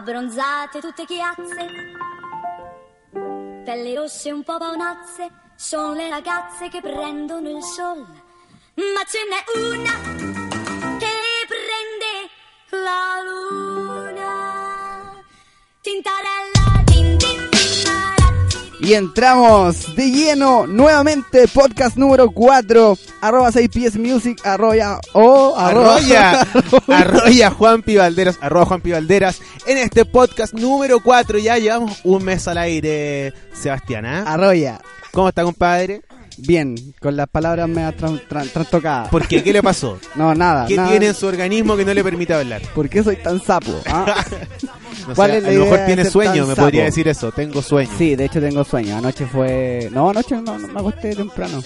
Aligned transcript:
abbronzate 0.00 0.80
tutte 0.80 1.04
chiazze, 1.04 1.66
pelli 3.64 3.94
rosse 3.94 4.30
un 4.30 4.42
po' 4.42 4.56
paonazze, 4.56 5.28
sono 5.56 5.92
le 5.92 6.08
ragazze 6.08 6.70
che 6.70 6.80
prendono 6.80 7.50
il 7.50 7.62
sol, 7.62 7.98
ma 7.98 9.04
ce 9.06 9.18
n'è 9.28 9.44
una 9.60 9.92
che 10.96 11.46
prende 11.46 12.30
la 12.82 13.20
luna, 13.22 13.39
Y 18.82 18.94
entramos 18.94 19.94
de 19.94 20.10
lleno 20.10 20.66
nuevamente, 20.66 21.46
podcast 21.48 21.98
número 21.98 22.30
4, 22.30 22.96
arroba 23.20 23.50
6PS 23.50 23.98
Music, 23.98 24.40
arroya, 24.42 24.98
o 25.12 25.54
Arroya, 25.54 26.46
arroya 26.88 27.50
Juan 27.58 27.84
Valderas, 27.86 28.38
arroba 28.40 28.64
Juan 28.64 28.82
Valderas. 28.82 29.42
En 29.66 29.76
este 29.76 30.06
podcast 30.06 30.54
número 30.54 31.00
4 31.00 31.38
ya 31.38 31.58
llevamos 31.58 32.00
un 32.04 32.24
mes 32.24 32.48
al 32.48 32.56
aire, 32.56 33.34
Sebastián, 33.52 34.06
¿ah? 34.06 34.22
Arroya. 34.26 34.80
¿Cómo 35.12 35.28
está, 35.28 35.42
compadre? 35.42 36.00
Bien, 36.38 36.74
con 37.00 37.16
las 37.16 37.28
palabras 37.28 37.68
me 37.68 37.82
tran- 37.96 38.20
trastocadas. 38.52 39.08
¿Por 39.08 39.26
qué? 39.28 39.42
¿Qué 39.42 39.52
le 39.52 39.62
pasó? 39.62 39.98
No, 40.14 40.34
nada. 40.34 40.66
¿Qué 40.66 40.76
nada. 40.76 40.88
tiene 40.90 41.06
en 41.08 41.14
su 41.14 41.26
organismo 41.26 41.76
que 41.76 41.84
no 41.84 41.92
le 41.94 42.02
permite 42.04 42.34
hablar? 42.34 42.62
¿Por 42.74 42.88
qué 42.88 43.02
soy 43.02 43.16
tan 43.16 43.40
sapo? 43.42 43.72
ah? 43.86 44.24
No 45.08 45.14
¿Cuál 45.14 45.30
sé, 45.32 45.36
es 45.38 45.42
la 45.44 45.48
a 45.48 45.52
lo 45.52 45.60
mejor 45.64 45.78
tiene 45.86 46.04
sueño, 46.04 46.46
me 46.46 46.54
podría 46.56 46.82
sapo? 46.82 46.86
decir 46.86 47.08
eso. 47.08 47.32
Tengo 47.32 47.62
sueño. 47.62 47.90
Sí, 47.96 48.16
de 48.16 48.24
hecho 48.26 48.40
tengo 48.40 48.64
sueño. 48.64 48.96
Anoche 48.96 49.26
fue... 49.26 49.88
No, 49.92 50.10
anoche 50.10 50.36
no, 50.36 50.58
no 50.58 50.68
me 50.68 50.78
acosté 50.80 51.14
temprano. 51.16 51.62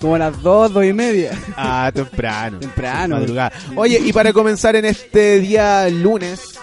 Como 0.00 0.16
a 0.16 0.18
las 0.18 0.42
dos, 0.42 0.72
dos 0.72 0.84
y 0.84 0.92
media. 0.92 1.30
Ah, 1.56 1.90
temprano. 1.94 2.58
Temprano. 2.58 3.16
Madrugada. 3.18 3.52
Oye, 3.76 4.00
y 4.04 4.12
para 4.12 4.32
comenzar 4.32 4.76
en 4.76 4.84
este 4.86 5.38
día 5.40 5.88
lunes, 5.88 6.58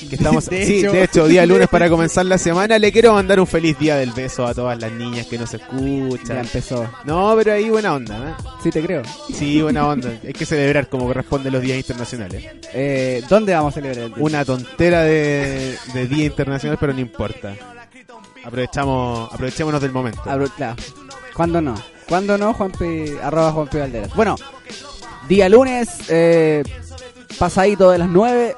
que 0.10 0.16
estamos, 0.16 0.46
De 0.46 0.66
sí, 0.66 0.78
hecho. 0.80 0.92
de 0.92 1.04
hecho, 1.04 1.26
día 1.28 1.46
lunes 1.46 1.68
para 1.68 1.88
comenzar 1.90 2.26
la 2.26 2.38
semana, 2.38 2.78
le 2.78 2.92
quiero 2.92 3.12
mandar 3.14 3.40
un 3.40 3.46
feliz 3.46 3.78
día 3.78 3.96
del 3.96 4.12
beso 4.12 4.46
a 4.46 4.54
todas 4.54 4.78
las 4.80 4.92
niñas 4.92 5.26
que 5.26 5.38
nos 5.38 5.50
Ya 5.52 5.58
escuchan. 5.58 6.38
empezó. 6.38 6.88
No, 7.04 7.34
pero 7.36 7.52
ahí 7.52 7.70
buena 7.70 7.94
onda, 7.94 8.16
¿eh? 8.30 8.44
Sí, 8.62 8.70
te 8.70 8.82
creo. 8.82 9.02
Sí, 9.32 9.60
buena 9.62 9.86
onda. 9.88 10.10
Hay 10.24 10.32
que 10.32 10.46
celebrar 10.46 10.88
como 10.88 11.06
corresponde 11.06 11.50
los 11.50 11.62
días 11.62 11.76
internacionales. 11.78 12.44
Eh, 12.72 13.22
¿Dónde 13.28 13.54
vamos 13.54 13.72
a 13.72 13.74
celebrar 13.74 14.04
el 14.04 14.14
día? 14.14 14.22
Una 14.24 14.44
tontera 14.44 15.02
de, 15.02 15.76
de 15.92 16.06
día 16.06 16.24
internacional, 16.26 16.76
pero 16.80 16.92
no 16.92 17.00
importa. 17.00 17.54
Aprovechamos, 18.44 19.32
aprovechémonos 19.32 19.80
del 19.80 19.92
momento. 19.92 20.22
Abro- 20.26 20.48
claro. 20.54 20.76
¿Cuándo 21.34 21.60
no? 21.60 21.74
¿Cuándo 22.08 22.36
no? 22.36 22.52
Juan 22.54 22.70
P, 22.72 23.16
arroba 23.22 23.52
Juan 23.52 23.68
P. 23.68 23.78
Valderas. 23.80 24.14
Bueno, 24.14 24.36
día 25.28 25.48
lunes, 25.48 25.88
eh, 26.08 26.62
pasadito 27.38 27.90
de 27.90 27.98
las 27.98 28.08
9. 28.08 28.54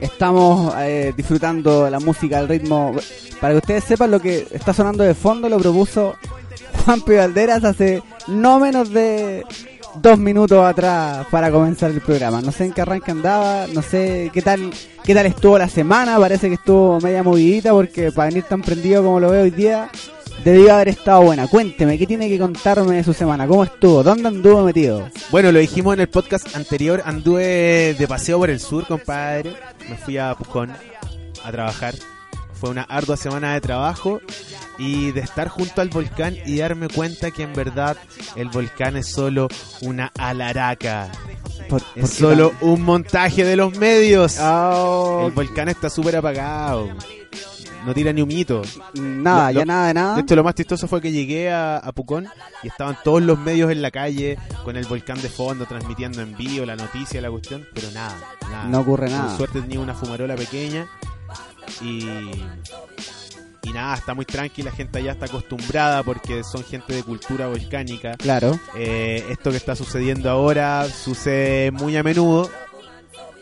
Estamos 0.00 0.74
eh, 0.78 1.12
disfrutando 1.16 1.88
la 1.90 2.00
música, 2.00 2.38
el 2.40 2.48
ritmo. 2.48 2.94
Para 3.40 3.54
que 3.54 3.58
ustedes 3.58 3.84
sepan 3.84 4.10
lo 4.10 4.20
que 4.20 4.46
está 4.50 4.72
sonando 4.72 5.04
de 5.04 5.14
fondo, 5.14 5.48
lo 5.48 5.58
propuso 5.58 6.14
Juan 6.84 7.02
P. 7.02 7.16
Valderas 7.16 7.64
hace 7.64 8.02
no 8.28 8.58
menos 8.58 8.90
de 8.90 9.44
dos 9.96 10.18
minutos 10.18 10.64
atrás 10.64 11.26
para 11.30 11.50
comenzar 11.50 11.90
el 11.90 12.00
programa. 12.00 12.40
No 12.40 12.52
sé 12.52 12.66
en 12.66 12.72
qué 12.72 12.80
arranque 12.80 13.10
andaba, 13.10 13.66
no 13.72 13.82
sé 13.82 14.30
qué 14.32 14.42
tal, 14.42 14.70
qué 15.04 15.14
tal 15.14 15.26
estuvo 15.26 15.58
la 15.58 15.68
semana. 15.68 16.18
Parece 16.18 16.48
que 16.48 16.54
estuvo 16.54 17.00
media 17.00 17.22
movidita 17.22 17.72
porque 17.72 18.12
para 18.12 18.28
venir 18.28 18.44
tan 18.44 18.62
prendido 18.62 19.02
como 19.02 19.20
lo 19.20 19.30
veo 19.30 19.42
hoy 19.42 19.50
día, 19.50 19.90
debió 20.44 20.74
haber 20.74 20.88
estado 20.88 21.22
buena. 21.22 21.46
Cuénteme, 21.48 21.98
¿qué 21.98 22.06
tiene 22.06 22.28
que 22.28 22.38
contarme 22.38 22.96
de 22.96 23.04
su 23.04 23.12
semana? 23.12 23.46
¿Cómo 23.46 23.64
estuvo? 23.64 24.02
¿Dónde 24.02 24.28
anduvo 24.28 24.62
metido? 24.62 25.08
Bueno, 25.30 25.52
lo 25.52 25.58
dijimos 25.58 25.94
en 25.94 26.00
el 26.00 26.08
podcast 26.08 26.54
anterior, 26.56 27.02
anduve 27.04 27.94
de 27.98 28.06
paseo 28.08 28.38
por 28.38 28.50
el 28.50 28.60
sur, 28.60 28.86
compadre. 28.86 29.54
Me 29.88 29.96
fui 29.96 30.18
a 30.18 30.34
Pucón 30.34 30.72
a 31.44 31.50
trabajar. 31.52 31.94
Fue 32.54 32.68
una 32.68 32.82
ardua 32.82 33.16
semana 33.16 33.54
de 33.54 33.60
trabajo 33.62 34.20
y 34.78 35.12
de 35.12 35.20
estar 35.20 35.48
junto 35.48 35.80
al 35.80 35.88
volcán 35.88 36.36
y 36.44 36.58
darme 36.58 36.88
cuenta 36.88 37.30
que 37.30 37.42
en 37.44 37.54
verdad 37.54 37.96
el 38.36 38.48
volcán 38.50 38.98
es 38.98 39.06
solo 39.08 39.48
una 39.80 40.12
alaraca. 40.18 41.10
Por- 41.70 41.82
Es 41.94 42.10
solo 42.10 42.52
un 42.60 42.82
montaje 42.82 43.44
de 43.44 43.56
los 43.56 43.78
medios. 43.78 44.36
Oh, 44.40 45.24
El 45.28 45.32
volcán 45.32 45.68
está 45.70 45.88
súper 45.88 46.16
apagado. 46.16 46.88
No 47.86 47.94
tira 47.94 48.12
ni 48.12 48.20
un 48.22 48.28
mito. 48.28 48.62
nada, 48.94 49.52
lo- 49.52 49.60
ya 49.60 49.64
nada 49.66 49.86
de 49.88 49.94
nada. 49.94 50.14
De 50.16 50.20
hecho, 50.22 50.36
lo 50.36 50.44
más 50.44 50.54
chistoso 50.54 50.86
fue 50.88 51.00
que 51.00 51.10
llegué 51.12 51.50
a, 51.50 51.78
a 51.78 51.92
Pucón 51.92 52.28
y 52.62 52.68
estaban 52.68 52.96
todos 53.02 53.22
los 53.22 53.38
medios 53.38 53.70
en 53.70 53.80
la 53.82 53.90
calle 53.90 54.38
con 54.64 54.76
el 54.76 54.84
volcán 54.86 55.20
de 55.22 55.28
fondo, 55.28 55.66
transmitiendo 55.66 56.20
en 56.20 56.36
vivo 56.36 56.66
la 56.66 56.76
noticia, 56.76 57.20
la 57.20 57.30
cuestión, 57.30 57.66
pero 57.74 57.90
nada, 57.92 58.16
nada. 58.50 58.64
No 58.64 58.80
ocurre 58.80 59.08
nada. 59.10 59.36
suerte 59.36 59.60
tenía 59.60 59.80
una 59.80 59.94
fumarola 59.94 60.36
pequeña 60.36 60.86
y. 61.80 62.06
Y 63.62 63.72
nada, 63.74 63.94
está 63.94 64.14
muy 64.14 64.24
tranquila, 64.24 64.70
la 64.70 64.76
gente 64.76 64.98
allá 65.00 65.12
está 65.12 65.26
acostumbrada 65.26 66.02
porque 66.02 66.42
son 66.44 66.64
gente 66.64 66.94
de 66.94 67.02
cultura 67.02 67.46
volcánica. 67.46 68.16
Claro. 68.16 68.58
Eh, 68.74 69.22
esto 69.30 69.50
que 69.50 69.58
está 69.58 69.76
sucediendo 69.76 70.30
ahora 70.30 70.86
sucede 70.88 71.70
muy 71.70 71.94
a 71.98 72.02
menudo, 72.02 72.50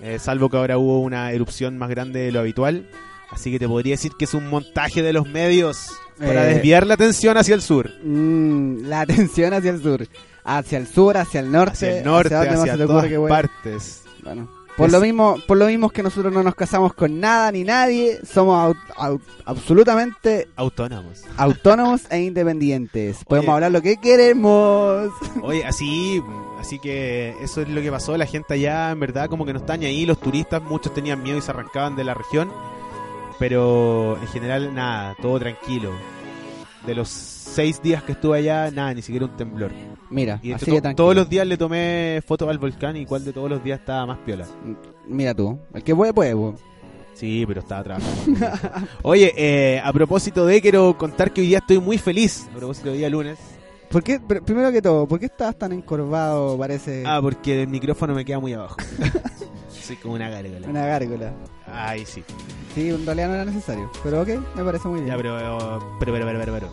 eh, 0.03 0.19
salvo 0.19 0.51
que 0.51 0.57
ahora 0.57 0.77
hubo 0.77 1.01
una 1.03 1.31
erupción 1.31 1.79
más 1.79 1.89
grande 1.89 2.19
de 2.19 2.33
lo 2.33 2.41
habitual. 2.41 2.89
Así 3.31 3.51
que 3.51 3.59
te 3.59 3.69
podría 3.69 3.95
decir 3.95 4.13
que 4.19 4.25
es 4.25 4.35
un 4.35 4.49
montaje 4.49 5.03
de 5.03 5.13
los 5.13 5.27
medios 5.29 5.91
para 6.19 6.51
Eh, 6.51 6.55
desviar 6.55 6.87
la 6.87 6.95
atención 6.95 7.37
hacia 7.37 7.55
el 7.55 7.63
sur. 7.63 7.91
Mm, 8.03 8.85
la 8.87 9.01
atención 9.03 9.53
hacia 9.55 9.71
el 9.71 9.83
sur. 9.83 10.07
Hacia 10.45 10.79
el 10.79 10.87
sur, 10.87 11.17
hacia 11.17 11.41
el 11.41 11.53
norte. 11.53 11.73
Hacia 11.73 11.99
el 11.99 12.05
norte, 12.05 12.87
todas 12.87 13.07
que 13.07 13.19
voy? 13.19 13.29
partes. 13.31 14.03
Bueno, 14.25 14.49
por 14.79 14.87
Es- 14.87 14.93
lo 14.93 15.01
mismo, 15.01 15.37
por 15.47 15.59
lo 15.59 15.67
mismo 15.67 15.91
que 15.91 16.03
nosotros 16.03 16.33
no 16.33 16.43
nos 16.43 16.55
casamos 16.55 16.95
con 16.95 17.21
nada 17.21 17.53
ni 17.53 17.65
nadie, 17.65 18.19
somos 18.25 18.75
au- 18.75 18.77
au- 18.97 19.21
absolutamente 19.45 20.49
Autónomos. 20.57 21.23
autónomos 21.37 22.01
e 22.11 22.21
independientes. 22.23 23.25
Podemos 23.27 23.49
Oye. 23.49 23.55
hablar 23.55 23.73
lo 23.73 23.83
que 23.83 23.97
queremos. 23.99 25.11
Oye, 25.43 25.65
así, 25.67 26.23
así 26.59 26.79
que 26.79 27.35
eso 27.43 27.61
es 27.61 27.69
lo 27.69 27.81
que 27.83 27.91
pasó. 27.91 28.17
La 28.17 28.27
gente 28.27 28.55
allá, 28.55 28.91
en 28.91 29.01
verdad, 29.01 29.29
como 29.29 29.45
que 29.45 29.53
no 29.53 29.59
está 29.59 29.77
ni 29.77 29.85
ahí. 29.87 30.07
Los 30.07 30.19
turistas, 30.21 30.63
muchos 30.63 30.95
tenían 30.95 31.23
miedo 31.23 31.37
y 31.39 31.43
se 31.43 31.51
arrancaban 31.51 31.95
de 31.95 32.05
la 32.05 32.15
región. 32.15 32.51
Pero 33.39 34.19
en 34.21 34.27
general, 34.29 34.75
nada, 34.75 35.15
todo 35.21 35.39
tranquilo. 35.39 35.93
De 36.87 36.95
los 36.95 37.09
seis 37.09 37.81
días 37.83 38.03
que 38.03 38.13
estuve 38.13 38.39
allá, 38.39 38.71
nada, 38.71 38.95
ni 38.95 39.03
siquiera 39.03 39.27
un 39.27 39.37
temblor. 39.37 39.71
Mira, 40.11 40.41
Y 40.43 40.53
así 40.53 40.81
to- 40.81 40.95
todos 40.95 41.15
los 41.15 41.29
días 41.29 41.47
le 41.47 41.57
tomé 41.57 42.23
fotos 42.27 42.49
al 42.49 42.59
volcán 42.59 42.97
y 42.97 43.05
cuál 43.05 43.25
de 43.25 43.33
todos 43.33 43.51
los 43.51 43.63
días 43.63 43.81
estaba 43.81 44.07
más 44.07 44.19
piola. 44.19 44.47
Mira 45.07 45.35
tú, 45.35 45.59
el 45.75 45.83
que 45.83 45.95
puede, 45.95 46.13
puede. 46.15 46.35
po. 46.35 46.55
Sí, 47.15 47.45
pero 47.47 47.61
estaba 47.61 47.83
trabajando. 47.83 48.47
Oye, 49.03 49.33
eh, 49.37 49.81
a 49.85 49.93
propósito 49.93 50.47
de, 50.47 50.61
quiero 50.63 50.97
contar 50.97 51.33
que 51.33 51.41
hoy 51.41 51.49
día 51.49 51.59
estoy 51.59 51.79
muy 51.81 51.99
feliz. 51.99 52.47
A 52.55 52.57
propósito 52.59 52.91
de 52.91 52.99
día 52.99 53.11
lunes. 53.11 53.39
¿Por 53.91 54.03
qué, 54.05 54.21
primero 54.21 54.71
que 54.71 54.81
todo, 54.83 55.07
¿por 55.09 55.19
qué 55.19 55.27
estás 55.27 55.57
tan 55.59 55.73
encorvado? 55.73 56.57
Parece 56.59 57.05
Ah, 57.07 57.19
porque 57.23 57.63
el 57.63 57.69
micrófono 57.69 58.15
me 58.15 58.25
queda 58.25 58.39
muy 58.39 58.53
abajo. 58.53 58.77
Como 59.97 60.15
una 60.15 60.29
gárgola. 60.29 60.69
una 60.69 60.87
gárgola. 60.87 61.33
Ay, 61.67 62.05
sí. 62.07 62.23
Sí, 62.75 62.91
en 62.91 63.05
realidad 63.05 63.29
no 63.29 63.35
era 63.35 63.45
necesario. 63.45 63.91
Pero 64.03 64.23
ok, 64.23 64.29
me 64.55 64.65
parece 64.65 64.89
muy 64.89 65.01
bien. 65.01 65.11
Ya, 65.11 65.17
pero, 65.17 65.37
pero, 65.37 66.13
pero, 66.13 66.27
pero, 66.27 66.39
pero, 66.39 66.53
pero. 66.53 66.69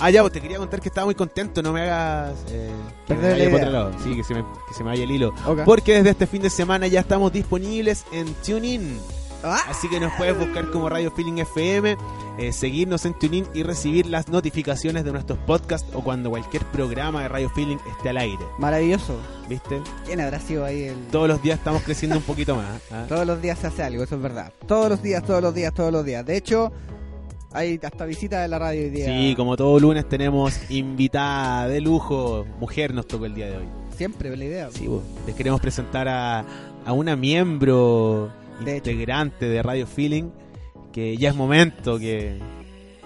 Ah, 0.00 0.10
ya, 0.10 0.20
pues 0.22 0.32
te 0.32 0.40
quería 0.40 0.58
contar 0.58 0.80
que 0.80 0.88
estaba 0.88 1.04
muy 1.04 1.14
contento. 1.14 1.62
No 1.62 1.72
me 1.72 1.82
hagas. 1.82 2.44
Eh, 2.48 2.72
que 3.06 3.14
me 3.14 3.20
Perder 3.20 3.38
la 3.38 3.44
vaya 3.44 3.50
por 3.50 3.60
otro 3.60 3.72
lado. 3.72 3.92
Sí, 4.02 4.16
que 4.16 4.24
se, 4.24 4.34
me, 4.34 4.40
que 4.66 4.74
se 4.74 4.82
me 4.82 4.90
vaya 4.90 5.04
el 5.04 5.10
hilo. 5.12 5.32
Porque 5.64 5.94
desde 5.94 6.10
este 6.10 6.26
fin 6.26 6.42
de 6.42 6.50
semana 6.50 6.88
ya 6.88 7.00
estamos 7.00 7.32
disponibles 7.32 8.04
en 8.12 8.34
TuneIn. 8.34 8.98
Ah, 9.44 9.60
Así 9.68 9.88
que 9.88 9.98
nos 9.98 10.12
puedes 10.14 10.38
buscar 10.38 10.70
como 10.70 10.88
Radio 10.88 11.10
Feeling 11.10 11.38
FM, 11.38 11.96
eh, 12.38 12.52
seguirnos 12.52 13.04
en 13.06 13.14
TuneIn 13.18 13.46
y 13.54 13.62
recibir 13.62 14.06
las 14.06 14.28
notificaciones 14.28 15.04
de 15.04 15.12
nuestros 15.12 15.38
podcasts 15.40 15.88
o 15.94 16.02
cuando 16.02 16.30
cualquier 16.30 16.64
programa 16.66 17.22
de 17.22 17.28
Radio 17.28 17.50
Feeling 17.50 17.78
esté 17.96 18.10
al 18.10 18.18
aire. 18.18 18.44
Maravilloso. 18.58 19.16
¿Viste? 19.48 19.80
¿Quién 20.06 20.20
habrá 20.20 20.38
sido 20.40 20.64
ahí 20.64 20.84
el...? 20.84 20.96
Todos 21.10 21.28
los 21.28 21.42
días 21.42 21.58
estamos 21.58 21.82
creciendo 21.82 22.16
un 22.16 22.22
poquito 22.22 22.56
más. 22.56 22.80
¿ah? 22.92 23.04
Todos 23.08 23.26
los 23.26 23.42
días 23.42 23.58
se 23.58 23.66
hace 23.66 23.82
algo, 23.82 24.02
eso 24.04 24.16
es 24.16 24.22
verdad. 24.22 24.52
Todos 24.66 24.88
los 24.88 25.02
días, 25.02 25.24
todos 25.24 25.42
los 25.42 25.54
días, 25.54 25.74
todos 25.74 25.92
los 25.92 26.04
días. 26.04 26.24
De 26.24 26.36
hecho, 26.36 26.72
hay 27.52 27.78
hasta 27.82 28.04
visita 28.06 28.40
de 28.40 28.48
la 28.48 28.58
radio 28.58 28.82
hoy 28.82 28.90
día. 28.90 29.06
Sí, 29.06 29.34
como 29.36 29.56
todo 29.56 29.78
lunes 29.78 30.08
tenemos 30.08 30.58
invitada 30.70 31.66
de 31.68 31.80
lujo. 31.80 32.46
Mujer 32.60 32.94
nos 32.94 33.06
tocó 33.06 33.26
el 33.26 33.34
día 33.34 33.46
de 33.46 33.56
hoy. 33.58 33.64
Siempre, 33.96 34.34
la 34.36 34.44
idea. 34.44 34.70
Sí, 34.70 34.86
bo. 34.86 35.02
les 35.26 35.34
queremos 35.34 35.60
presentar 35.60 36.08
a, 36.08 36.44
a 36.86 36.92
una 36.92 37.14
miembro 37.14 38.30
De 38.64 38.76
hecho. 38.78 38.90
integrante 38.90 39.48
de 39.48 39.62
Radio 39.62 39.86
Feeling 39.86 40.30
que 40.92 41.16
ya 41.16 41.30
es 41.30 41.34
momento 41.34 41.98
que... 41.98 42.38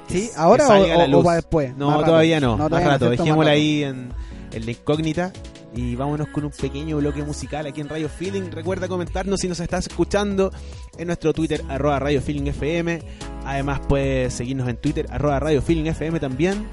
¿Sí? 0.08 0.28
que 0.28 0.36
¿Ahora 0.36 0.66
salga 0.66 0.94
a 0.94 0.96
o, 0.96 1.00
la 1.00 1.06
luz. 1.06 1.20
o 1.20 1.24
para 1.24 1.36
después? 1.36 1.76
No, 1.76 2.04
todavía 2.04 2.40
no, 2.40 2.56
más 2.56 2.68
todavía 2.68 2.98
no. 2.98 3.10
Dejémosla 3.10 3.36
Más 3.36 3.46
rato. 3.46 3.50
ahí 3.50 3.82
en, 3.84 4.12
en 4.52 4.64
la 4.64 4.70
incógnita 4.70 5.32
y 5.74 5.94
vámonos 5.94 6.28
con 6.28 6.44
un 6.44 6.50
pequeño 6.50 6.96
bloque 6.96 7.22
musical 7.22 7.66
aquí 7.66 7.80
en 7.82 7.88
Radio 7.88 8.08
Feeling. 8.08 8.50
Recuerda 8.50 8.88
comentarnos 8.88 9.40
si 9.40 9.48
nos 9.48 9.60
estás 9.60 9.86
escuchando 9.88 10.50
en 10.96 11.06
nuestro 11.08 11.32
Twitter, 11.34 11.62
arroba 11.68 11.98
Radio 11.98 12.22
Feeling 12.22 12.46
FM. 12.46 13.02
Además 13.44 13.80
puedes 13.88 14.32
seguirnos 14.34 14.68
en 14.68 14.76
Twitter, 14.78 15.06
arroba 15.10 15.38
Radio 15.38 15.60
Feeling 15.60 15.86
FM 15.86 16.18
también. 16.18 16.66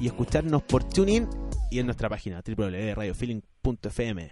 Y 0.00 0.06
escucharnos 0.06 0.62
por 0.62 0.84
TuneIn 0.84 1.26
y 1.70 1.78
en 1.78 1.86
nuestra 1.86 2.08
página 2.08 2.42
www.radiofeeling.fm. 2.46 4.30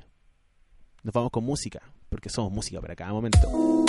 Nos 1.02 1.14
vamos 1.14 1.30
con 1.30 1.44
música. 1.44 1.80
Porque 2.16 2.30
somos 2.30 2.50
música 2.50 2.80
para 2.80 2.96
cada 2.96 3.12
momento. 3.12 3.84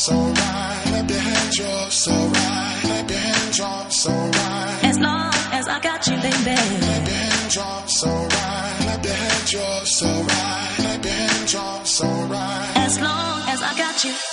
so 0.00 0.14
right. 0.14 0.82
Clap 0.86 1.10
your 1.10 1.18
hands, 1.18 1.58
you're 1.58 1.90
so 1.90 2.10
right. 2.12 2.78
Clap 2.84 3.10
your 3.10 3.18
hands, 3.18 3.58
you're 3.58 3.90
so 3.90 4.10
right. 4.10 4.80
As 4.84 4.98
long 4.98 5.32
as 5.52 5.68
I 5.68 5.78
got 5.80 6.06
you, 6.06 6.16
baby. 6.16 6.56
Clap 6.56 7.54
your 7.54 7.64
hands, 7.64 7.98
so 8.00 8.08
right. 8.08 8.76
Clap 8.80 9.04
your 9.04 9.14
hands, 9.14 9.52
you're 9.52 9.84
so 9.84 10.06
right. 10.06 10.74
Your 11.52 11.62
hands, 11.62 11.90
so 11.90 12.06
right. 12.06 12.72
As 12.76 12.98
long 12.98 13.42
as 13.48 13.62
I 13.62 13.76
got 13.76 14.04
you. 14.04 14.29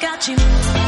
Got 0.00 0.28
you. 0.28 0.87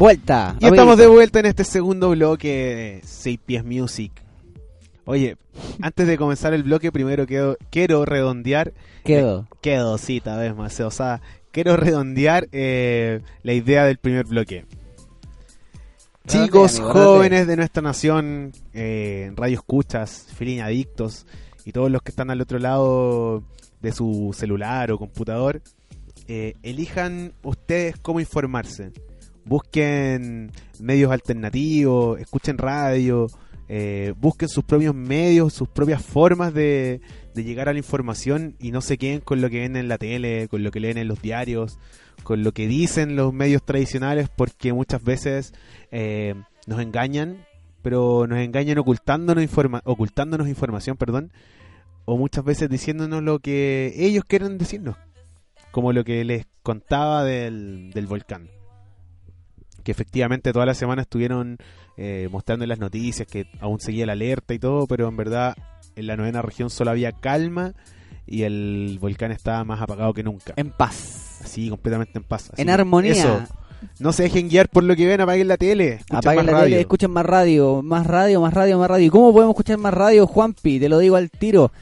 Vuelta. 0.00 0.56
Y 0.58 0.64
estamos 0.64 0.96
de 0.96 1.06
vuelta 1.08 1.40
en 1.40 1.44
este 1.44 1.62
segundo 1.62 2.08
bloque 2.08 2.48
de 2.48 3.00
6 3.04 3.38
Pies 3.44 3.64
Music. 3.66 4.10
Oye, 5.04 5.36
antes 5.82 6.06
de 6.06 6.16
comenzar 6.16 6.54
el 6.54 6.62
bloque, 6.62 6.90
primero 6.90 7.26
quiero, 7.26 7.58
quiero 7.68 8.06
redondear. 8.06 8.72
Quedo. 9.04 9.46
Quedo, 9.60 9.98
sí, 9.98 10.16
esta 10.16 10.38
vez 10.38 10.56
más. 10.56 10.80
O 10.80 10.90
sea, 10.90 11.20
quiero 11.52 11.76
redondear 11.76 12.48
eh, 12.50 13.20
la 13.42 13.52
idea 13.52 13.84
del 13.84 13.98
primer 13.98 14.24
bloque. 14.24 14.64
Redondea, 16.24 16.46
Chicos, 16.46 16.78
amigo, 16.78 16.92
jóvenes 16.94 17.46
de 17.46 17.56
nuestra 17.56 17.82
nación, 17.82 18.52
eh, 18.72 19.30
radio 19.36 19.58
escuchas, 19.58 20.28
feeling 20.34 20.60
adictos 20.60 21.26
y 21.66 21.72
todos 21.72 21.90
los 21.90 22.00
que 22.00 22.08
están 22.08 22.30
al 22.30 22.40
otro 22.40 22.58
lado 22.58 23.42
de 23.82 23.92
su 23.92 24.34
celular 24.34 24.92
o 24.92 24.98
computador, 24.98 25.60
eh, 26.26 26.54
elijan 26.62 27.34
ustedes 27.42 27.98
cómo 28.00 28.18
informarse. 28.18 28.92
Busquen 29.50 30.52
medios 30.78 31.10
alternativos, 31.10 32.20
escuchen 32.20 32.56
radio, 32.56 33.26
eh, 33.66 34.14
busquen 34.16 34.48
sus 34.48 34.62
propios 34.62 34.94
medios, 34.94 35.52
sus 35.52 35.68
propias 35.68 36.04
formas 36.04 36.54
de, 36.54 37.00
de 37.34 37.42
llegar 37.42 37.68
a 37.68 37.72
la 37.72 37.80
información 37.80 38.54
y 38.60 38.70
no 38.70 38.80
se 38.80 38.96
queden 38.96 39.18
con 39.18 39.40
lo 39.40 39.50
que 39.50 39.58
ven 39.58 39.74
en 39.74 39.88
la 39.88 39.98
tele, 39.98 40.46
con 40.46 40.62
lo 40.62 40.70
que 40.70 40.78
leen 40.78 40.98
en 40.98 41.08
los 41.08 41.20
diarios, 41.20 41.80
con 42.22 42.44
lo 42.44 42.52
que 42.52 42.68
dicen 42.68 43.16
los 43.16 43.32
medios 43.32 43.64
tradicionales, 43.64 44.28
porque 44.28 44.72
muchas 44.72 45.02
veces 45.02 45.52
eh, 45.90 46.36
nos 46.68 46.80
engañan, 46.80 47.44
pero 47.82 48.28
nos 48.28 48.38
engañan 48.38 48.78
ocultándonos, 48.78 49.42
informa 49.42 49.82
ocultándonos 49.84 50.46
información, 50.46 50.96
perdón, 50.96 51.32
o 52.04 52.16
muchas 52.16 52.44
veces 52.44 52.68
diciéndonos 52.68 53.20
lo 53.24 53.40
que 53.40 53.94
ellos 53.96 54.22
quieren 54.24 54.58
decirnos, 54.58 54.94
como 55.72 55.92
lo 55.92 56.04
que 56.04 56.24
les 56.24 56.46
contaba 56.62 57.24
del, 57.24 57.90
del 57.92 58.06
volcán. 58.06 58.48
Que 59.90 59.92
efectivamente 59.92 60.52
toda 60.52 60.66
la 60.66 60.74
semana 60.74 61.02
estuvieron 61.02 61.58
eh, 61.96 62.28
mostrando 62.30 62.64
en 62.64 62.68
las 62.68 62.78
noticias 62.78 63.26
que 63.26 63.46
aún 63.58 63.80
seguía 63.80 64.06
la 64.06 64.12
alerta 64.12 64.54
y 64.54 64.60
todo, 64.60 64.86
pero 64.86 65.08
en 65.08 65.16
verdad 65.16 65.56
en 65.96 66.06
la 66.06 66.16
novena 66.16 66.42
región 66.42 66.70
solo 66.70 66.92
había 66.92 67.10
calma 67.10 67.72
y 68.24 68.44
el 68.44 68.98
volcán 69.00 69.32
estaba 69.32 69.64
más 69.64 69.82
apagado 69.82 70.14
que 70.14 70.22
nunca. 70.22 70.52
En 70.54 70.70
paz. 70.70 71.40
Así, 71.42 71.68
completamente 71.70 72.12
en 72.18 72.22
paz. 72.22 72.50
Así 72.52 72.62
En 72.62 72.70
armonía. 72.70 73.10
Eso. 73.10 73.42
No 73.98 74.12
se 74.12 74.22
dejen 74.22 74.48
guiar 74.48 74.68
por 74.68 74.84
lo 74.84 74.94
que 74.94 75.08
ven, 75.08 75.22
apaguen 75.22 75.48
la 75.48 75.56
tele. 75.56 75.94
escuchen 75.94 76.18
Apaguen 76.18 76.36
más 76.36 76.46
la 76.46 76.52
radio. 76.52 76.64
tele, 76.66 76.80
escuchen 76.82 77.10
más 77.10 77.26
radio, 77.26 77.82
más 77.82 78.06
radio, 78.06 78.40
más 78.40 78.54
radio, 78.54 78.78
más 78.78 78.88
radio. 78.90 79.06
¿Y 79.06 79.10
cómo 79.10 79.32
podemos 79.32 79.54
escuchar 79.54 79.78
más 79.78 79.92
radio, 79.92 80.24
Juanpi? 80.28 80.78
Te 80.78 80.88
lo 80.88 81.00
digo 81.00 81.16
al 81.16 81.30
tiro. 81.32 81.72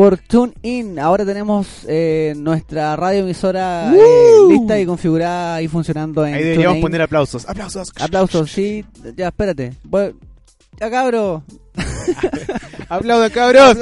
Por 0.00 0.16
TuneIn, 0.16 0.98
ahora 0.98 1.26
tenemos 1.26 1.84
eh, 1.86 2.32
nuestra 2.34 2.96
radio 2.96 3.20
emisora 3.20 3.92
eh, 3.94 4.32
lista 4.48 4.80
y 4.80 4.86
configurada 4.86 5.60
y 5.60 5.68
funcionando 5.68 6.24
en 6.26 6.32
Ahí 6.32 6.42
deberíamos 6.42 6.68
TuneIn. 6.76 6.82
poner 6.82 7.02
aplausos. 7.02 7.46
Aplausos. 7.46 7.92
Aplausos, 8.00 8.50
sí. 8.50 8.82
Ya, 9.14 9.26
espérate. 9.28 9.74
Voy- 9.84 10.14
Ya, 10.80 10.90
cabro. 10.90 11.44
Aplaudan, 12.88 13.28
cabros. 13.30 13.76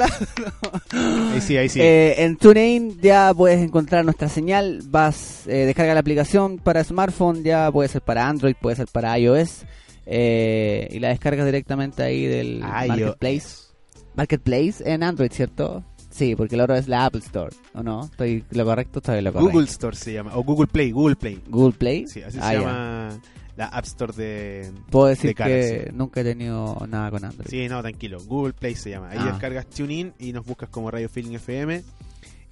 Ahí 0.91 1.39
sí, 1.39 1.55
ahí 1.55 1.69
sí. 1.69 1.79
Eh, 1.81 2.15
en 2.17 2.35
TuneIn 2.35 2.99
ya 2.99 3.33
puedes 3.33 3.61
encontrar 3.61 4.03
nuestra 4.03 4.27
señal. 4.27 4.81
Vas, 4.87 5.47
eh, 5.47 5.65
descarga 5.67 5.93
la 5.93 6.01
aplicación 6.01 6.57
para 6.57 6.83
smartphone. 6.83 7.45
Ya 7.45 7.71
puede 7.71 7.87
ser 7.87 8.01
para 8.01 8.27
Android, 8.27 8.55
puede 8.59 8.75
ser 8.75 8.87
para 8.91 9.17
iOS. 9.17 9.63
eh, 10.05 10.89
y 10.91 10.99
la 10.99 11.07
descargas 11.07 11.45
directamente 11.45 12.03
ahí 12.03 12.25
del. 12.25 12.59
Marketplace. 12.59 13.69
Marketplace 14.15 14.83
en 14.85 15.03
Android, 15.03 15.31
¿cierto? 15.31 15.85
Sí, 16.19 16.35
porque 16.35 16.55
el 16.55 16.61
otro 16.61 16.75
es 16.75 16.87
la 16.89 17.05
Apple 17.05 17.21
Store, 17.25 17.55
¿o 17.73 17.81
no? 17.81 18.03
¿Estoy 18.03 18.43
lo 18.51 18.65
correcto? 18.65 18.99
Estoy 18.99 19.21
lo 19.21 19.31
correcto. 19.31 19.51
Google 19.51 19.67
Store 19.67 19.95
se 19.95 20.13
llama. 20.13 20.35
O 20.35 20.43
Google 20.43 20.67
Play, 20.67 20.91
Google 20.91 21.15
Play. 21.15 21.41
Google 21.47 21.77
Play. 21.77 22.05
Sí, 22.07 22.21
así 22.21 22.37
Ah, 22.41 22.49
se 22.51 22.57
llama 22.59 23.19
la 23.55 23.65
App 23.67 23.85
Store 23.85 24.13
de... 24.15 24.71
Puedo 24.89 25.07
decir 25.07 25.29
de 25.29 25.35
que 25.35 25.91
nunca 25.93 26.21
he 26.21 26.23
tenido 26.23 26.77
nada 26.89 27.09
con 27.11 27.23
Android. 27.25 27.49
Sí, 27.49 27.67
no, 27.67 27.81
tranquilo. 27.81 28.19
Google 28.25 28.53
Play 28.53 28.75
se 28.75 28.89
llama. 28.89 29.09
Ahí 29.09 29.17
Ah. 29.19 29.25
descargas 29.31 29.65
TuneIn 29.67 30.13
y 30.19 30.31
nos 30.33 30.45
buscas 30.45 30.69
como 30.69 30.91
Radio 30.91 31.09
Feeling 31.09 31.33
FM. 31.35 31.83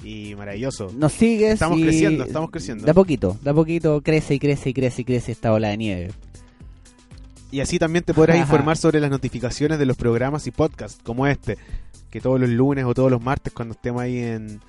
Y 0.04 0.36
maravilloso. 0.36 0.92
Nos 0.96 1.12
sigues 1.14 1.54
Estamos 1.56 1.80
y 1.80 1.84
creciendo, 1.84 2.24
estamos 2.24 2.52
creciendo. 2.52 2.86
De 2.86 2.92
a 2.92 2.94
poquito, 2.94 3.38
de 3.42 3.50
a 3.50 3.54
poquito 3.54 4.02
crece 4.02 4.36
y 4.36 4.40
crece 4.40 4.70
y 4.70 4.74
crece 4.74 5.02
y 5.02 5.06
crece 5.06 5.32
esta 5.32 5.52
ola 5.54 5.70
de 5.70 5.78
nieve. 5.78 6.12
Y 7.50 7.62
así 7.62 7.80
también 7.80 8.04
te 8.04 8.14
podrás 8.14 8.36
Ajá. 8.36 8.44
informar 8.46 8.78
sobre 8.78 9.00
las 9.00 9.10
notificaciones 9.10 9.80
de 9.80 9.86
los 9.86 9.96
programas 9.98 10.46
y 10.48 10.52
podcasts 10.52 11.00
como 11.04 11.26
este, 11.26 11.58
que 12.18 12.22
todos 12.22 12.40
los 12.40 12.50
lunes 12.50 12.86
o 12.86 12.94
todos 12.94 13.12
los 13.12 13.22
martes 13.22 13.52
cuando 13.54 13.74
estemos 13.74 14.02
ahí 14.02 14.20
en 14.20 14.60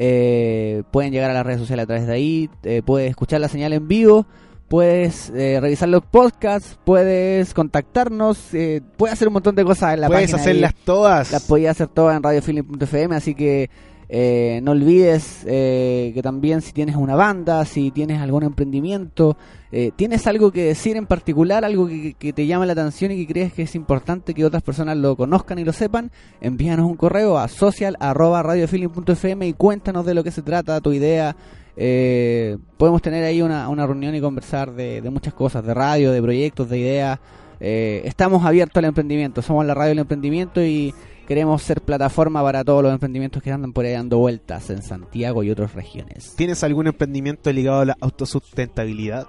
Eh, 0.00 0.84
pueden 0.92 1.12
llegar 1.12 1.30
a 1.30 1.34
las 1.34 1.44
redes 1.44 1.58
sociales 1.60 1.82
a 1.84 1.86
través 1.88 2.06
de 2.06 2.12
ahí. 2.14 2.48
eh, 2.62 2.82
puedes 2.86 3.10
escuchar 3.10 3.40
la 3.40 3.48
señal 3.48 3.72
en 3.72 3.88
vivo. 3.88 4.26
Puedes 4.68 5.30
eh, 5.34 5.58
revisar 5.60 5.88
los 5.88 6.04
podcasts. 6.04 6.78
Puedes 6.84 7.52
contactarnos. 7.54 8.54
eh, 8.54 8.80
puedes 8.96 9.14
hacer 9.14 9.26
un 9.28 9.34
montón 9.34 9.54
de 9.54 9.64
cosas 9.64 9.94
en 9.94 10.02
la 10.02 10.06
Puedes 10.06 10.30
página. 10.30 10.36
ahí. 10.38 10.42
hacerlas 10.42 10.74
todas. 10.84 11.32
Las 11.32 11.42
podías 11.42 11.72
hacer 11.72 11.88
todas 11.88 12.16
en 12.16 12.22
radiofeeling.fm, 12.22 13.16
así 13.16 13.34
que 13.34 13.70
eh, 14.08 14.60
no 14.62 14.70
olvides 14.70 15.44
eh, 15.46 16.12
que 16.14 16.22
también 16.22 16.62
si 16.62 16.72
tienes 16.72 16.96
una 16.96 17.14
banda, 17.14 17.64
si 17.64 17.90
tienes 17.90 18.20
algún 18.20 18.42
emprendimiento, 18.42 19.36
eh, 19.70 19.90
tienes 19.94 20.26
algo 20.26 20.50
que 20.50 20.64
decir 20.64 20.96
en 20.96 21.06
particular, 21.06 21.64
algo 21.64 21.86
que, 21.86 22.14
que 22.14 22.32
te 22.32 22.46
llama 22.46 22.64
la 22.64 22.72
atención 22.72 23.12
y 23.12 23.26
que 23.26 23.32
crees 23.32 23.52
que 23.52 23.62
es 23.62 23.74
importante 23.74 24.32
que 24.32 24.44
otras 24.44 24.62
personas 24.62 24.96
lo 24.96 25.14
conozcan 25.14 25.58
y 25.58 25.64
lo 25.64 25.72
sepan, 25.72 26.10
envíanos 26.40 26.86
un 26.86 26.96
correo 26.96 27.36
a 27.36 27.48
social@radiofeeling.fm 27.48 29.46
y 29.46 29.52
cuéntanos 29.52 30.06
de 30.06 30.14
lo 30.14 30.24
que 30.24 30.30
se 30.30 30.42
trata, 30.42 30.80
tu 30.80 30.92
idea. 30.92 31.36
Eh, 31.76 32.56
podemos 32.76 33.00
tener 33.02 33.22
ahí 33.24 33.40
una, 33.40 33.68
una 33.68 33.86
reunión 33.86 34.14
y 34.14 34.20
conversar 34.20 34.72
de, 34.72 35.00
de 35.00 35.10
muchas 35.10 35.34
cosas, 35.34 35.64
de 35.64 35.74
radio, 35.74 36.10
de 36.12 36.20
proyectos, 36.20 36.68
de 36.68 36.78
ideas. 36.78 37.20
Eh, 37.60 38.02
estamos 38.04 38.44
abiertos 38.44 38.76
al 38.76 38.86
emprendimiento, 38.86 39.42
somos 39.42 39.66
la 39.66 39.74
radio 39.74 39.90
del 39.90 39.98
emprendimiento 40.00 40.62
y 40.62 40.94
queremos 41.28 41.62
ser 41.62 41.82
plataforma 41.82 42.42
para 42.42 42.64
todos 42.64 42.82
los 42.82 42.90
emprendimientos 42.90 43.42
que 43.42 43.52
andan 43.52 43.74
por 43.74 43.84
ahí 43.84 43.92
dando 43.92 44.16
vueltas 44.16 44.70
en 44.70 44.80
Santiago 44.80 45.42
y 45.42 45.50
otras 45.50 45.74
regiones. 45.74 46.34
¿Tienes 46.36 46.64
algún 46.64 46.86
emprendimiento 46.86 47.52
ligado 47.52 47.80
a 47.80 47.84
la 47.84 47.96
autosustentabilidad? 48.00 49.26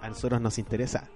A 0.00 0.08
nosotros 0.08 0.40
nos 0.40 0.56
interesa. 0.58 1.08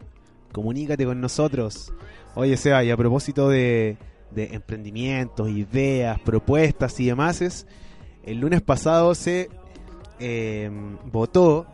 Comunícate 0.51 1.05
con 1.05 1.21
nosotros. 1.21 1.93
Oye, 2.35 2.57
Seba, 2.57 2.83
y 2.83 2.91
a 2.91 2.97
propósito 2.97 3.49
de, 3.49 3.99
emprendimientos, 4.35 5.49
ideas, 5.49 6.19
propuestas 6.19 6.99
y 6.99 7.07
demás, 7.07 7.65
el 8.25 8.41
lunes 8.41 8.63
pasado 8.63 9.15
se 9.15 9.49
eh, 10.19 10.69
votó 11.05 11.69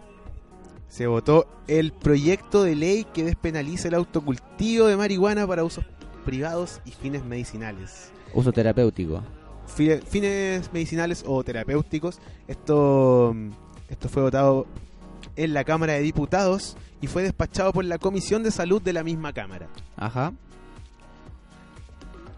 se 0.88 1.06
votó 1.06 1.46
el 1.68 1.92
proyecto 1.92 2.64
de 2.64 2.76
ley 2.76 3.06
que 3.14 3.24
despenaliza 3.24 3.88
el 3.88 3.94
autocultivo 3.94 4.88
de 4.88 4.96
marihuana 4.98 5.46
para 5.46 5.64
usos 5.64 5.86
privados 6.26 6.82
y 6.84 6.90
fines 6.90 7.24
medicinales. 7.24 8.11
Uso 8.34 8.52
terapéutico. 8.52 9.22
Fi- 9.66 10.00
fines 10.06 10.70
medicinales 10.72 11.24
o 11.26 11.42
terapéuticos. 11.42 12.18
Esto, 12.48 13.34
esto 13.88 14.08
fue 14.08 14.22
votado 14.22 14.66
en 15.36 15.54
la 15.54 15.64
Cámara 15.64 15.94
de 15.94 16.00
Diputados 16.00 16.76
y 17.00 17.06
fue 17.06 17.22
despachado 17.22 17.72
por 17.72 17.84
la 17.84 17.98
Comisión 17.98 18.42
de 18.42 18.50
Salud 18.50 18.82
de 18.82 18.92
la 18.92 19.02
misma 19.02 19.32
Cámara. 19.32 19.68
Ajá. 19.96 20.32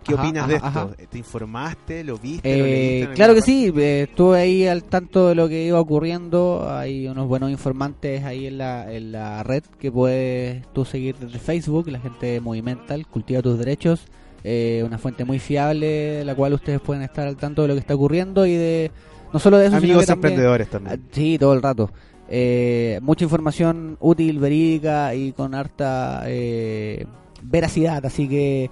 ¿Qué 0.05 0.13
Ajá, 0.13 0.23
opinas 0.23 0.49
de 0.49 0.55
esto? 0.57 0.67
ajá. 0.67 0.89
¿Te 1.11 1.17
informaste? 1.19 2.05
¿Lo 2.05 2.19
viste? 2.19 2.59
¿Lo 2.59 2.65
Eh, 2.67 2.69
leíste 2.99 3.15
claro 3.15 3.35
que 3.35 3.41
sí, 3.41 3.73
eh, 3.75 4.03
estuve 4.09 4.39
ahí 4.39 4.67
al 4.67 4.85
tanto 4.85 5.29
de 5.29 5.35
lo 5.35 5.49
que 5.49 5.65
iba 5.65 5.81
ocurriendo. 5.81 6.67
Hay 6.71 7.09
unos 7.09 7.27
buenos 7.27 7.51
informantes 7.51 8.23
ahí 8.23 8.47
en 8.47 8.59
la, 8.59 8.93
en 8.93 9.13
la 9.13 9.43
red 9.43 9.63
que 9.81 9.91
puedes 9.91 10.67
tú 10.75 10.85
seguir 10.85 11.17
desde 11.17 11.39
Facebook, 11.39 11.89
la 11.89 12.01
gente 12.01 12.27
de 12.27 12.41
Movimental, 12.41 13.07
Cultiva 13.07 13.41
tus 13.41 13.59
Derechos. 13.59 14.07
Eh, 14.45 14.83
una 14.87 14.99
fuente 14.99 15.25
muy 15.25 15.39
fiable 15.39 15.87
de 15.87 16.25
la 16.25 16.35
cual 16.35 16.53
ustedes 16.53 16.81
pueden 16.81 17.03
estar 17.03 17.27
al 17.27 17.37
tanto 17.37 17.63
de 17.63 17.69
lo 17.69 17.75
que 17.75 17.81
está 17.81 17.95
ocurriendo 17.95 18.45
y 18.47 18.53
de 18.55 18.91
no 19.33 19.41
solo 19.41 19.57
de 19.59 19.67
eso, 19.67 19.77
sino 19.81 19.85
Amigos 19.87 20.03
que 20.03 20.07
también- 20.07 20.33
emprendedores 20.35 20.69
Ah, 20.69 20.71
también. 20.71 21.03
Sí, 21.11 21.39
todo 21.39 21.55
el 21.55 21.63
rato. 21.63 21.91
Eh, 22.29 23.01
mucha 23.03 23.25
información 23.25 23.97
útil, 24.01 24.39
verídica 24.39 25.15
y 25.15 25.33
con 25.33 25.55
harta 25.55 26.23
eh, 26.27 27.05
veracidad, 27.43 28.05
así 28.07 28.29
que 28.29 28.71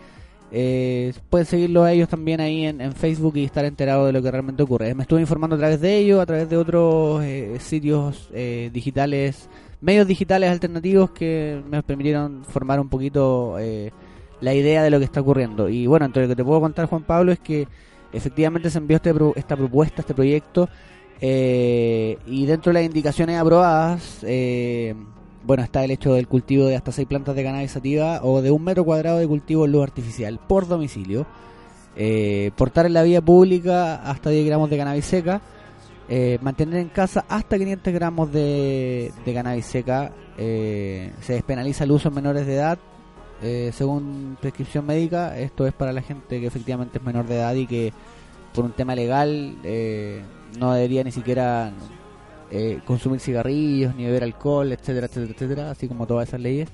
eh, 0.54 1.12
pueden 1.30 1.46
seguirlo 1.46 1.82
a 1.84 1.92
ellos 1.92 2.08
también 2.08 2.40
ahí 2.40 2.64
en, 2.66 2.80
en 2.80 2.92
Facebook 2.92 3.36
y 3.36 3.44
estar 3.44 3.64
enterados 3.64 4.06
de 4.06 4.12
lo 4.12 4.22
que 4.22 4.30
realmente 4.30 4.62
ocurre. 4.62 4.94
Me 4.94 5.02
estuve 5.02 5.20
informando 5.20 5.56
a 5.56 5.58
través 5.58 5.80
de 5.80 5.96
ellos, 5.96 6.20
a 6.20 6.26
través 6.26 6.48
de 6.48 6.56
otros 6.58 7.22
eh, 7.24 7.56
sitios 7.58 8.28
eh, 8.34 8.70
digitales, 8.72 9.48
medios 9.80 10.06
digitales 10.06 10.50
alternativos 10.50 11.10
que 11.10 11.60
me 11.70 11.82
permitieron 11.82 12.44
formar 12.44 12.80
un 12.80 12.88
poquito 12.88 13.56
eh, 13.58 13.92
la 14.42 14.52
idea 14.54 14.82
de 14.82 14.90
lo 14.90 14.98
que 14.98 15.06
está 15.06 15.20
ocurriendo. 15.22 15.68
Y 15.70 15.86
bueno, 15.86 16.04
entre 16.06 16.22
lo 16.24 16.28
que 16.28 16.36
te 16.36 16.44
puedo 16.44 16.60
contar, 16.60 16.86
Juan 16.86 17.04
Pablo, 17.04 17.32
es 17.32 17.40
que 17.40 17.66
efectivamente 18.12 18.68
se 18.70 18.78
envió 18.78 18.96
este 18.96 19.14
esta 19.36 19.56
propuesta, 19.56 20.02
este 20.02 20.14
proyecto, 20.14 20.68
eh, 21.20 22.18
y 22.26 22.46
dentro 22.46 22.70
de 22.70 22.74
las 22.74 22.84
indicaciones 22.84 23.38
aprobadas, 23.40 24.18
eh, 24.22 24.94
bueno, 25.44 25.62
está 25.62 25.84
el 25.84 25.90
hecho 25.92 26.14
del 26.14 26.28
cultivo 26.28 26.66
de 26.66 26.76
hasta 26.76 26.92
seis 26.92 27.06
plantas 27.08 27.34
de 27.36 27.44
cannabis 27.44 27.72
sativa 27.72 28.20
o 28.22 28.42
de 28.42 28.50
un 28.50 28.62
metro 28.64 28.84
cuadrado 28.84 29.18
de 29.18 29.26
cultivo 29.28 29.64
en 29.64 29.72
luz 29.72 29.82
artificial 29.84 30.38
por 30.48 30.66
domicilio. 30.68 31.26
Eh, 31.96 32.52
portar 32.56 32.86
en 32.86 32.94
la 32.94 33.02
vía 33.02 33.20
pública 33.20 33.96
hasta 34.08 34.30
10 34.30 34.46
gramos 34.46 34.70
de 34.70 34.78
cannabis 34.78 35.04
seca. 35.04 35.42
eh, 36.08 36.38
mantener 36.42 36.80
en 36.80 36.88
casa 36.88 37.24
hasta 37.28 37.58
500 37.58 37.92
gramos 37.94 38.32
de, 38.32 39.12
de 39.24 39.34
cannabis 39.34 39.66
seca. 39.66 40.12
eh, 40.38 41.12
se 41.20 41.34
despenaliza 41.34 41.84
el 41.84 41.92
uso 41.92 42.08
en 42.08 42.14
menores 42.14 42.46
de 42.46 42.54
edad. 42.54 42.78
Eh, 43.42 43.70
según 43.74 44.36
prescripción 44.40 44.86
médica, 44.86 45.38
esto 45.38 45.66
es 45.66 45.72
para 45.72 45.92
la 45.92 46.02
gente 46.02 46.40
que 46.40 46.46
efectivamente 46.46 46.98
es 46.98 47.04
menor 47.04 47.26
de 47.26 47.36
edad 47.36 47.54
y 47.54 47.66
que 47.66 47.92
por 48.54 48.64
un 48.64 48.72
tema 48.72 48.94
legal 48.94 49.56
eh, 49.64 50.22
no 50.58 50.72
debería 50.74 51.02
ni 51.04 51.12
siquiera 51.12 51.72
eh, 52.50 52.80
consumir 52.84 53.20
cigarrillos, 53.20 53.94
ni 53.96 54.04
beber 54.04 54.24
alcohol, 54.24 54.72
etcétera, 54.72 55.06
etcétera, 55.06 55.32
etcétera, 55.32 55.70
así 55.70 55.88
como 55.88 56.06
todas 56.06 56.28
esas 56.28 56.40
leyes. 56.40 56.68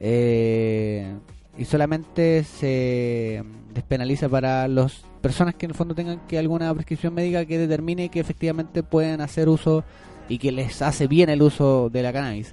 Eh, 0.00 1.14
y 1.56 1.64
solamente 1.64 2.42
se 2.42 3.44
despenaliza 3.72 4.28
para 4.28 4.66
las 4.66 5.04
personas 5.20 5.54
que 5.54 5.66
en 5.66 5.70
el 5.70 5.76
fondo 5.76 5.94
tengan 5.94 6.20
que 6.26 6.38
alguna 6.38 6.74
prescripción 6.74 7.14
médica 7.14 7.44
que 7.46 7.58
determine 7.58 8.08
que 8.08 8.20
efectivamente 8.20 8.82
pueden 8.82 9.20
hacer 9.20 9.48
uso 9.48 9.84
y 10.28 10.38
que 10.38 10.50
les 10.50 10.82
hace 10.82 11.06
bien 11.06 11.30
el 11.30 11.42
uso 11.42 11.90
de 11.90 12.02
la 12.02 12.12
cannabis. 12.12 12.52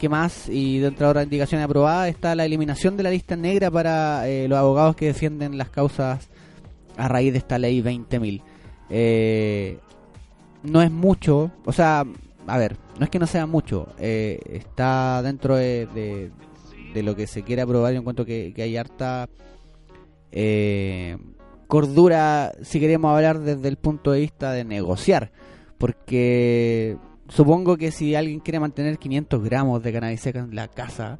¿Qué 0.00 0.08
más? 0.08 0.48
Y 0.48 0.78
dentro 0.78 1.06
de 1.06 1.10
otras 1.10 1.24
indicaciones 1.24 1.66
aprobadas 1.66 2.08
está 2.08 2.34
la 2.34 2.46
eliminación 2.46 2.96
de 2.96 3.02
la 3.02 3.10
lista 3.10 3.36
negra 3.36 3.70
para 3.70 4.26
eh, 4.28 4.48
los 4.48 4.58
abogados 4.58 4.96
que 4.96 5.04
defienden 5.06 5.58
las 5.58 5.68
causas 5.68 6.30
a 6.96 7.06
raíz 7.06 7.32
de 7.32 7.38
esta 7.38 7.58
ley 7.58 7.82
20.000. 7.82 8.40
Eh, 8.88 9.78
no 10.62 10.80
es 10.80 10.90
mucho, 10.90 11.50
o 11.66 11.72
sea, 11.72 12.04
a 12.46 12.58
ver, 12.58 12.76
no 12.98 13.04
es 13.04 13.10
que 13.10 13.18
no 13.18 13.26
sea 13.26 13.44
mucho, 13.46 13.88
eh, 13.98 14.40
está 14.50 15.20
dentro 15.22 15.56
de, 15.56 15.86
de- 16.94 17.02
lo 17.02 17.14
que 17.14 17.26
se 17.26 17.42
quiere 17.42 17.62
aprobar. 17.62 17.92
Yo 17.92 18.00
encuentro 18.00 18.24
que, 18.24 18.52
que 18.54 18.62
hay 18.62 18.76
harta 18.78 19.28
eh, 20.32 21.16
cordura, 21.66 22.52
si 22.62 22.80
queremos 22.80 23.14
hablar 23.14 23.38
desde 23.40 23.68
el 23.68 23.76
punto 23.76 24.12
de 24.12 24.20
vista 24.20 24.52
de 24.52 24.64
negociar, 24.64 25.30
porque 25.78 26.96
supongo 27.30 27.76
que 27.76 27.90
si 27.90 28.14
alguien 28.14 28.40
quiere 28.40 28.60
mantener 28.60 28.98
500 28.98 29.42
gramos 29.42 29.82
de 29.82 29.92
cannabis 29.92 30.20
seca 30.20 30.40
en 30.40 30.54
la 30.54 30.68
casa, 30.68 31.18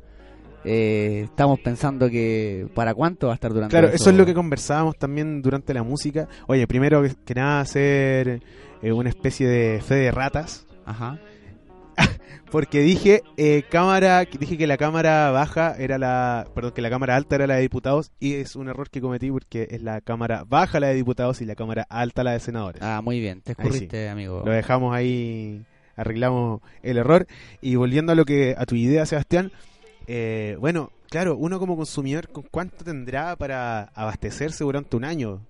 eh, 0.64 1.23
estamos 1.25 1.59
pensando 1.61 2.11
que 2.11 2.68
para 2.75 2.94
cuánto 2.94 3.29
va 3.29 3.33
a 3.33 3.35
estar 3.35 3.53
durante 3.53 3.70
Claro, 3.70 3.88
eso 3.88 4.11
es 4.11 4.16
lo 4.16 4.27
que 4.27 4.35
conversábamos 4.35 4.96
también 4.96 5.40
durante 5.42 5.73
la 5.73 5.83
música. 5.83 6.29
Oye, 6.46 6.66
primero 6.66 7.03
que, 7.03 7.35
nada 7.35 7.61
hacer 7.61 8.42
eh, 8.83 8.92
una 8.92 9.09
especie 9.09 9.49
de 9.49 9.81
fe 9.81 9.94
de 9.96 10.11
ratas. 10.11 10.66
Ajá. 10.85 11.18
Porque 12.51 12.81
dije 12.81 13.23
eh, 13.37 13.62
cámara, 13.70 14.25
dije 14.25 14.59
que 14.59 14.66
la 14.66 14.77
cámara 14.77 15.31
baja 15.31 15.77
era 15.79 15.99
la, 15.99 16.46
perdón, 16.55 16.73
que 16.73 16.83
la 16.83 16.90
cámara 16.90 17.16
alta 17.16 17.37
era 17.37 17.46
la 17.46 17.55
de 17.55 17.62
diputados 17.62 18.11
y 18.18 18.35
es 18.35 18.57
un 18.57 18.68
error 18.68 18.90
que 18.90 19.01
cometí 19.01 19.31
porque 19.31 19.68
es 19.70 19.83
la 19.83 20.01
cámara 20.01 20.44
baja 20.46 20.81
la 20.81 20.88
de 20.88 20.94
diputados 20.94 21.40
y 21.40 21.44
la 21.44 21.55
cámara 21.55 21.87
alta 21.88 22.25
la 22.25 22.33
de 22.33 22.40
senadores. 22.40 22.83
Ah, 22.83 23.01
muy 23.03 23.20
bien, 23.20 23.40
te 23.40 23.55
sí. 23.55 23.57
escurriste, 23.62 24.09
amigo. 24.09 24.42
Lo 24.44 24.51
dejamos 24.51 24.94
ahí, 24.94 25.64
arreglamos 26.01 26.61
el 26.83 26.99
error 26.99 27.27
y 27.61 27.77
volviendo 27.77 28.13
a 28.13 28.15
lo 28.15 28.25
que 28.25 28.55
a 28.57 28.67
tu 28.67 28.75
idea, 28.75 29.05
Sebastián, 29.07 29.53
eh, 30.07 30.57
bueno, 30.61 30.91
claro, 31.09 31.37
uno 31.37 31.59
como 31.59 31.77
consumidor, 31.77 32.29
¿con 32.29 32.45
cuánto 32.51 32.85
tendrá 32.85 33.37
para 33.37 33.85
abastecerse 33.95 34.65
durante 34.65 34.97
un 34.97 35.05
año? 35.05 35.41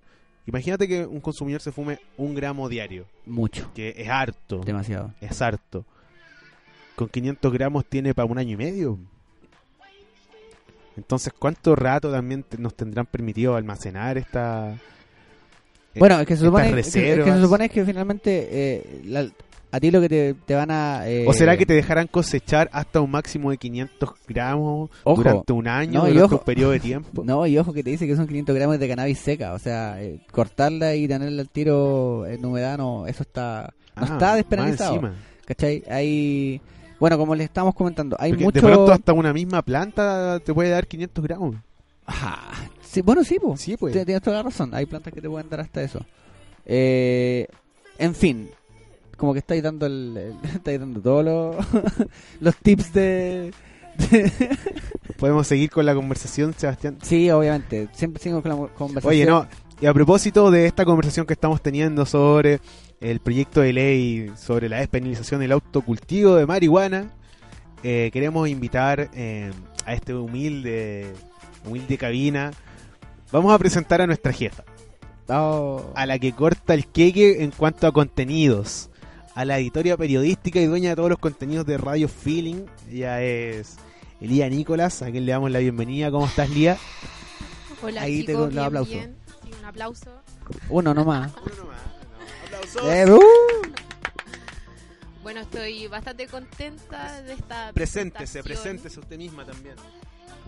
Imagínate 0.47 0.89
que 0.89 1.07
un 1.07 1.21
consumidor 1.21 1.61
se 1.61 1.71
fume 1.73 1.99
un 2.17 2.35
gramo 2.35 2.69
diario, 2.69 3.07
Mucho, 3.27 3.71
que 3.75 3.95
es 3.97 4.09
harto, 4.09 4.61
demasiado. 4.65 5.13
es 5.21 5.41
harto. 5.41 5.85
Con 6.97 7.09
500 7.09 7.53
gramos 7.53 7.85
tiene 7.87 8.15
para 8.15 8.27
un 8.27 8.37
año 8.39 8.55
y 8.55 8.57
medio. 8.57 8.99
Entonces, 10.97 11.33
¿cuánto 11.39 11.75
rato 11.77 12.11
también 12.11 12.43
te- 12.43 12.59
nos 12.59 12.75
tendrán 12.75 13.07
permitido 13.07 13.55
almacenar 13.57 14.19
esta... 14.19 14.77
Bueno, 15.95 16.21
es 16.21 16.27
que 16.27 16.37
se 16.37 16.45
supone, 16.45 16.67
es 16.81 16.93
que- 16.93 17.13
es 17.15 17.25
que 17.25 17.33
se 17.33 17.41
supone 17.41 17.69
que 17.69 17.85
finalmente 17.85 18.49
eh, 18.51 19.03
la- 19.07 19.29
A 19.73 19.79
ti 19.79 19.91
lo 19.91 20.01
que 20.01 20.09
te, 20.09 20.35
te 20.35 20.55
van 20.55 20.71
a... 20.71 21.09
eh, 21.09 21.25
¿O 21.29 21.33
será 21.33 21.57
que 21.57 21.65
te 21.65 21.75
dejarán 21.75 22.09
cosechar 22.09 22.69
hasta 22.73 23.01
un 23.01 23.11
máximo 23.11 23.51
de 23.51 23.57
500 23.59 24.11
gramos 24.27 24.91
Ojo. 25.05 25.23
durante 25.23 25.53
un 25.53 25.69
año, 25.69 26.01
No, 26.01 26.07
durante 26.09 26.23
ojo. 26.25 26.37
un 26.39 26.45
periodo 26.45 26.71
de 26.73 26.81
tiempo? 26.81 27.23
No, 27.25 27.47
y 27.47 27.57
ojo 27.57 27.73
que 27.73 27.85
te 27.85 27.91
dice 27.91 28.07
que 28.07 28.17
son 28.17 28.27
500 28.27 28.55
gramos 28.55 28.79
de 28.81 28.89
cannabis 28.89 29.19
seca. 29.19 29.53
O 29.53 29.59
sea, 29.61 30.03
eh, 30.03 30.21
cortarla 30.33 30.95
y 30.97 31.07
tenerla 31.07 31.43
al 31.43 31.49
tiro 31.49 32.27
en 32.27 32.45
humedad, 32.45 32.79
no, 32.79 33.07
eso 33.07 33.23
está... 33.23 33.73
No 33.97 34.03
Ah, 34.03 34.13
está 34.13 34.35
despenalizado. 34.37 35.13
¿Cachai? 35.45 35.85
Hay... 35.89 36.61
Bueno, 36.99 37.17
como 37.17 37.35
les 37.35 37.45
estamos 37.47 37.75
comentando, 37.75 38.17
hay 38.19 38.33
Porque 38.33 38.45
mucho... 38.45 38.61
De 38.61 38.73
pronto 38.73 38.93
hasta 38.93 39.13
una 39.13 39.33
misma 39.33 39.63
planta 39.63 40.39
te 40.41 40.53
puede 40.53 40.71
dar 40.71 40.87
500 40.87 41.25
gramos. 41.25 41.57
Ajá. 42.07 42.41
Sí, 42.83 43.03
bueno, 43.03 43.23
sí, 43.25 43.39
pues. 43.41 43.61
Sí, 43.61 43.77
pues. 43.77 43.93
Tienes 43.93 44.21
toda 44.21 44.39
la 44.39 44.43
razón. 44.43 44.75
Hay 44.75 44.85
plantas 44.87 45.13
que 45.13 45.21
te 45.21 45.29
pueden 45.31 45.49
dar 45.49 45.61
hasta 45.61 45.81
eso. 45.83 46.01
Eh, 46.67 47.47
en 47.99 48.15
fin, 48.15 48.51
como 49.21 49.35
que 49.35 49.41
estáis 49.41 49.63
dando 49.63 49.85
el, 49.87 50.17
el- 50.17 50.51
estáis 50.57 50.81
dando 50.81 51.01
todos 51.01 51.25
los, 51.25 51.57
los 52.41 52.57
tips 52.57 52.93
de, 52.95 53.53
de- 54.11 54.33
Podemos 55.19 55.47
seguir 55.47 55.71
con 55.71 55.85
la 55.85 55.95
conversación, 55.95 56.55
Sebastián. 56.57 56.97
Sí, 57.03 57.31
obviamente. 57.31 57.89
Siempre 57.93 58.23
sigo 58.23 58.41
con 58.43 58.49
la 58.51 58.57
conversación. 58.69 59.11
Oye, 59.13 59.27
no, 59.27 59.47
y 59.81 59.87
a 59.87 59.93
propósito 59.93 60.51
de 60.51 60.65
esta 60.67 60.85
conversación 60.87 61.27
que 61.27 61.35
estamos 61.35 61.61
teniendo 61.63 62.07
sobre 62.07 62.61
el 63.03 63.21
proyecto 63.21 63.61
de 63.61 63.73
ley 63.75 64.33
sobre 64.37 64.69
la 64.71 64.79
despenalización 64.79 65.41
del 65.41 65.53
autocultivo 65.53 66.37
de 66.37 66.47
marihuana, 66.47 67.11
eh, 67.83 68.11
queremos 68.13 68.49
invitar 68.49 69.11
eh, 69.15 69.51
a 69.87 69.93
este 69.95 70.15
humilde, 70.15 71.13
humilde 71.67 71.97
cabina. 71.99 72.51
Vamos 73.33 73.53
a 73.55 73.59
presentar 73.59 74.01
a 74.01 74.07
nuestra 74.07 74.33
jefa, 74.33 74.65
Oh, 75.29 75.93
a 75.95 76.07
la 76.07 76.19
que 76.19 76.33
corta 76.33 76.75
el 76.75 76.87
queque 76.89 77.45
en 77.45 77.53
cuanto 77.53 77.87
a 77.87 77.93
contenidos, 77.93 78.91
a 79.35 79.45
la 79.45 79.59
editoria 79.59 79.97
periodística 79.97 80.61
y 80.61 80.66
dueña 80.66 80.90
de 80.90 80.97
todos 80.97 81.11
los 81.11 81.19
contenidos 81.19 81.66
de 81.66 81.79
Radio 81.79 82.09
Feeling. 82.09 82.66
Ella 82.90 83.23
es 83.23 83.77
Elía 84.21 84.49
Nicolás, 84.49 85.03
a 85.03 85.11
quien 85.11 85.27
le 85.27 85.33
damos 85.33 85.51
la 85.51 85.59
bienvenida. 85.61 86.11
¿Cómo 86.11 86.27
estás, 86.27 86.51
Lía? 86.51 86.77
Hola 87.83 88.03
Ahí 88.03 88.25
te 88.25 88.33
chicos, 88.33 88.55
doy 88.55 88.85
bien. 88.87 89.16
Sí, 89.43 89.51
un 89.59 89.64
aplauso. 89.64 90.11
uno 90.69 90.93
nomás. 90.93 91.33
Aplausos. 92.45 92.85
Eh, 92.85 93.11
uh. 93.11 93.21
Bueno, 95.23 95.40
estoy 95.40 95.87
bastante 95.87 96.27
contenta 96.27 97.23
de 97.23 97.35
esta 97.35 97.73
Preséntese, 97.73 98.43
presentación. 98.43 98.45
preséntese 98.45 99.01
usted 99.01 99.16
misma 99.19 99.45
también. 99.45 99.77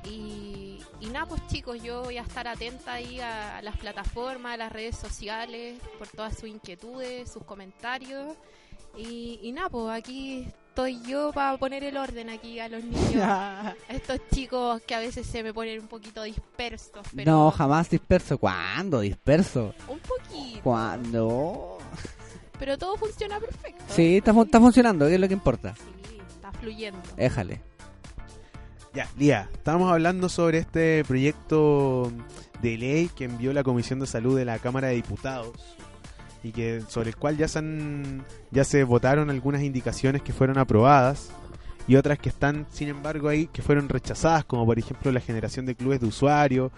Y, 0.05 0.81
y 1.01 1.07
nada, 1.07 1.27
pues 1.27 1.47
chicos, 1.47 1.81
yo 1.83 2.03
voy 2.03 2.17
a 2.19 2.23
estar 2.23 2.49
atenta 2.49 2.95
ahí 2.95 3.21
a, 3.21 3.61
las 3.63 3.77
plataformas, 3.77 4.55
a 4.55 4.57
las 4.57 4.73
redes 4.73 4.97
sociales, 4.97 5.79
por 5.99 6.09
todas 6.09 6.35
sus 6.39 6.49
inquietudes, 6.49 7.31
sus 7.31 7.45
comentarios. 7.45 8.35
Y, 8.97 9.39
y 9.43 9.53
nada, 9.53 9.69
pues 9.71 9.89
aquí 9.99 10.47
estoy 10.69 11.01
yo 11.03 11.33
para 11.33 11.57
poner 11.59 11.85
el 11.85 11.97
orden 11.97 12.31
aquí 12.31 12.59
a 12.59 12.69
los 12.69 12.83
niños. 12.85 13.17
a 13.23 13.75
estos 13.89 14.21
chicos 14.33 14.81
que 14.83 14.95
a 14.95 14.99
veces 15.01 15.27
se 15.27 15.43
me 15.43 15.53
ponen 15.55 15.81
un 15.81 15.89
poquito 15.89 16.23
dispersos, 16.23 17.07
pero 17.15 17.31
No, 17.31 17.51
jamás 17.51 17.89
disperso. 17.91 18.39
¿Cuándo 18.39 19.01
disperso? 19.01 19.75
un 19.89 19.99
poquito. 19.99 20.61
¿Cuándo? 20.63 21.79
Pero 22.59 22.79
todo 22.79 22.97
funciona 22.97 23.41
perfecto. 23.41 23.83
Sí, 23.89 24.19
está, 24.19 24.31
está 24.41 24.61
funcionando, 24.61 25.07
que 25.07 25.15
es 25.15 25.21
lo 25.21 25.27
que 25.29 25.35
importa. 25.35 25.75
Sí, 26.09 26.19
está 26.35 26.53
fluyendo. 26.53 27.01
Éjale. 27.17 27.61
Ya, 28.95 29.09
Lía, 29.17 29.49
estábamos 29.53 29.91
hablando 29.91 30.29
sobre 30.29 30.59
este 30.59 31.03
proyecto 31.07 32.13
de 32.61 32.77
ley 32.77 33.09
que 33.17 33.25
envió 33.25 33.53
la 33.55 33.65
Comisión 33.65 33.99
de 34.01 34.07
Salud 34.07 34.37
de 34.37 34.45
la 34.45 34.59
Cámara 34.59 34.89
de 34.89 34.95
Diputados 34.97 35.57
y 36.43 36.53
que 36.53 36.83
sobre 36.89 37.11
el 37.11 37.17
cual 37.17 37.37
ya 37.37 37.49
se 37.49 37.59
han, 37.59 38.25
ya 38.51 38.65
se 38.65 38.85
votaron 38.85 39.31
algunas 39.31 39.63
indicaciones 39.63 40.23
que 40.23 40.33
fueron 40.33 40.59
aprobadas 40.59 41.31
y 41.87 41.97
otras 41.97 42.19
que 42.19 42.29
están, 42.29 42.67
sin 42.71 42.89
embargo, 42.89 43.29
ahí 43.29 43.47
que 43.47 43.63
fueron 43.63 43.89
rechazadas, 43.89 44.45
como 44.45 44.67
por 44.67 44.79
ejemplo 44.79 45.11
la 45.13 45.21
generación 45.21 45.67
de 45.67 45.75
clubes 45.75 46.01
de 46.01 46.07
usuarios 46.07 46.71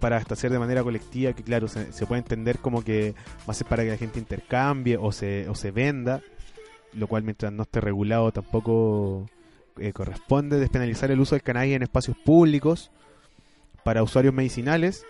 para 0.00 0.18
hacer 0.18 0.52
de 0.52 0.58
manera 0.58 0.82
colectiva, 0.82 1.32
que 1.32 1.42
claro, 1.42 1.66
se, 1.68 1.92
se 1.92 2.06
puede 2.06 2.20
entender 2.20 2.58
como 2.58 2.84
que 2.84 3.14
va 3.40 3.52
a 3.52 3.54
ser 3.54 3.66
para 3.66 3.84
que 3.84 3.90
la 3.90 3.96
gente 3.96 4.18
intercambie 4.18 4.96
o 4.96 5.12
se, 5.12 5.48
o 5.48 5.54
se 5.54 5.70
venda, 5.70 6.20
lo 6.92 7.06
cual 7.06 7.22
mientras 7.22 7.52
no 7.52 7.62
esté 7.62 7.80
regulado 7.80 8.30
tampoco 8.30 9.26
eh, 9.78 9.92
corresponde 9.92 10.60
despenalizar 10.60 11.10
el 11.10 11.20
uso 11.20 11.34
del 11.34 11.42
cannabis 11.42 11.74
en 11.74 11.82
espacios 11.82 12.16
públicos 12.16 12.90
para 13.82 14.02
usuarios 14.02 14.32
medicinales. 14.32 15.04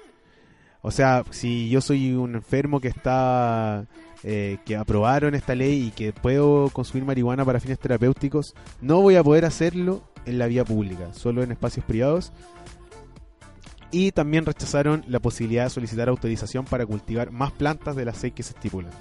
O 0.86 0.90
sea, 0.90 1.24
si 1.30 1.70
yo 1.70 1.80
soy 1.80 2.12
un 2.12 2.34
enfermo 2.34 2.78
que 2.78 2.88
está 2.88 3.86
eh, 4.22 4.58
que 4.66 4.76
aprobaron 4.76 5.34
esta 5.34 5.54
ley 5.54 5.86
y 5.86 5.90
que 5.92 6.12
puedo 6.12 6.68
consumir 6.68 7.06
marihuana 7.06 7.42
para 7.42 7.58
fines 7.58 7.78
terapéuticos, 7.78 8.54
no 8.82 9.00
voy 9.00 9.16
a 9.16 9.24
poder 9.24 9.46
hacerlo 9.46 10.02
en 10.26 10.36
la 10.36 10.46
vía 10.46 10.62
pública, 10.62 11.14
solo 11.14 11.42
en 11.42 11.52
espacios 11.52 11.86
privados. 11.86 12.34
Y 13.92 14.12
también 14.12 14.44
rechazaron 14.44 15.06
la 15.08 15.20
posibilidad 15.20 15.64
de 15.64 15.70
solicitar 15.70 16.10
autorización 16.10 16.66
para 16.66 16.84
cultivar 16.84 17.30
más 17.30 17.50
plantas 17.52 17.96
de 17.96 18.04
las 18.04 18.18
seis 18.18 18.34
que 18.34 18.42
se 18.42 18.52
estipulan. 18.52 18.92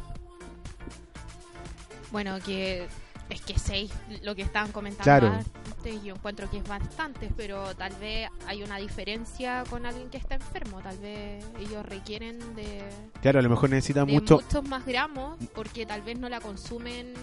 Bueno, 2.13 2.39
que 2.45 2.87
es 3.33 3.41
que 3.41 3.57
seis, 3.59 3.91
lo 4.21 4.35
que 4.35 4.41
estaban 4.43 4.71
comentando 4.71 5.03
Claro. 5.03 5.27
antes, 5.27 6.03
yo 6.03 6.15
encuentro 6.15 6.49
que 6.49 6.57
es 6.57 6.63
bastante, 6.67 7.29
pero 7.35 7.75
tal 7.75 7.93
vez 7.95 8.29
hay 8.47 8.63
una 8.63 8.77
diferencia 8.77 9.63
con 9.69 9.85
alguien 9.85 10.09
que 10.09 10.17
está 10.17 10.35
enfermo. 10.35 10.81
Tal 10.81 10.97
vez 10.99 11.43
ellos 11.59 11.85
requieren 11.85 12.55
de, 12.55 12.81
Claro, 13.21 13.39
a 13.39 13.41
lo 13.41 13.49
mejor 13.49 13.69
necesita 13.69 14.05
de 14.05 14.13
mucho, 14.13 14.35
muchos 14.41 14.63
más 14.67 14.85
gramos 14.85 15.37
porque 15.53 15.85
tal 15.85 16.01
vez 16.01 16.17
no 16.17 16.29
la 16.29 16.39
consumen 16.39 17.13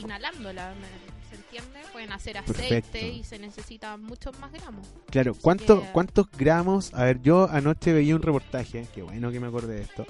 inhalándola. 0.00 0.74
¿me- 0.74 1.06
¿Se 1.28 1.34
entiende? 1.34 1.80
Pueden 1.92 2.12
hacer 2.12 2.38
aceite 2.38 2.80
Perfecto. 2.82 2.98
y 3.06 3.24
se 3.24 3.38
necesitan 3.38 4.00
muchos 4.02 4.38
más 4.38 4.52
gramos. 4.52 4.86
Claro, 5.10 5.34
¿cuántos, 5.34 5.80
que- 5.82 5.90
¿cuántos 5.92 6.30
gramos? 6.30 6.94
A 6.94 7.04
ver, 7.04 7.20
yo 7.20 7.48
anoche 7.50 7.92
veía 7.92 8.14
un 8.14 8.22
reportaje, 8.22 8.86
qué 8.94 9.02
bueno 9.02 9.32
que 9.32 9.40
me 9.40 9.48
acordé 9.48 9.74
de 9.74 9.82
esto, 9.82 10.06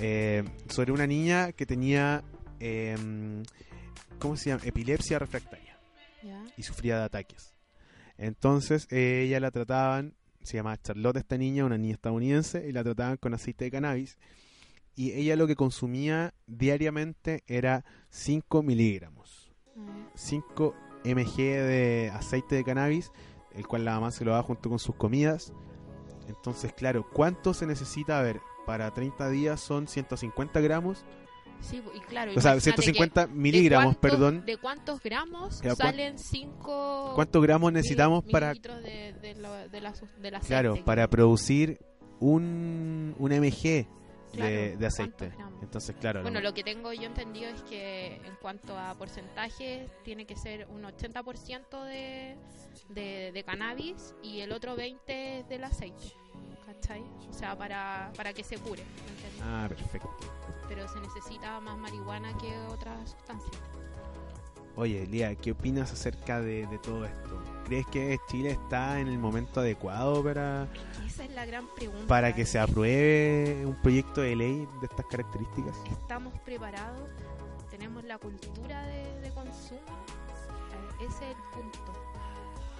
eh, 0.00 0.42
sobre 0.68 0.92
una 0.92 1.06
niña 1.06 1.52
que 1.52 1.66
tenía, 1.66 2.22
eh, 2.60 2.96
¿cómo 4.18 4.36
se 4.36 4.50
llama? 4.50 4.62
Epilepsia 4.64 5.18
refractaria 5.18 5.78
y 6.56 6.62
sufría 6.62 6.98
de 6.98 7.04
ataques. 7.04 7.54
Entonces, 8.16 8.86
eh, 8.90 9.24
ella 9.26 9.40
la 9.40 9.50
trataban, 9.50 10.14
se 10.42 10.56
llama 10.56 10.80
Charlotte 10.80 11.16
esta 11.16 11.36
niña, 11.36 11.64
una 11.64 11.78
niña 11.78 11.94
estadounidense, 11.94 12.66
y 12.68 12.72
la 12.72 12.84
trataban 12.84 13.16
con 13.16 13.34
aceite 13.34 13.64
de 13.64 13.70
cannabis. 13.70 14.18
Y 14.94 15.12
ella 15.12 15.36
lo 15.36 15.46
que 15.46 15.56
consumía 15.56 16.34
diariamente 16.46 17.42
era 17.46 17.84
5 18.10 18.62
miligramos. 18.62 19.52
Mm. 19.74 20.06
5 20.14 20.74
mg 21.04 21.36
de 21.36 22.10
aceite 22.14 22.54
de 22.54 22.64
cannabis, 22.64 23.10
el 23.52 23.66
cual 23.66 23.84
la 23.84 23.94
mamá 23.94 24.12
se 24.12 24.24
lo 24.24 24.32
da 24.32 24.42
junto 24.42 24.68
con 24.68 24.78
sus 24.78 24.94
comidas. 24.94 25.52
Entonces, 26.28 26.72
claro, 26.72 27.08
¿cuánto 27.12 27.54
se 27.54 27.66
necesita? 27.66 28.18
A 28.18 28.22
ver, 28.22 28.40
para 28.66 28.92
30 28.92 29.28
días 29.30 29.60
son 29.60 29.88
150 29.88 30.60
gramos, 30.60 31.04
Sí, 31.64 31.82
y 31.94 32.00
claro. 32.00 32.32
o 32.36 32.40
sea, 32.40 32.52
imagínate 32.52 32.60
150 32.82 33.26
que- 33.26 33.32
miligramos, 33.32 33.94
¿de 33.94 33.98
cuántos- 34.00 34.10
perdón. 34.18 34.44
¿De 34.46 34.56
cuántos 34.58 35.00
gramos 35.02 35.60
Claro, 35.60 35.76
¿cuán- 35.76 35.90
salen 35.90 36.18
5 36.18 37.12
¿Cuántos 37.14 37.42
gramos 37.42 37.72
necesitamos 37.72 38.24
para, 38.24 38.48
mililitros 38.48 38.82
de, 38.82 39.12
de, 39.14 39.34
de 39.34 39.34
la, 39.34 39.68
del 39.68 40.34
aceite? 40.34 40.46
claro, 40.48 40.84
para 40.84 41.08
producir 41.08 41.78
un, 42.20 43.14
un 43.18 43.32
mg 43.32 43.86
Claro, 44.32 44.50
de, 44.50 44.76
de 44.76 44.86
aceite? 44.86 45.32
Entonces, 45.62 45.94
claro, 46.00 46.22
Bueno, 46.22 46.40
lo- 46.40 46.48
lo 46.48 46.54
que 46.54 46.62
tengo 46.64 46.92
yo 46.92 47.04
entendido 47.04 47.48
es 47.48 47.62
que 47.62 48.16
en 48.16 48.34
cuanto 48.42 48.76
a 48.78 48.94
porcentaje, 48.96 49.88
tiene 50.04 50.26
que 50.26 50.36
ser 50.36 50.66
un 50.68 50.82
80% 50.84 51.84
de, 51.84 52.36
de, 52.90 53.30
de 53.32 53.44
cannabis 53.44 54.14
y 54.22 54.40
el 54.40 54.52
otro 54.52 54.76
20% 54.76 54.98
es 55.06 55.48
del 55.48 55.64
aceite. 55.64 56.04
¿Cachai? 56.66 57.02
O 57.30 57.32
sea, 57.32 57.56
para, 57.56 58.10
para 58.16 58.32
que 58.32 58.42
se 58.42 58.56
cure. 58.58 58.82
Ah, 59.42 59.66
perfecto. 59.68 60.10
Pero 60.68 60.88
se 60.88 61.00
necesita 61.00 61.60
más 61.60 61.76
marihuana 61.78 62.36
que 62.38 62.56
otras 62.68 63.10
sustancias. 63.10 63.60
Oye, 64.76 65.06
Lía, 65.06 65.34
¿qué 65.36 65.52
opinas 65.52 65.92
acerca 65.92 66.40
de, 66.40 66.66
de 66.66 66.78
todo 66.78 67.04
esto? 67.04 67.40
¿Crees 67.64 67.86
que 67.86 68.18
Chile 68.28 68.50
está 68.50 68.98
en 68.98 69.06
el 69.06 69.18
momento 69.18 69.60
adecuado 69.60 70.22
para, 70.24 70.66
Esa 71.06 71.24
es 71.24 71.30
la 71.30 71.46
gran 71.46 71.66
pregunta. 71.76 72.06
para 72.08 72.34
que 72.34 72.44
se 72.44 72.58
apruebe 72.58 73.64
un 73.64 73.76
proyecto 73.80 74.20
de 74.22 74.34
ley 74.34 74.66
de 74.80 74.86
estas 74.90 75.06
características? 75.06 75.76
¿Estamos 75.92 76.34
preparados? 76.40 77.08
¿Tenemos 77.70 78.02
la 78.04 78.18
cultura 78.18 78.82
de, 78.86 79.20
de 79.20 79.30
consumo? 79.30 79.80
Eh, 79.80 81.06
Ese 81.08 81.30
es 81.30 81.36
el 81.36 81.60
punto. 81.62 81.92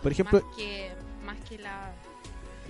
Por 0.02 0.10
ejemplo, 0.12 0.42
más 0.42 0.56
que 0.56 0.92
más 1.24 1.36
que 1.48 1.58
la 1.58 1.92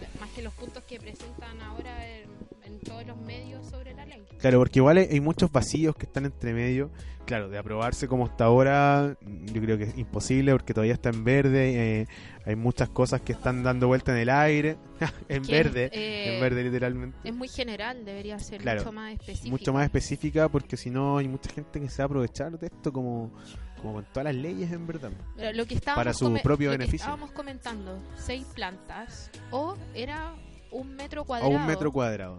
la- 0.00 0.20
más 0.20 0.28
que 0.30 0.42
los 0.42 0.52
puntos 0.54 0.82
que 0.84 0.98
presentan 1.00 1.60
ahora 1.62 2.06
el, 2.06 2.28
en 2.64 2.80
todos 2.80 3.06
los 3.06 3.16
medios 3.18 3.66
sobre 3.68 3.94
la 3.94 4.04
ley. 4.06 4.24
Claro, 4.38 4.58
porque 4.58 4.78
igual 4.78 4.98
hay 4.98 5.08
hay 5.10 5.20
muchos 5.20 5.50
vacíos 5.52 5.96
que 5.96 6.06
están 6.06 6.24
entre 6.24 6.52
medio. 6.52 6.90
Claro, 7.24 7.48
de 7.48 7.56
aprobarse 7.56 8.06
como 8.06 8.26
está 8.26 8.44
ahora, 8.44 9.16
yo 9.22 9.62
creo 9.62 9.78
que 9.78 9.84
es 9.84 9.96
imposible 9.96 10.52
porque 10.52 10.74
todavía 10.74 10.92
está 10.92 11.08
en 11.08 11.24
verde. 11.24 12.00
eh, 12.02 12.06
hay 12.44 12.54
muchas 12.56 12.90
cosas 12.90 13.22
que 13.22 13.32
están 13.32 13.62
dando 13.62 13.86
vuelta 13.86 14.12
en 14.12 14.18
el 14.18 14.28
aire. 14.28 14.76
en 15.30 15.42
Que, 15.42 15.52
verde, 15.52 15.90
eh, 15.92 16.34
en 16.34 16.40
verde 16.42 16.64
literalmente. 16.64 17.16
Es 17.24 17.34
muy 17.34 17.48
general, 17.48 18.04
debería 18.04 18.38
ser 18.38 18.60
Claro, 18.60 18.80
mucho 18.80 18.92
más 18.92 19.12
específico. 19.14 19.50
Mucho 19.50 19.72
más 19.72 19.84
específica 19.84 20.48
porque 20.50 20.76
si 20.76 20.90
no 20.90 21.16
hay 21.16 21.28
mucha 21.28 21.50
gente 21.50 21.80
que 21.80 21.88
se 21.88 22.02
va 22.02 22.04
a 22.04 22.06
aprovechar 22.06 22.58
de 22.58 22.66
esto 22.66 22.92
como, 22.92 23.32
como 23.80 23.94
con 23.94 24.04
todas 24.12 24.24
las 24.24 24.34
leyes 24.34 24.70
en 24.70 24.86
verdad. 24.86 25.10
Pero 25.34 25.52
lo 25.56 25.64
que 25.64 25.80
para 25.80 26.12
su 26.12 26.30
propio 26.42 26.68
lo 26.68 26.72
que 26.72 26.78
beneficio. 26.78 27.04
estábamos 27.06 27.32
comentando, 27.32 27.98
seis 28.16 28.44
plantas 28.54 29.30
o 29.50 29.76
era 29.94 30.34
un 30.74 30.94
metro 30.96 31.22
A 31.22 31.24
cuadrado. 31.24 31.50
un 31.52 31.66
metro 31.66 31.92
cuadrado. 31.92 32.38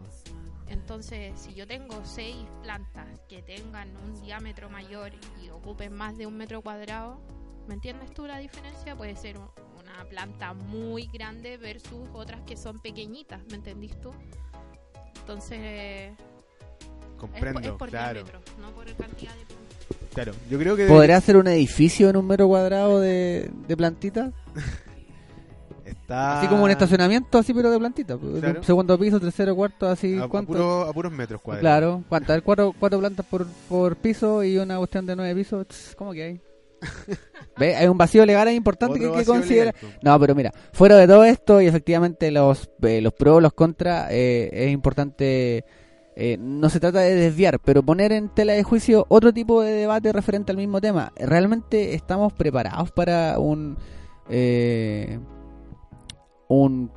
Entonces, 0.67 1.34
si 1.39 1.54
yo 1.54 1.67
tengo 1.67 2.02
seis 2.04 2.36
plantas 2.63 3.06
que 3.30 3.41
tengan 3.41 3.89
un 3.98 4.21
diámetro 4.21 4.69
mayor 4.69 5.12
y 5.43 5.50
ocupen 5.50 5.93
más 5.93 6.17
de 6.17 6.26
un 6.26 6.36
metro 6.38 6.62
cuadrado, 6.62 7.19
¿me 7.67 7.76
entiendes 7.76 8.12
tú 8.13 8.26
la 8.26 8.39
diferencia? 8.39 8.95
Puede 8.95 9.15
ser 9.15 9.38
un- 9.38 9.50
una 9.80 10.04
planta 10.10 10.54
muy 10.54 11.08
grande 11.13 11.58
versus 11.58 12.08
otras 12.13 12.41
que 12.41 12.58
son 12.58 12.80
pequeñitas, 12.80 13.41
¿me 13.50 13.56
entendís 13.56 14.00
tú? 14.02 14.12
Entonces, 15.19 15.60
es 16.12 16.17
por, 17.10 17.17
Comprendo, 17.30 17.60
es 17.62 17.71
por 17.76 17.89
claro. 17.89 18.24
diámetro, 18.24 18.41
no 18.60 18.71
por 18.71 18.86
cantidad 18.95 19.34
de 19.36 19.45
plantas. 19.45 19.65
Claro, 20.13 20.34
yo 20.50 20.58
creo 20.60 20.76
que 20.76 20.88
¿Podría 20.88 21.19
ser 21.21 21.38
un 21.38 21.48
edificio 21.48 22.10
en 22.10 22.15
un 22.17 22.26
metro 22.28 22.48
cuadrado 22.48 23.00
de, 23.00 23.50
de 23.67 23.78
plantitas? 23.78 24.34
está 26.06 26.39
Así 26.39 26.48
como 26.48 26.63
un 26.63 26.72
estacionamiento, 26.72 27.38
así 27.39 27.54
pero 27.54 27.72
de 27.72 27.80
plantitas. 27.80 28.18
Claro. 28.39 28.63
Segundo 28.63 28.98
piso, 28.98 29.20
tercero, 29.20 29.56
cuarto, 29.56 29.88
así. 29.88 30.18
a, 30.18 30.24
a 30.26 30.28
¿cuánto? 30.28 30.54
puro- 30.54 30.82
a 30.84 30.94
puros 30.94 31.12
metros 31.12 31.41
cuadrados. 31.41 31.62
Claro, 31.62 32.04
¿cuántas? 32.08 32.41
Cuatro, 32.41 32.74
cuatro 32.80 33.00
plantas 33.00 33.26
por, 33.26 33.46
por 33.68 33.96
piso 33.98 34.44
y 34.44 34.58
una 34.58 34.78
cuestión 34.78 35.06
de 35.06 35.15
nueve 35.15 35.36
pisos. 35.36 35.68
Tss, 35.68 35.96
¿Cómo 35.96 36.12
que 36.13 36.24
hay? 36.24 36.41
¿Ve? 37.58 37.76
Hay 37.76 37.88
un 37.88 37.98
vacío 37.98 38.26
legal 38.26 38.48
ahí 38.48 38.56
importante 38.56 39.00
que 39.00 39.06
hay 39.08 39.12
que 39.13 39.26
considerar. 39.26 39.74
legal. 39.82 40.00
No, 40.04 40.20
pero 40.20 40.36
mira, 40.36 40.52
fuera 40.74 40.96
de 40.98 41.08
todo 41.08 41.24
esto 41.24 41.60
y 41.62 41.68
efectivamente 41.68 42.30
los, 42.32 42.70
eh, 42.84 43.02
los 43.02 43.13
pros, 43.13 43.41
los 43.41 43.54
contras, 43.54 44.08
eh, 44.12 44.50
es 44.54 44.72
importante, 44.72 45.65
eh, 46.15 46.38
no 46.39 46.70
se 46.70 46.80
trata 46.80 47.00
de 47.00 47.15
desviar, 47.15 47.60
pero 47.60 47.82
poner 47.82 48.12
en 48.12 48.30
tela 48.30 48.54
de 48.54 48.62
juicio 48.63 49.06
otro 49.10 49.34
tipo 49.34 49.62
de 49.63 49.72
debate 49.72 50.12
referente 50.13 50.52
al 50.52 50.58
mismo 50.58 50.80
tema. 50.80 51.12
¿Realmente 51.15 51.96
estamos 51.96 52.32
preparados 52.34 52.91
para 52.91 53.39
un... 53.39 53.78
un 56.47 56.91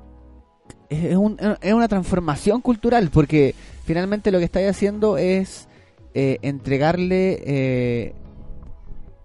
es, 0.90 1.16
un- 1.16 1.36
es 1.60 1.72
una 1.72 1.88
transformación 1.88 2.60
cultural, 2.62 3.10
porque 3.12 3.54
finalmente 3.84 4.30
lo 4.30 4.38
que 4.38 4.44
estáis 4.44 4.68
haciendo 4.70 5.18
es 5.18 5.68
eh, 6.14 6.38
entregarle... 6.42 7.42
eh, 7.44 8.14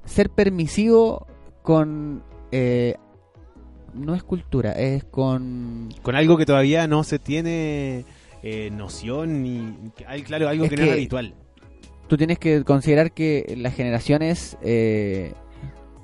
ser 0.05 0.29
permisivo 0.29 1.25
con 1.62 2.23
eh, 2.51 2.95
no 3.93 4.15
es 4.15 4.23
cultura 4.23 4.73
es 4.73 5.05
con 5.05 5.88
Con 6.01 6.15
algo 6.15 6.36
que 6.38 6.45
todavía 6.45 6.88
no 6.88 7.05
se 7.05 7.19
tiene 7.19 8.03
eh, 8.43 8.69
noción 8.69 9.41
ni 9.43 9.73
claro 10.25 10.49
algo 10.49 10.65
Es 10.65 10.69
que, 10.71 10.75
no 10.75 10.83
es 10.83 10.91
habitual. 10.91 11.33
tú 12.09 12.17
tienes 12.17 12.38
que 12.38 12.65
considerar 12.65 13.13
que 13.13 13.55
las 13.57 13.73
generaciones 13.75 14.57
eh, 14.62 15.31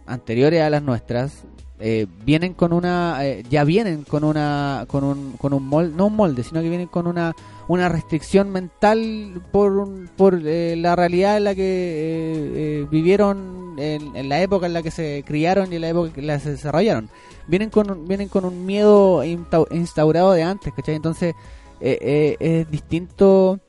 anteriores 0.05 0.62
a 0.62 0.69
las 0.69 0.82
nuestras 0.82 1.43
eh, 1.80 2.08
vienen 2.26 2.54
con 2.54 2.74
una 2.74 3.26
eh, 3.26 3.44
ya 3.50 3.63
vienen 3.63 4.04
con 4.04 4.24
una 4.24 4.86
con 4.88 5.04
un 5.04 5.34
con 5.38 5.54
un 5.54 5.65
molde 5.65 5.94
no 5.96 6.08
un 6.08 6.15
molde 6.15 6.44
sino 6.44 6.62
que 6.62 6.68
vienen 6.70 6.88
con 6.88 7.08
una 7.08 7.34
una 7.70 7.88
restricción 7.88 8.50
mental 8.52 9.42
por 9.52 9.72
un- 9.78 10.10
por 10.18 10.42
eh, 10.46 10.76
la 10.76 10.96
realidad 10.96 11.38
en 11.38 11.44
la 11.46 11.56
que 11.56 11.62
eh, 11.62 12.52
eh, 12.82 12.88
vivieron 12.92 13.76
en, 13.80 14.15
en 14.15 14.28
la 14.28 14.42
época 14.42 14.65
en 14.65 14.74
la 14.74 14.82
que 14.82 14.92
se 14.92 15.24
criaron 15.26 15.72
y 15.72 15.76
en 15.78 15.82
la 15.82 15.89
época 15.89 16.12
en 16.15 16.28
la 16.28 16.36
que 16.38 16.44
se 16.44 16.52
desarrollaron 16.52 17.10
vienen 17.48 17.70
con 17.70 18.08
vienen 18.08 18.28
con 18.28 18.44
un 18.44 18.65
miedo 18.65 19.24
insta- 19.24 19.65
instaurado 19.72 20.34
de 20.34 20.44
antes 20.44 20.74
¿cachai? 20.74 20.96
entonces 20.96 21.34
es 21.80 22.70
distinto 22.70 23.60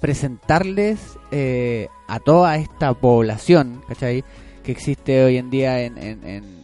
presentarles 0.00 0.98
a 2.08 2.20
toda 2.20 2.56
esta 2.58 2.92
población, 2.92 3.80
¿cachai? 3.88 4.22
Que 4.62 4.72
existe 4.72 5.24
hoy 5.24 5.38
en 5.38 5.48
día 5.50 5.80
en- 5.82 5.96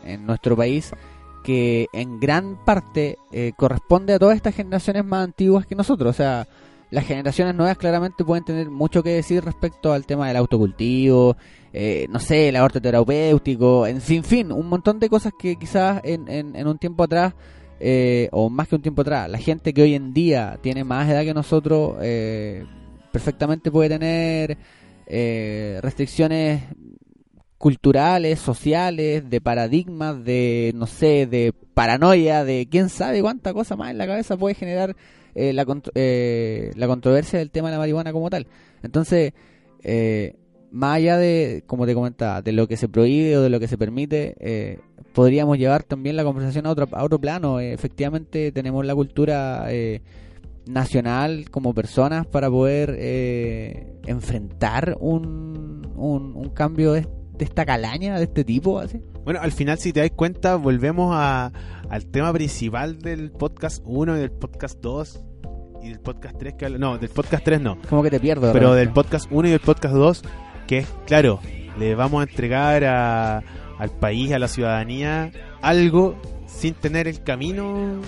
en 0.04 0.26
nuestro 0.26 0.56
país, 0.56 0.92
que 1.44 1.86
en 1.92 2.20
gran 2.20 2.56
parte 2.64 3.16
eh, 3.32 3.52
corresponde 3.56 4.12
a 4.14 4.18
todas 4.18 4.36
estas 4.36 4.54
generaciones 4.54 5.04
más 5.04 5.24
antiguas 5.24 5.66
que 5.66 5.74
nosotros. 5.74 6.10
O 6.10 6.16
sea, 6.16 6.46
las 6.90 7.06
generaciones 7.06 7.54
nuevas 7.54 7.78
claramente 7.78 8.24
pueden 8.24 8.44
tener 8.44 8.68
mucho 8.70 9.02
que 9.02 9.10
decir 9.10 9.44
respecto 9.44 9.92
al 9.92 10.04
tema 10.06 10.26
del 10.28 10.36
autocultivo, 10.36 11.36
eh, 11.72 12.06
no 12.10 12.18
sé, 12.18 12.48
el 12.48 12.56
aborto 12.56 12.80
terapéutico, 12.80 13.86
en 13.86 14.00
fin, 14.00 14.24
fin, 14.24 14.50
un 14.52 14.68
montón 14.68 14.98
de 14.98 15.08
cosas 15.08 15.32
que 15.38 15.54
quizás 15.56 16.00
en, 16.04 16.28
en- 16.28 16.56
en 16.56 16.66
un 16.66 16.78
tiempo 16.78 17.04
atrás, 17.04 17.32
eh, 17.78 18.28
o 18.32 18.50
más 18.50 18.66
que 18.68 18.74
un 18.76 18.82
tiempo 18.82 19.02
atrás, 19.02 19.30
la 19.30 19.38
gente 19.38 19.72
que 19.72 19.82
hoy 19.82 19.94
en 19.94 20.12
día 20.12 20.58
tiene 20.62 20.82
más 20.84 21.08
edad 21.08 21.22
que 21.22 21.32
nosotros, 21.32 21.96
eh, 22.02 22.64
perfectamente 23.12 23.70
puede 23.70 23.88
tener 23.88 24.58
eh, 25.06 25.78
restricciones 25.82 26.62
culturales, 27.60 28.38
sociales, 28.38 29.28
de 29.28 29.38
paradigmas, 29.42 30.24
de, 30.24 30.72
no 30.74 30.86
sé, 30.86 31.26
de 31.26 31.52
paranoia, 31.74 32.42
de 32.42 32.66
quién 32.70 32.88
sabe 32.88 33.20
cuánta 33.20 33.52
cosa 33.52 33.76
más 33.76 33.90
en 33.90 33.98
la 33.98 34.06
cabeza 34.06 34.38
puede 34.38 34.54
generar 34.54 34.96
eh, 35.34 35.52
la, 35.52 35.66
eh, 35.94 36.70
la 36.74 36.86
controversia 36.86 37.38
del 37.38 37.50
tema 37.50 37.68
de 37.68 37.72
la 37.74 37.78
marihuana 37.80 38.14
como 38.14 38.30
tal. 38.30 38.46
Entonces, 38.82 39.34
eh, 39.82 40.36
más 40.70 40.96
allá 40.96 41.18
de, 41.18 41.62
como 41.66 41.84
te 41.84 41.92
comentaba, 41.92 42.40
de 42.40 42.52
lo 42.52 42.66
que 42.66 42.78
se 42.78 42.88
prohíbe 42.88 43.36
o 43.36 43.42
de 43.42 43.50
lo 43.50 43.60
que 43.60 43.68
se 43.68 43.76
permite, 43.76 44.36
eh, 44.40 44.78
podríamos 45.12 45.58
llevar 45.58 45.82
también 45.82 46.16
la 46.16 46.24
conversación 46.24 46.64
a 46.64 46.70
otro, 46.70 46.88
a 46.92 47.04
otro 47.04 47.18
plano. 47.18 47.60
Eh, 47.60 47.74
efectivamente, 47.74 48.52
tenemos 48.52 48.86
la 48.86 48.94
cultura 48.94 49.68
nacional 50.64 51.50
como 51.50 51.74
personas 51.74 52.26
para 52.26 52.48
poder 52.48 52.96
enfrentar 54.06 54.96
un, 54.98 55.92
un, 55.94 56.34
un 56.34 56.48
cambio 56.54 56.92
de, 56.92 57.06
de 57.40 57.46
esta 57.46 57.64
calaña, 57.64 58.18
de 58.18 58.24
este 58.24 58.44
tipo, 58.44 58.78
así. 58.78 59.00
Bueno, 59.24 59.40
al 59.40 59.50
final 59.50 59.78
si 59.78 59.94
te 59.94 60.00
das 60.00 60.10
cuenta 60.14 60.56
volvemos 60.56 61.14
a, 61.16 61.50
al 61.88 62.06
tema 62.06 62.30
principal 62.34 62.98
del 63.00 63.32
podcast 63.32 63.82
1 63.86 64.16
y 64.18 64.20
del 64.20 64.30
podcast 64.30 64.78
2 64.82 65.20
y 65.82 65.88
del 65.88 66.00
podcast 66.00 66.36
3 66.38 66.54
que 66.58 66.68
no, 66.70 66.98
del 66.98 67.08
podcast 67.08 67.42
3 67.42 67.60
no, 67.62 67.78
Como 67.88 68.02
que 68.02 68.10
te 68.10 68.20
pierdo. 68.20 68.48
de 68.48 68.52
pero 68.52 68.74
del 68.74 68.90
podcast 68.90 69.26
1 69.30 69.48
y 69.48 69.50
del 69.52 69.60
podcast 69.60 69.94
2 69.94 70.22
que 70.66 70.78
es 70.78 70.88
claro, 71.06 71.40
le 71.78 71.94
vamos 71.94 72.20
a 72.20 72.30
entregar 72.30 72.84
a, 72.84 73.38
al 73.78 73.90
país, 73.90 74.32
a 74.32 74.38
la 74.38 74.46
ciudadanía 74.46 75.32
algo 75.62 76.16
sin 76.46 76.74
tener 76.74 77.08
el 77.08 77.22
camino 77.22 78.02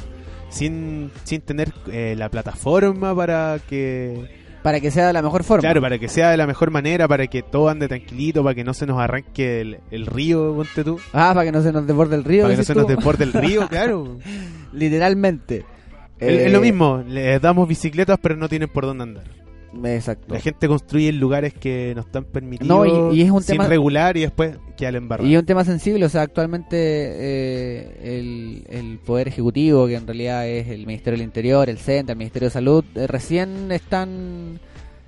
sin, 0.51 1.11
sin 1.25 1.41
tener 1.41 1.73
eh, 1.91 2.15
la 2.19 2.29
plataforma 2.29 3.17
para 3.17 3.59
que 3.67 4.42
Para 4.63 4.79
que 4.81 4.91
sea 4.93 5.09
de 5.09 5.13
la 5.13 5.23
mejor 5.23 5.43
forma. 5.43 5.61
Claro, 5.63 5.81
para 5.81 5.99
que 5.99 6.09
sea 6.09 6.31
de 6.31 6.37
la 6.37 6.47
mejor 6.47 6.71
manera, 6.71 7.09
para 7.09 7.27
que 7.27 7.43
todo 7.43 7.69
ande 7.69 7.89
tranquilito, 7.89 8.45
para 8.45 8.55
que 8.55 8.63
no 8.63 8.75
se 8.75 8.87
nos 8.87 9.01
arranque 9.01 9.61
el, 9.61 9.79
el 9.91 10.07
río, 10.07 10.55
ponte 10.55 10.85
tú. 10.85 11.01
Ah, 11.13 11.33
para 11.35 11.45
que 11.47 11.53
no 11.53 11.63
se 11.63 11.73
nos 11.73 11.85
desborde 11.87 12.15
el 12.17 12.23
río. 12.25 12.43
Para 12.45 12.55
que 12.55 12.59
no 12.59 12.65
se 12.65 12.75
nos 12.75 12.87
desborde 12.87 13.25
el 13.25 13.33
río, 13.33 13.69
claro. 13.71 14.19
Literalmente. 14.73 15.65
Es- 16.19 16.29
Eh, 16.29 16.47
es 16.47 16.53
lo 16.53 16.61
mismo, 16.61 17.03
les 17.09 17.41
damos 17.43 17.67
bicicletas 17.69 18.19
pero 18.23 18.37
no 18.37 18.49
tienen 18.49 18.69
por 18.69 18.87
dónde 18.87 19.03
andar. 19.03 19.25
Exacto. 19.85 20.35
La 20.35 20.41
gente 20.41 20.69
construye 20.69 21.09
en 21.09 21.19
lugares 21.19 21.55
que 21.55 21.93
no 21.95 22.03
están 22.03 22.25
permitidos 22.25 22.69
No, 22.69 23.11
y- 23.13 23.19
y 23.19 23.23
es 23.23 23.31
un 23.31 23.43
sin 23.43 23.55
tema- 23.55 23.69
regular 23.69 24.17
y 24.17 24.21
después 24.21 24.57
queda 24.77 24.91
el 24.91 24.97
embarrado. 24.97 25.29
Y 25.29 25.37
un 25.37 25.47
tema 25.47 25.65
sensible, 25.65 26.05
o 26.05 26.09
sea, 26.09 26.23
actualmente 26.23 26.77
eh, 26.77 28.19
el, 28.19 28.65
el 28.69 28.99
Poder 28.99 29.29
Ejecutivo, 29.29 29.87
que 29.87 29.95
en 29.97 30.07
realidad 30.07 30.47
es 30.47 30.69
el 30.69 30.87
Ministerio 30.87 31.19
del 31.19 31.25
Interior, 31.27 31.69
el 31.71 31.79
CENTE, 31.79 32.13
el 32.13 32.19
Ministerio 32.19 32.49
de 32.49 32.53
Salud, 32.53 32.85
eh, 32.95 33.07
recién 33.07 33.73
están 33.73 34.61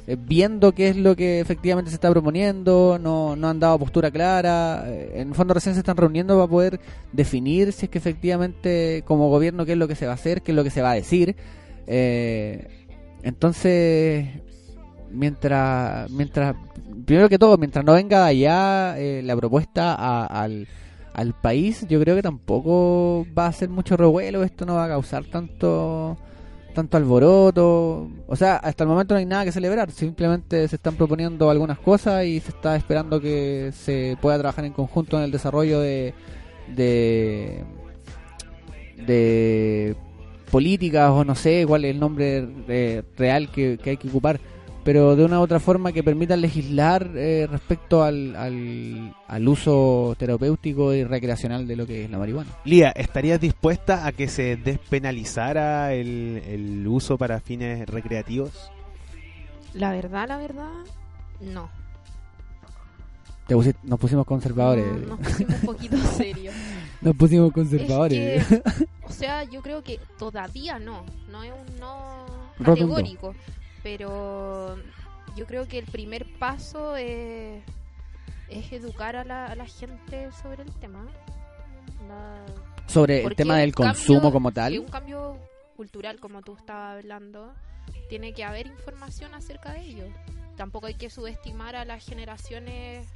eh, 0.06 0.16
viendo 0.18 0.72
qué 0.72 0.88
es 0.88 0.96
lo 0.96 1.16
que 1.16 1.40
efectivamente 1.40 1.90
se 1.90 1.96
está 1.96 2.10
proponiendo, 2.10 2.98
no, 3.00 3.36
no 3.36 3.48
han 3.48 3.58
dado 3.60 3.78
postura 3.78 4.10
clara, 4.10 4.84
eh, 4.86 5.12
en 5.16 5.28
el 5.28 5.34
fondo 5.34 5.54
recién 5.54 5.74
se 5.74 5.80
están 5.80 5.96
reuniendo 5.96 6.36
para 6.36 6.46
poder 6.48 6.80
definir 7.12 7.72
si 7.72 7.86
es 7.86 7.90
que 7.90 7.98
efectivamente 7.98 9.02
como 9.06 9.28
gobierno 9.30 9.64
qué 9.66 9.72
es 9.72 9.78
lo 9.78 9.88
que 9.88 9.94
se 9.94 10.04
va 10.06 10.12
a 10.12 10.16
hacer, 10.16 10.42
qué 10.42 10.52
es 10.52 10.56
lo 10.56 10.64
que 10.64 10.70
se 10.70 10.82
va 10.82 10.90
a 10.90 10.94
decir. 10.94 11.36
Eh, 11.86 12.66
entonces, 13.22 14.26
mientras, 15.14 16.10
mientras, 16.10 16.54
primero 17.06 17.28
que 17.28 17.38
todo, 17.38 17.56
mientras 17.58 17.84
no 17.84 17.92
venga 17.94 18.24
de 18.24 18.30
allá 18.30 18.98
eh, 18.98 19.22
la 19.24 19.36
propuesta 19.36 19.94
a- 19.94 20.26
al, 20.26 20.66
al 21.14 21.32
país, 21.40 21.86
yo 21.88 22.00
creo 22.00 22.16
que 22.16 22.22
tampoco 22.22 23.26
va 23.36 23.46
a 23.46 23.48
hacer 23.48 23.68
mucho 23.68 23.96
revuelo, 23.96 24.42
esto 24.42 24.66
no 24.66 24.74
va 24.74 24.84
a 24.84 24.88
causar 24.88 25.24
tanto 25.24 26.16
tanto 26.74 26.96
alboroto, 26.96 28.08
o 28.26 28.34
sea, 28.34 28.56
hasta 28.56 28.82
el 28.82 28.88
momento 28.88 29.14
no 29.14 29.18
hay 29.20 29.26
nada 29.26 29.44
que 29.44 29.52
celebrar, 29.52 29.92
simplemente 29.92 30.66
se 30.66 30.74
están 30.74 30.96
proponiendo 30.96 31.48
algunas 31.48 31.78
cosas 31.78 32.24
y 32.24 32.40
se 32.40 32.48
está 32.48 32.74
esperando 32.74 33.20
que 33.20 33.70
se 33.72 34.16
pueda 34.20 34.38
trabajar 34.40 34.64
en 34.64 34.72
conjunto 34.72 35.16
en 35.16 35.22
el 35.22 35.30
desarrollo 35.30 35.78
de 35.78 36.14
de, 36.74 37.62
de 39.06 39.94
políticas 40.50 41.10
o 41.10 41.24
no 41.24 41.34
sé 41.34 41.64
cuál 41.66 41.84
es 41.84 41.90
el 41.92 42.00
nombre 42.00 42.46
eh, 42.68 43.02
real 43.16 43.50
que 43.50 43.78
hay 43.84 43.96
que 43.96 44.08
ocupar, 44.08 44.40
pero 44.84 45.16
de 45.16 45.24
una 45.24 45.40
u 45.40 45.42
otra 45.42 45.58
forma 45.60 45.92
que 45.92 46.02
permitan 46.02 46.40
legislar 46.40 47.10
eh, 47.14 47.48
respecto 47.50 48.02
al, 48.04 48.36
al, 48.36 49.14
al 49.26 49.48
uso 49.48 50.14
terapéutico 50.18 50.92
y 50.94 51.04
recreacional 51.04 51.66
de 51.66 51.76
lo 51.76 51.86
que 51.86 52.04
es 52.04 52.10
la 52.10 52.18
marihuana. 52.18 52.50
Lía, 52.64 52.90
¿estarías 52.90 53.40
dispuesta 53.40 54.06
a 54.06 54.12
que 54.12 54.28
se 54.28 54.56
despenalizara 54.56 55.92
el, 55.94 56.42
el 56.46 56.86
uso 56.86 57.16
para 57.18 57.40
fines 57.40 57.88
recreativos? 57.88 58.70
La 59.72 59.90
verdad, 59.92 60.28
la 60.28 60.36
verdad, 60.36 60.70
no. 61.40 61.68
Te 63.46 63.54
pusi- 63.54 63.74
nos 63.82 63.98
pusimos 63.98 64.24
conservadores. 64.24 64.86
No, 64.86 65.16
nos 65.16 65.18
pusimos 65.18 65.54
un 65.54 65.60
poquito 65.66 65.96
serios. 66.16 66.54
Nos 67.02 67.14
pusimos 67.16 67.48
Es 67.48 67.54
conservadores. 67.54 68.46
que, 68.46 68.62
o 69.02 69.10
sea, 69.10 69.44
yo 69.44 69.60
creo 69.60 69.82
que 69.82 69.98
todavía 70.18 70.78
no, 70.78 71.04
no 71.30 71.42
es 71.42 71.52
un 71.52 71.78
no 71.80 72.24
Rotundo. 72.58 72.94
Pero 73.84 74.76
yo 75.36 75.46
creo 75.46 75.68
que 75.68 75.78
el 75.78 75.86
primer 75.86 76.26
paso 76.40 76.96
es, 76.96 77.62
es 78.48 78.72
educar 78.72 79.14
a 79.14 79.22
la, 79.22 79.46
a 79.46 79.54
la 79.54 79.66
gente 79.66 80.30
sobre 80.42 80.64
el 80.64 80.72
tema. 80.72 81.06
La- 82.08 82.44
Sobre 82.86 83.22
el 83.24 83.34
tema 83.36 83.58
del 83.58 83.72
cambio- 83.74 83.94
consumo 83.94 84.32
como 84.32 84.50
tal. 84.52 84.78
un 84.80 84.88
cambio 84.88 85.38
cultural, 85.76 86.18
como 86.20 86.42
tú 86.42 86.54
estabas 86.56 86.98
hablando, 86.98 87.52
tiene 88.08 88.32
que 88.34 88.44
haber 88.44 88.66
información 88.66 89.34
acerca 89.34 89.72
de 89.72 89.80
ello. 89.82 90.04
Tampoco 90.56 90.86
hay 90.86 90.94
que 90.94 91.08
subestimar 91.10 91.76
a 91.76 91.84
las 91.84 92.04
generaciones 92.04 93.06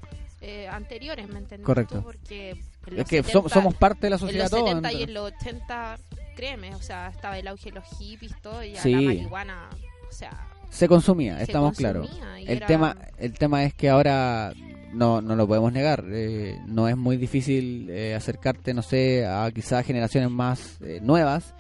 eh, 0.41 0.69
anteriores, 0.69 1.29
¿me 1.29 1.39
entiendes? 1.39 1.67
Correcto. 1.67 2.01
Porque 2.03 2.51
en 2.51 2.59
Es 2.93 2.99
los 2.99 3.09
que 3.09 3.23
70 3.23 3.33
som- 3.41 3.49
somos 3.53 3.75
parte 3.75 4.07
de 4.07 4.11
la 4.11 4.17
en 4.17 4.21
sociedad 4.21 4.45
los 4.45 4.51
todos. 4.51 4.69
70 4.69 4.93
y 4.93 5.03
en 5.03 5.15
los 5.15 5.33
80, 5.33 5.99
créeme, 6.37 6.75
o 6.75 6.81
sea, 6.83 7.09
estaba 7.09 7.39
el 7.39 7.47
auge 7.49 7.71
de 7.71 7.81
los 7.81 7.85
hippies 7.99 8.41
todo 8.41 8.63
y 8.65 8.75
Sí. 8.77 8.93
la 8.93 9.01
marihuana, 9.03 9.69
o 10.09 10.13
sea, 10.13 10.48
Se 10.71 10.89
consumía, 10.89 11.41
estamos 11.41 11.77
claros. 11.77 12.09
consumía 12.09 12.39
El 12.41 12.57
era- 12.59 12.67
tema, 12.67 12.97
el 13.19 13.33
tema 13.33 13.65
es 13.65 13.75
que 13.75 13.89
ahora 13.89 14.53
no, 14.93 15.21
no 15.21 15.35
lo 15.37 15.47
podemos 15.47 15.73
negar. 15.73 16.05
eh, 16.09 16.59
no 16.67 16.89
es 16.89 16.97
muy 16.97 17.17
difícil 17.17 17.89
eh, 17.91 18.15
acercarte, 18.15 18.75
no 18.75 18.83
sé, 18.83 19.27
a 19.27 19.51
quizás 19.51 19.85
generaciones 19.85 20.31
más 20.31 20.79
eh, 20.83 21.01
nuevas 21.03 21.55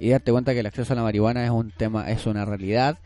y 0.00 0.10
darte 0.10 0.32
cuenta 0.32 0.52
que 0.54 0.60
el 0.60 0.66
acceso 0.66 0.92
a 0.92 0.96
la 0.96 1.02
marihuana 1.02 1.44
es 1.44 1.50
un 1.50 1.70
tema, 1.70 2.10
es 2.10 2.26
una 2.26 2.44
realidad 2.44 2.98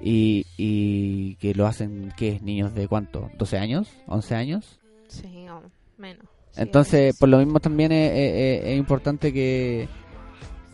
y, 0.00 0.46
y 0.56 1.34
que 1.36 1.54
lo 1.54 1.66
hacen, 1.66 2.12
¿qué? 2.16 2.38
¿Niños 2.42 2.74
de 2.74 2.86
cuánto? 2.88 3.30
¿12 3.38 3.58
años? 3.58 3.88
¿11 4.06 4.32
años? 4.34 4.78
Sí, 5.08 5.46
o 5.48 5.62
menos. 6.00 6.24
Sí, 6.52 6.62
Entonces, 6.62 7.16
por 7.18 7.28
lo 7.28 7.38
mismo 7.38 7.60
también 7.60 7.92
es, 7.92 8.12
es- 8.12 8.64
es 8.66 8.78
importante 8.78 9.32
que, 9.32 9.88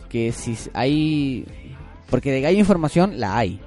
que 0.09 0.31
si 0.31 0.55
hay... 0.73 1.45
Porque 2.09 2.31
de 2.31 2.41
que 2.41 2.47
hay 2.47 2.59
información, 2.59 3.19
la 3.19 3.37
hay. 3.37 3.59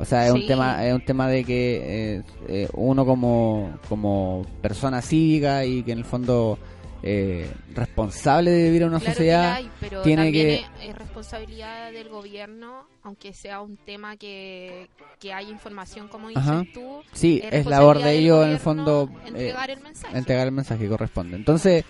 O 0.00 0.04
sea, 0.06 0.26
es 0.26 0.32
un 0.32 0.46
tema 0.46 0.84
es 0.86 0.94
un 0.94 1.04
tema 1.04 1.28
de 1.28 1.44
que 1.44 2.16
eh, 2.16 2.22
eh, 2.48 2.68
uno 2.72 3.04
como, 3.04 3.78
como 3.88 4.44
persona 4.62 5.02
cívica 5.02 5.64
y 5.66 5.82
que 5.82 5.92
en 5.92 5.98
el 5.98 6.04
fondo 6.04 6.58
eh, 7.02 7.50
responsable 7.74 8.50
de 8.50 8.64
vivir 8.64 8.82
en 8.82 8.88
una 8.88 8.98
Claro 8.98 9.14
sociedad 9.14 9.54
hay, 9.54 9.70
pero 9.80 10.02
tiene 10.02 10.32
que- 10.32 10.54
es, 10.56 10.66
es 10.88 10.94
responsabilidad 10.94 11.92
del 11.92 12.08
gobierno, 12.08 12.86
aunque 13.02 13.32
sea 13.32 13.60
un 13.60 13.76
tema 13.78 14.16
que, 14.16 14.88
que 15.18 15.32
hay 15.32 15.48
información, 15.50 16.08
como 16.08 16.28
dices 16.28 16.42
Ajá. 16.44 16.64
tú. 16.74 17.02
sí 17.12 17.40
es 17.44 17.52
es 17.52 17.66
labor 17.66 18.02
de 18.02 18.18
ellos 18.18 18.44
en 18.44 18.52
el 18.52 18.58
fondo 18.58 19.08
eh, 19.24 19.28
entregar 19.28 19.70
el 19.70 19.80
mensaje. 19.80 20.18
entregar 20.18 20.46
el 20.46 20.52
mensaje 20.52 20.82
que 20.84 20.88
corresponde. 20.88 21.36
Entonces, 21.36 21.84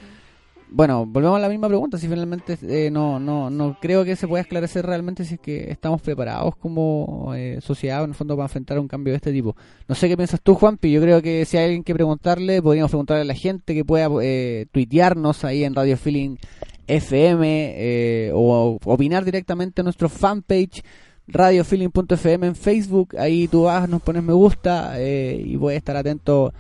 bueno, 0.71 1.07
volvemos 1.07 1.37
a 1.37 1.41
la 1.41 1.49
misma 1.49 1.69
pregunta. 1.69 1.99
Si 1.99 2.09
finalmente 2.09 2.59
eh, 2.63 2.91
no, 2.91 3.19
no, 3.19 3.51
no 3.51 3.77
creo 3.81 4.05
que 4.05 4.17
se 4.17 4.29
pueda 4.29 4.43
esclarecer 4.43 4.87
realmente 4.87 5.25
si 5.25 5.35
es 5.35 5.41
que 5.41 5.71
estamos 5.71 6.01
preparados 6.01 6.57
como 6.57 7.33
eh, 7.35 7.59
sociedad, 7.61 8.03
en 8.05 8.11
el 8.11 8.15
fondo, 8.15 8.37
para 8.37 8.47
enfrentar 8.47 8.79
un 8.79 8.89
cambio 8.89 9.13
de 9.13 9.17
este 9.17 9.33
tipo. 9.33 9.57
No 9.89 9.95
sé 9.95 10.09
qué 10.09 10.17
piensas 10.17 10.41
tú, 10.41 10.55
Juanpi. 10.55 10.91
Yo 10.91 11.01
creo 11.01 11.23
que 11.23 11.45
si 11.45 11.57
hay 11.57 11.65
alguien 11.65 11.85
que 11.85 11.95
preguntarle, 11.95 12.63
podríamos 12.63 12.91
preguntarle 12.91 13.23
a 13.23 13.27
la 13.27 13.35
gente 13.35 13.75
que 13.75 13.85
pueda 13.85 14.09
eh, 14.23 14.67
tuitearnos 14.73 15.45
ahí 15.45 15.65
en 15.65 15.75
Radio 15.75 15.97
Feeling 15.97 16.37
FM 16.87 17.75
eh, 17.77 18.33
o 18.35 18.79
opinar 18.85 19.25
directamente 19.25 19.81
en 19.81 19.85
nuestro 19.85 20.09
fanpage 20.09 20.83
radiofeeling.fm 21.29 22.47
en 22.47 22.55
Facebook. 22.55 23.17
Ahí 23.19 23.49
tú 23.49 23.63
vas, 23.63 23.89
nos 23.89 24.03
pones 24.03 24.23
me 24.23 24.33
gusta 24.33 24.95
eh, 24.97 25.41
y 25.45 25.57
puedes 25.57 25.79
estar 25.79 25.97
atento 25.97 26.53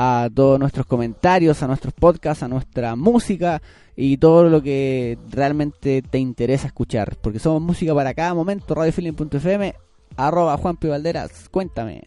a 0.00 0.30
todos 0.32 0.60
nuestros 0.60 0.86
comentarios, 0.86 1.60
a 1.60 1.66
nuestros 1.66 1.92
podcasts, 1.92 2.44
a 2.44 2.48
nuestra 2.48 2.94
música 2.94 3.60
y 3.96 4.16
todo 4.18 4.48
lo 4.48 4.62
que 4.62 5.18
realmente 5.28 6.02
te 6.02 6.18
interesa 6.18 6.68
escuchar. 6.68 7.16
Porque 7.20 7.40
somos 7.40 7.60
música 7.60 7.92
para 7.96 8.14
cada 8.14 8.32
momento, 8.32 8.76
radiofeeling.fm, 8.76 9.74
arroba 10.16 10.56
Juan 10.56 10.76
P. 10.76 10.86
Valderas, 10.86 11.48
cuéntame. 11.48 12.04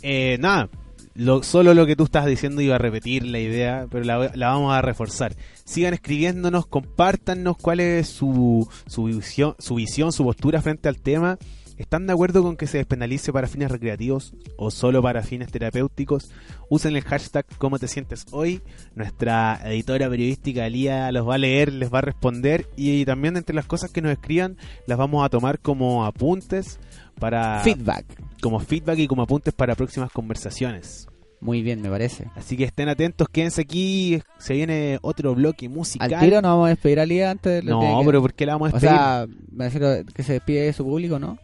Eh, 0.00 0.38
nada, 0.40 0.70
lo, 1.12 1.42
solo 1.42 1.74
lo 1.74 1.84
que 1.84 1.94
tú 1.94 2.04
estás 2.04 2.24
diciendo 2.24 2.62
iba 2.62 2.76
a 2.76 2.78
repetir 2.78 3.26
la 3.26 3.38
idea, 3.38 3.86
pero 3.90 4.02
la, 4.02 4.32
vamos 4.34 4.72
a 4.72 4.80
reforzar. 4.80 5.36
Sigan 5.66 5.92
escribiéndonos, 5.92 6.64
compártanos 6.64 7.58
cuál 7.58 7.80
es 7.80 8.08
su, 8.08 8.66
su, 8.86 9.04
visión, 9.04 9.56
su 9.58 9.74
visión, 9.74 10.10
su 10.10 10.24
postura 10.24 10.62
frente 10.62 10.88
al 10.88 11.02
tema. 11.02 11.36
¿Están 11.76 12.06
de 12.06 12.12
acuerdo 12.12 12.42
con 12.44 12.56
que 12.56 12.68
se 12.68 12.78
despenalice 12.78 13.32
para 13.32 13.48
fines 13.48 13.68
recreativos 13.70 14.32
o 14.56 14.70
solo 14.70 15.02
para 15.02 15.22
fines 15.22 15.50
terapéuticos? 15.50 16.30
Usen 16.68 16.94
el 16.94 17.02
hashtag 17.02 17.44
¿Cómo 17.58 17.78
te 17.80 17.88
sientes 17.88 18.26
hoy? 18.30 18.62
Nuestra 18.94 19.60
editora 19.64 20.08
periodística 20.08 20.68
Lía 20.68 21.10
los 21.10 21.28
va 21.28 21.34
a 21.34 21.38
leer, 21.38 21.72
les 21.72 21.92
va 21.92 21.98
a 21.98 22.02
responder 22.02 22.68
y 22.76 23.04
también 23.04 23.36
entre 23.36 23.56
las 23.56 23.66
cosas 23.66 23.90
que 23.90 24.00
nos 24.02 24.12
escriban 24.12 24.56
las 24.86 24.98
vamos 24.98 25.24
a 25.24 25.28
tomar 25.28 25.58
como 25.58 26.04
apuntes 26.04 26.78
para 27.18 27.60
Feedback. 27.60 28.06
como 28.40 28.60
feedback 28.60 28.98
y 29.00 29.06
como 29.08 29.22
apuntes 29.22 29.52
para 29.52 29.74
próximas 29.74 30.10
conversaciones. 30.12 31.08
Muy 31.40 31.60
bien, 31.62 31.82
me 31.82 31.90
parece. 31.90 32.30
Así 32.36 32.56
que 32.56 32.64
estén 32.64 32.88
atentos, 32.88 33.28
quédense 33.28 33.60
aquí, 33.62 34.22
se 34.38 34.54
viene 34.54 34.98
otro 35.02 35.34
bloque 35.34 35.68
musical. 35.68 36.14
Al 36.14 36.20
tiro 36.20 36.40
nos 36.40 36.50
vamos 36.52 36.66
a 36.66 36.68
despedir 36.70 37.00
a 37.00 37.04
Lía 37.06 37.30
antes 37.32 37.62
de 37.64 37.70
no, 37.70 37.80
que- 37.80 38.06
pero 38.06 38.22
¿por 38.22 38.32
qué 38.32 38.46
la 38.46 38.54
vamos 38.54 38.72
a 38.72 38.76
O 38.76 38.80
despedir? 38.80 38.96
sea, 38.96 39.26
me 39.52 39.64
refiero 39.64 40.04
que 40.14 40.22
se 40.22 40.34
despide 40.34 40.62
de 40.62 40.72
su 40.72 40.84
público, 40.84 41.18
¿no? 41.18 41.36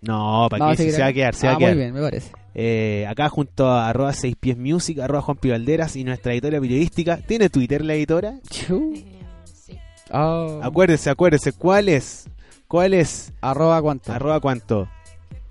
No, 0.00 0.46
para 0.50 0.70
que 0.70 0.76
seguir 0.76 0.92
se 0.94 1.00
va 1.00 1.06
a 1.06 1.08
aquí. 1.08 1.16
quedar, 1.18 1.34
se 1.34 1.46
va 1.46 1.52
Ah, 1.52 1.56
a 1.56 1.58
quedar. 1.58 1.74
Muy 1.74 1.82
bien, 1.82 1.94
me 1.94 2.00
parece. 2.00 2.30
Eh, 2.54 3.06
acá 3.08 3.28
junto 3.28 3.68
a 3.68 3.88
arroba 3.88 4.12
6 4.12 4.34
pies 4.38 4.56
music, 4.58 4.98
arroba 5.00 5.22
Juan 5.22 5.36
Pi 5.38 5.50
Valderas 5.50 5.96
y 5.96 6.04
nuestra 6.04 6.32
editora 6.32 6.60
periodística. 6.60 7.16
¿Tiene 7.18 7.50
Twitter 7.50 7.84
la 7.84 7.94
editora? 7.94 8.34
Chu. 8.50 8.92
Eh, 8.96 9.04
sí. 9.44 9.78
Oh. 10.12 10.60
Acuérdese, 10.62 11.10
acuérdese, 11.10 11.52
¿cuál 11.52 11.88
es? 11.88 12.28
¿Cuál 12.66 12.94
es? 12.94 13.32
Arroba 13.40 13.80
cuánto. 13.82 14.12
Arroba 14.12 14.40
cuánto? 14.40 14.88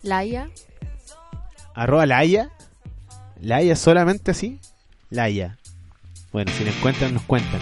Laia, 0.04 0.50
Arroba 1.74 2.06
Laia. 2.06 2.52
Laia 3.40 3.76
solamente 3.76 4.32
así. 4.32 4.60
Laia. 5.10 5.58
Bueno, 6.32 6.52
si 6.58 6.64
la 6.64 6.72
encuentran, 6.72 7.14
nos 7.14 7.24
cuentan. 7.24 7.60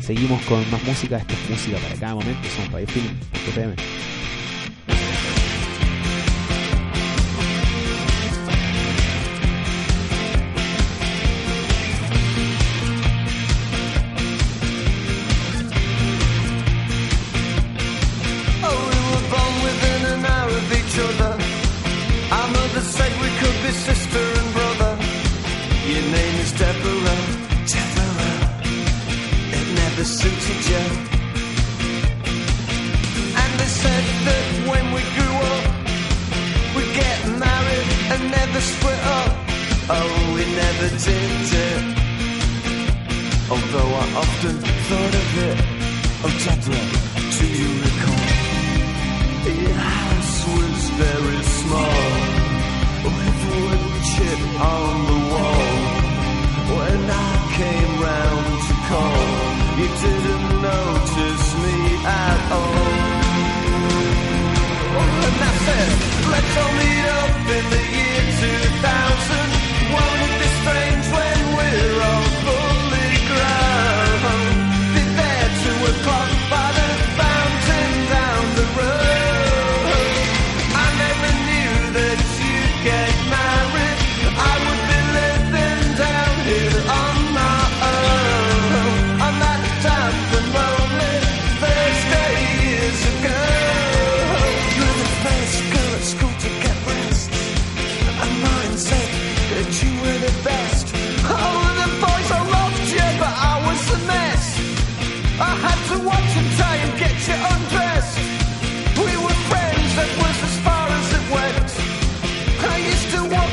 Seguimos 0.00 0.40
con 0.46 0.58
más 0.70 0.82
música. 0.84 1.18
Esto 1.18 1.32
es 1.34 1.50
música 1.50 1.78
para 1.78 1.94
cada 2.00 2.14
momento. 2.14 2.48
Somos 2.56 2.72
Radio 2.72 2.86
Feeling. 2.88 4.17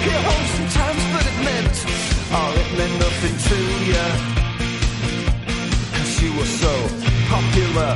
To 0.05 0.11
home 0.27 0.47
sometimes, 0.55 1.03
but 1.13 1.23
it 1.31 1.37
meant, 1.49 1.75
oh, 2.37 2.61
it 2.61 2.69
meant 2.77 2.95
nothing 3.05 3.35
to 3.49 3.57
you. 3.89 4.05
Cause 5.95 6.13
you 6.21 6.31
were 6.37 6.51
so 6.63 6.73
popular. 7.33 7.91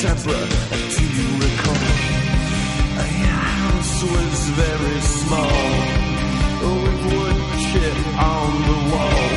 Deborah, 0.00 0.46
do 0.96 1.04
you 1.18 1.28
recall? 1.44 1.86
Your 3.24 3.40
house 3.60 3.96
was 4.14 4.36
very 4.62 4.98
small, 5.20 5.64
with 6.82 7.00
wood 7.08 7.38
chip 7.68 7.98
on 8.32 8.50
the 8.68 8.78
wall. 8.92 9.28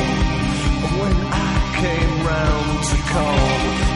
When 1.00 1.16
I 1.48 1.54
came 1.82 2.14
round 2.32 2.76
to 2.90 2.96
call, 3.12 3.48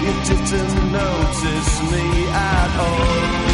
you 0.05 0.13
didn't 0.31 0.77
notice 1.01 1.73
me 1.93 2.05
at 2.33 2.73
all. 2.87 3.53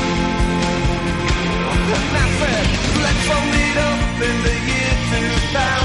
Let's 3.05 3.31
all 3.31 3.47
meet 3.55 3.77
up 3.89 3.98
in 4.21 4.43
the 4.43 4.55
year 4.69 4.95
2000. 5.53 5.78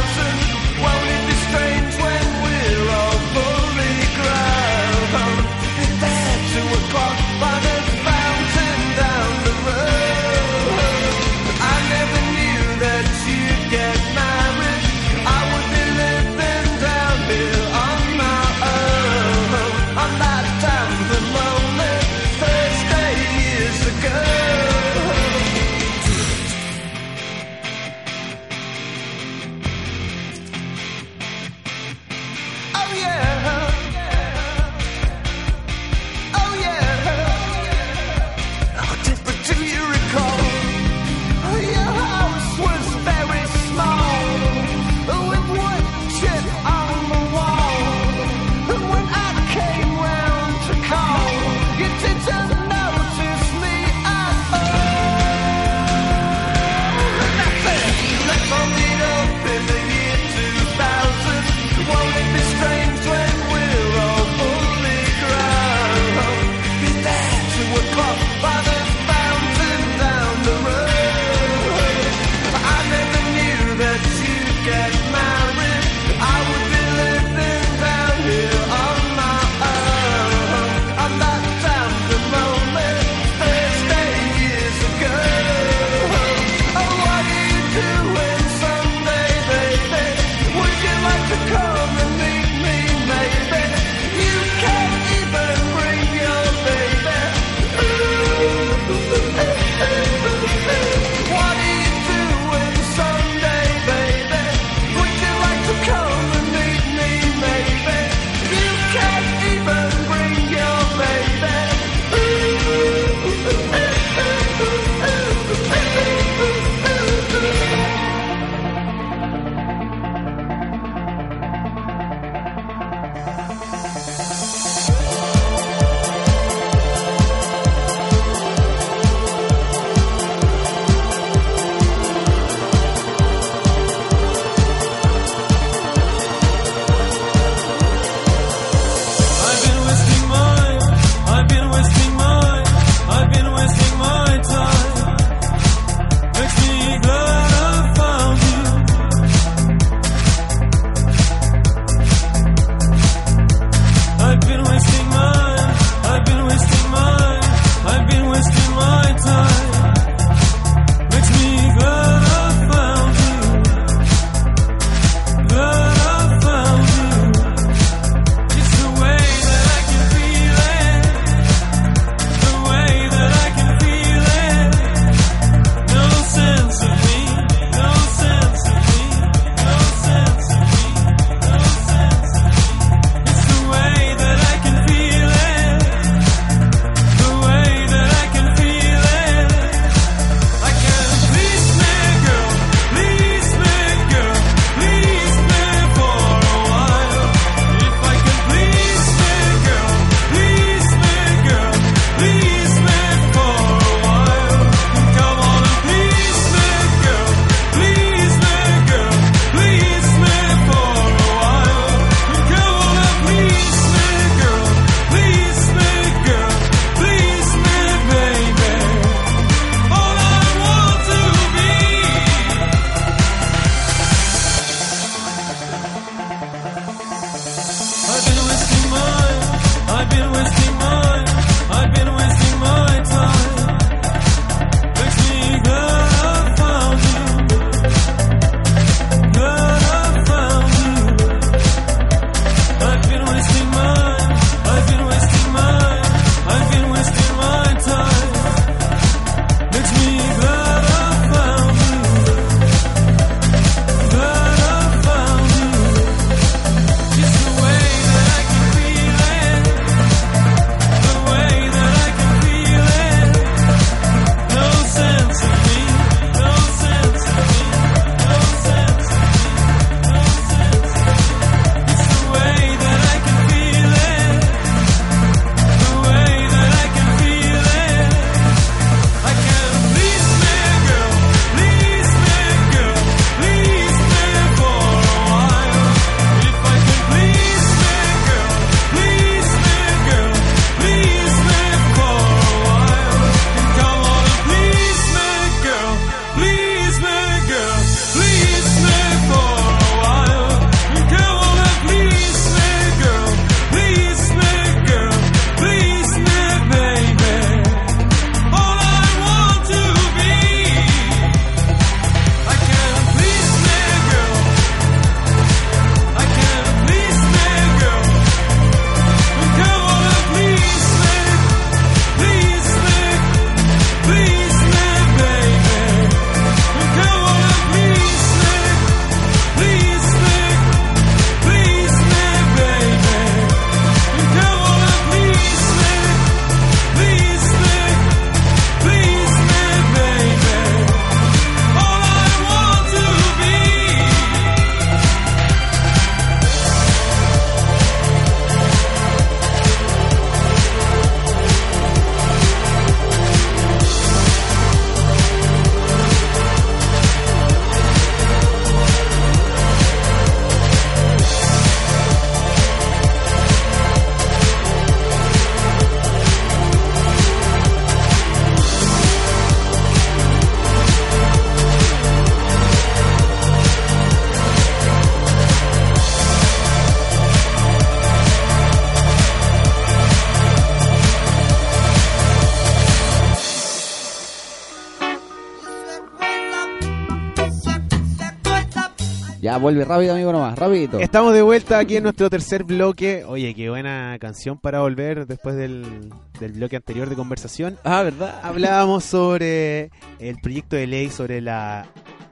Vuelve 389.64 389.86
rápido, 389.86 390.14
amigo, 390.14 390.32
nomás, 390.32 390.60
rapidito. 390.60 391.00
Estamos 391.00 391.34
de 391.34 391.42
vuelta 391.42 391.80
aquí 391.80 391.96
en 391.96 392.04
nuestro 392.04 392.30
tercer 392.30 392.66
bloque. 392.66 393.24
Oye, 393.26 393.56
qué 393.56 393.70
buena 393.70 394.18
canción 394.20 394.58
para 394.58 394.82
volver 394.82 395.26
después 395.26 395.56
del, 395.56 396.12
del 396.40 396.52
bloque 396.52 396.76
anterior 396.76 397.10
de 397.10 397.16
conversación. 397.16 397.78
Ah, 397.86 398.04
¿verdad? 398.04 398.40
Hablábamos 398.44 399.06
sobre 399.06 399.90
el 400.20 400.36
proyecto 400.42 400.76
de 400.76 400.86
ley 400.86 401.10
sobre 401.10 401.40
la 401.40 401.88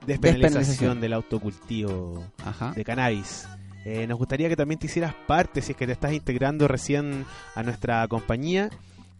despenalización 0.05 0.41
Despenalización. 0.41 1.01
del 1.01 1.13
autocultivo 1.13 2.23
Ajá. 2.45 2.73
de 2.75 2.83
cannabis. 2.83 3.47
Eh, 3.85 4.05
nos 4.07 4.17
gustaría 4.17 4.49
que 4.49 4.55
también 4.57 4.77
te 4.77 4.87
hicieras 4.87 5.15
parte, 5.25 5.61
si 5.61 5.71
es 5.71 5.77
que 5.77 5.87
te 5.87 5.93
estás 5.93 6.11
integrando 6.13 6.67
recién 6.67 7.25
a 7.55 7.63
nuestra 7.63 8.05
compañía, 8.09 8.69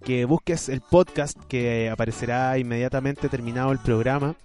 que 0.03 0.26
busques 0.26 0.68
el 0.70 0.82
podcast 0.82 1.38
que 1.47 1.89
aparecerá 1.89 2.57
inmediatamente 2.57 3.30
terminado 3.30 3.72
el 3.72 3.80
programa 3.80 4.36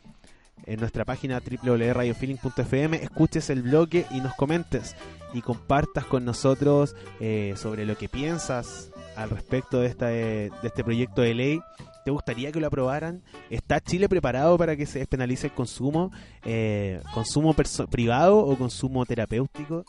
en 0.67 0.81
nuestra 0.81 1.05
página 1.05 1.41
www.radiofeeling.fm, 1.41 2.97
escuches 3.03 3.51
el 3.51 3.63
bloque 3.63 4.07
y 4.11 4.21
nos 4.21 4.35
comentes 4.35 4.97
y 5.33 5.41
compartas 5.41 6.05
con 6.05 6.25
nosotros 6.25 6.95
eh, 7.21 7.55
sobre 7.57 7.87
lo 7.87 7.97
que 7.97 8.09
piensas 8.09 8.91
al 9.17 9.31
respecto 9.31 9.81
de, 9.81 9.87
esta, 9.87 10.09
de 10.09 10.51
este 10.63 10.85
proyecto 10.85 11.23
de 11.23 11.35
ley. 11.35 11.61
¿Te 12.05 12.11
gustaría 12.11 12.53
que 12.53 12.61
lo 12.61 12.69
aprobaran? 12.69 13.23
¿Está 13.51 13.81
Chile 13.81 14.09
preparado 14.09 14.57
para 14.59 14.77
que 14.77 14.87
se 14.87 15.01
despenalice 15.01 15.49
el 15.49 15.55
consumo? 15.55 16.13
Eh, 16.45 17.01
¿Consumo 17.13 17.55
privado 17.91 18.39
o 18.39 18.57
consumo 18.57 19.05
terapéutico? 19.05 19.85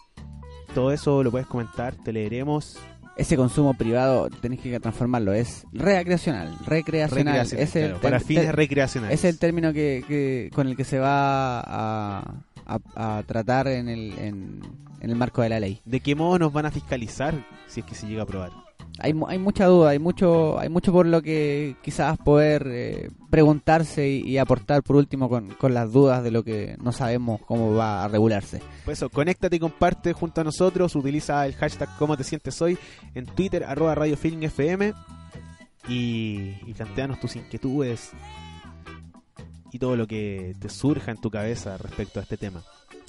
Todo 0.73 0.91
eso 0.91 1.23
lo 1.23 1.31
puedes 1.31 1.47
comentar, 1.47 1.95
te 1.95 2.11
leeremos. 2.11 2.77
Ese 3.17 3.35
consumo 3.35 3.73
privado 3.73 4.29
tenés 4.29 4.59
que 4.59 4.79
transformarlo, 4.79 5.33
es 5.33 5.65
recreacional, 5.73 6.55
recreacional. 6.65 7.35
Recreacional, 7.45 7.63
Es 7.67 7.75
el 7.75 7.85
claro, 7.87 8.01
para 8.01 8.19
fines 8.19 8.51
recreacionales. 8.53 9.19
Es 9.19 9.25
el 9.25 9.39
término 9.39 9.73
que, 9.73 10.03
que- 10.07 10.51
con 10.53 10.67
el 10.67 10.75
que 10.77 10.83
se 10.83 10.99
va 10.99 11.59
a, 11.61 12.35
a- 12.65 13.17
a 13.17 13.23
tratar 13.23 13.67
en 13.69 13.89
el, 13.89 14.13
en, 14.19 14.61
en 15.01 15.09
el 15.09 15.15
marco 15.15 15.41
de 15.41 15.49
la 15.49 15.59
ley. 15.59 15.81
¿De 15.85 15.99
qué 15.99 16.13
modo 16.15 16.37
nos 16.37 16.53
van 16.53 16.67
a 16.67 16.71
fiscalizar 16.71 17.33
si 17.67 17.79
es 17.79 17.85
que 17.87 17.95
se 17.95 18.05
llega 18.07 18.21
a 18.21 18.23
aprobar? 18.23 18.51
Hay, 18.99 19.13
hay 19.27 19.37
mucha 19.37 19.65
duda, 19.65 19.89
hay 19.89 19.99
mucho, 19.99 20.57
hay 20.57 20.69
mucho 20.69 20.91
por 20.91 21.05
lo 21.05 21.21
que 21.21 21.75
quizás 21.83 22.17
poder 22.17 22.67
eh, 22.67 23.09
preguntarse 23.29 24.09
y, 24.09 24.21
y 24.21 24.37
aportar 24.37 24.81
por 24.81 24.95
último 24.95 25.29
con, 25.29 25.49
con 25.49 25.73
las 25.73 25.91
dudas 25.91 26.23
de 26.23 26.31
lo 26.31 26.43
que 26.43 26.75
no 26.81 26.91
sabemos 26.91 27.41
cómo 27.45 27.73
va 27.75 28.03
a 28.03 28.07
regularse. 28.07 28.61
Pues 28.85 28.97
eso, 28.97 29.09
conéctate 29.09 29.57
y 29.57 29.59
comparte 29.59 30.13
junto 30.13 30.41
a 30.41 30.43
nosotros. 30.43 30.95
Utiliza 30.95 31.45
el 31.45 31.53
hashtag 31.53 31.89
cómo 31.99 32.17
te 32.17 32.23
sientes 32.23 32.59
hoy 32.61 32.77
en 33.13 33.25
Twitter, 33.25 33.63
arroba 33.63 33.93
Radio 33.95 34.17
Feeling 34.17 34.43
FM. 34.43 34.93
Y, 35.89 36.55
y 36.65 36.73
planteanos 36.73 37.19
tus 37.19 37.37
inquietudes 37.37 38.11
y 39.71 39.79
todo 39.79 39.95
lo 39.95 40.07
que 40.07 40.55
te 40.59 40.69
surja 40.69 41.11
en 41.11 41.17
tu 41.17 41.29
cabeza 41.29 41.77
respecto 41.77 42.19
a 42.19 42.23
este 42.23 42.35
tema. 42.35 42.63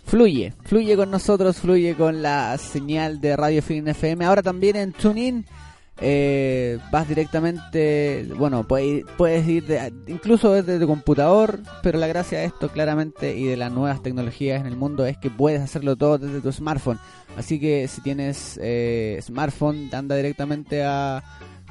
Fluye, 0.04 0.54
fluye 0.64 0.96
con 0.96 1.10
nosotros, 1.10 1.58
fluye 1.58 1.94
con 1.94 2.22
la 2.22 2.56
señal 2.56 3.20
de 3.20 3.36
Radio 3.36 3.62
Film 3.62 3.88
FM. 3.88 4.24
Ahora 4.24 4.42
también 4.42 4.76
en 4.76 4.92
TuneIn 4.92 5.44
eh, 6.00 6.78
vas 6.92 7.08
directamente, 7.08 8.28
bueno, 8.36 8.66
puedes, 8.66 9.04
puedes 9.16 9.46
ir 9.48 9.66
de- 9.66 9.92
incluso 10.06 10.52
desde 10.52 10.78
tu 10.78 10.86
computador, 10.86 11.60
pero 11.82 11.98
la 11.98 12.06
gracia 12.06 12.38
de 12.38 12.44
esto 12.44 12.68
claramente 12.68 13.36
y 13.36 13.44
de 13.44 13.56
las 13.56 13.72
nuevas 13.72 14.02
tecnologías 14.02 14.60
en 14.60 14.66
el 14.66 14.76
mundo 14.76 15.04
es 15.06 15.16
que 15.18 15.30
puedes 15.30 15.60
hacerlo 15.60 15.96
todo 15.96 16.18
desde 16.18 16.40
tu 16.40 16.52
smartphone. 16.52 16.98
Así 17.36 17.58
que 17.60 17.88
si 17.88 18.00
tienes 18.00 18.58
eh, 18.62 19.18
smartphone, 19.22 19.88
anda 19.92 20.16
directamente 20.16 20.82
a 20.84 21.22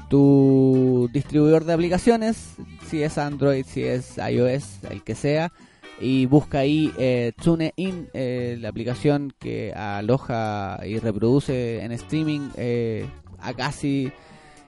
tu 0.08 1.08
distribuidor 1.12 1.64
de 1.64 1.72
aplicaciones, 1.74 2.54
si 2.88 3.02
es 3.02 3.18
Android, 3.18 3.64
si 3.66 3.84
es 3.84 4.16
iOS, 4.18 4.84
el 4.90 5.02
que 5.02 5.14
sea, 5.14 5.52
y 6.00 6.26
busca 6.26 6.60
ahí 6.60 6.92
eh, 6.98 7.32
TuneIn, 7.42 8.08
eh, 8.14 8.56
la 8.60 8.68
aplicación 8.68 9.32
que 9.38 9.72
aloja 9.74 10.80
y 10.86 10.98
reproduce 10.98 11.82
en 11.82 11.92
streaming 11.92 12.48
eh, 12.56 13.06
a 13.40 13.54
casi 13.54 14.12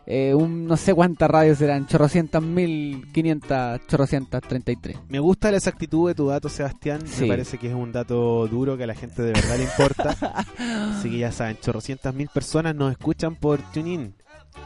eh, 0.06 0.34
un 0.34 0.66
no 0.66 0.76
sé 0.76 0.92
cuántas 0.94 1.30
radios 1.30 1.58
serán, 1.58 1.86
chorrocientas 1.86 2.42
mil, 2.42 3.06
quinientas, 3.12 3.80
chorrocientas 3.86 4.42
treinta 4.42 4.72
y 4.72 4.76
tres. 4.76 4.98
Me 5.08 5.20
gusta 5.20 5.50
la 5.50 5.58
exactitud 5.58 6.08
de 6.08 6.14
tu 6.14 6.26
dato, 6.26 6.48
Sebastián. 6.48 7.06
Sí. 7.06 7.22
Me 7.22 7.28
parece 7.28 7.58
que 7.58 7.68
es 7.68 7.74
un 7.74 7.92
dato 7.92 8.48
duro 8.48 8.76
que 8.76 8.84
a 8.84 8.86
la 8.88 8.94
gente 8.94 9.22
de 9.22 9.32
verdad 9.32 9.56
le 9.56 9.64
importa. 9.64 10.16
Así 10.98 11.10
que 11.10 11.18
ya 11.18 11.30
saben, 11.30 11.58
chorrocientas 11.60 12.14
mil 12.14 12.28
personas 12.28 12.74
nos 12.74 12.90
escuchan 12.90 13.36
por 13.36 13.60
TuneIn. 13.72 14.14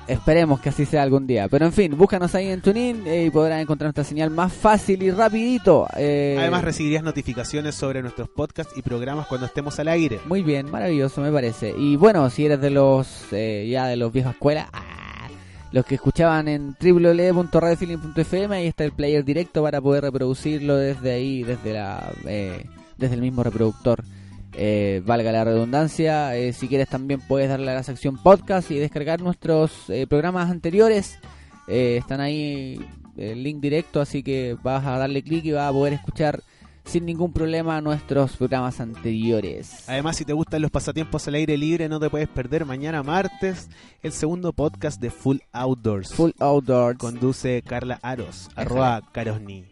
Esperemos 0.06 0.60
que 0.60 0.68
así 0.68 0.84
sea 0.84 1.02
algún 1.02 1.26
día. 1.26 1.48
Pero 1.48 1.64
en 1.64 1.72
fin, 1.72 1.96
búscanos 1.96 2.34
ahí 2.34 2.50
en 2.50 2.60
TuneIn 2.60 3.06
eh, 3.06 3.24
y 3.24 3.30
podrán 3.30 3.60
encontrar 3.60 3.86
nuestra 3.86 4.04
señal 4.04 4.30
más 4.30 4.52
fácil 4.52 5.02
y 5.02 5.10
rapidito. 5.10 5.86
Eh, 5.96 6.36
Además 6.38 6.62
recibirías 6.62 7.02
notificaciones 7.02 7.74
sobre 7.74 8.02
nuestros 8.02 8.28
podcasts 8.28 8.74
y 8.76 8.82
programas 8.82 9.26
cuando 9.26 9.46
estemos 9.46 9.78
al 9.78 9.88
aire. 9.88 10.20
Muy 10.26 10.42
bien, 10.42 10.70
maravilloso 10.70 11.22
me 11.22 11.32
parece. 11.32 11.74
Y 11.76 11.96
bueno, 11.96 12.28
si 12.28 12.44
eres 12.44 12.60
de 12.60 12.70
los 12.70 13.32
eh, 13.32 13.66
ya 13.70 13.86
de 13.86 13.96
los 13.96 14.12
viejos 14.12 14.32
escuela, 14.32 14.68
¡ah! 14.72 15.28
los 15.72 15.86
que 15.86 15.94
escuchaban 15.96 16.48
en 16.48 16.76
www.radiofeeling.fm, 16.80 18.54
ahí 18.54 18.66
está 18.66 18.84
el 18.84 18.92
player 18.92 19.24
directo 19.24 19.62
para 19.62 19.80
poder 19.80 20.04
reproducirlo 20.04 20.76
desde 20.76 21.12
ahí, 21.12 21.42
desde 21.42 21.72
la 21.72 22.12
eh, 22.26 22.66
desde 22.98 23.14
el 23.14 23.22
mismo 23.22 23.42
reproductor. 23.42 24.04
Eh, 24.56 25.02
valga 25.04 25.32
la 25.32 25.44
redundancia, 25.44 26.36
eh, 26.36 26.52
si 26.52 26.68
quieres 26.68 26.88
también 26.88 27.20
puedes 27.20 27.48
darle 27.48 27.70
a 27.70 27.74
la 27.74 27.82
sección 27.82 28.16
podcast 28.16 28.70
y 28.70 28.78
descargar 28.78 29.20
nuestros 29.20 29.90
eh, 29.90 30.06
programas 30.06 30.50
anteriores. 30.50 31.18
Eh, 31.66 31.96
están 31.98 32.20
ahí 32.20 32.80
el 33.16 33.42
link 33.42 33.60
directo, 33.60 34.00
así 34.00 34.22
que 34.22 34.56
vas 34.62 34.84
a 34.86 34.98
darle 34.98 35.22
clic 35.22 35.44
y 35.44 35.52
vas 35.52 35.68
a 35.68 35.72
poder 35.72 35.94
escuchar 35.94 36.42
sin 36.84 37.06
ningún 37.06 37.32
problema 37.32 37.80
nuestros 37.80 38.36
programas 38.36 38.78
anteriores. 38.80 39.88
Además, 39.88 40.16
si 40.16 40.24
te 40.24 40.34
gustan 40.34 40.62
los 40.62 40.70
pasatiempos 40.70 41.26
al 41.26 41.34
aire 41.34 41.56
libre, 41.56 41.88
no 41.88 41.98
te 41.98 42.10
puedes 42.10 42.28
perder 42.28 42.64
mañana 42.66 43.02
martes 43.02 43.68
el 44.02 44.12
segundo 44.12 44.52
podcast 44.52 45.00
de 45.00 45.10
Full 45.10 45.38
Outdoors. 45.52 46.12
Full 46.12 46.32
Outdoors. 46.38 46.98
Conduce 46.98 47.62
Carla 47.62 47.98
Aros, 48.02 48.50
arroba 48.54 49.02
Carosni. 49.12 49.64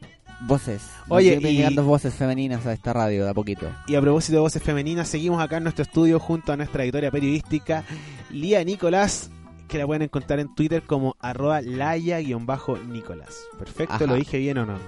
Voces. 0.46 0.82
Oye, 1.08 1.38
y- 1.40 1.56
llegando 1.56 1.82
voces 1.84 2.14
femeninas 2.14 2.64
a 2.66 2.72
esta 2.72 2.92
radio 2.92 3.24
de 3.24 3.30
a 3.30 3.34
poquito. 3.34 3.66
Y 3.86 3.94
a 3.94 4.00
propósito 4.00 4.34
de 4.36 4.40
voces 4.40 4.62
femeninas, 4.62 5.08
seguimos 5.08 5.42
acá 5.42 5.56
en 5.58 5.64
nuestro 5.64 5.82
estudio 5.82 6.18
junto 6.18 6.52
a 6.52 6.56
nuestra 6.56 6.84
editora 6.84 7.10
periodística, 7.10 7.84
Lía 8.30 8.62
Nicolás, 8.64 9.30
que 9.68 9.78
la 9.78 9.86
pueden 9.86 10.02
encontrar 10.02 10.38
en 10.40 10.54
Twitter 10.54 10.82
como 10.82 11.16
arroba 11.20 11.60
laya-nicolás. 11.62 13.40
Perfecto, 13.58 13.94
Ajá. 13.94 14.06
¿lo 14.06 14.14
dije 14.14 14.38
bien 14.38 14.58
o 14.58 14.66
no? 14.66 14.78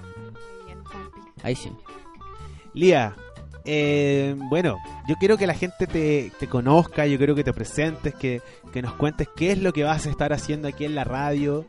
Ahí 1.42 1.54
sí. 1.54 1.70
Lía, 2.72 3.14
eh, 3.64 4.34
bueno, 4.50 4.78
yo 5.08 5.14
quiero 5.16 5.36
que 5.36 5.46
la 5.46 5.54
gente 5.54 5.86
te, 5.86 6.32
te 6.38 6.46
conozca, 6.48 7.06
yo 7.06 7.16
quiero 7.18 7.34
que 7.34 7.44
te 7.44 7.52
presentes, 7.52 8.14
que, 8.14 8.42
que 8.72 8.82
nos 8.82 8.94
cuentes 8.94 9.28
qué 9.36 9.52
es 9.52 9.58
lo 9.58 9.72
que 9.72 9.84
vas 9.84 10.06
a 10.06 10.10
estar 10.10 10.32
haciendo 10.32 10.68
aquí 10.68 10.84
en 10.84 10.94
la 10.94 11.04
radio, 11.04 11.64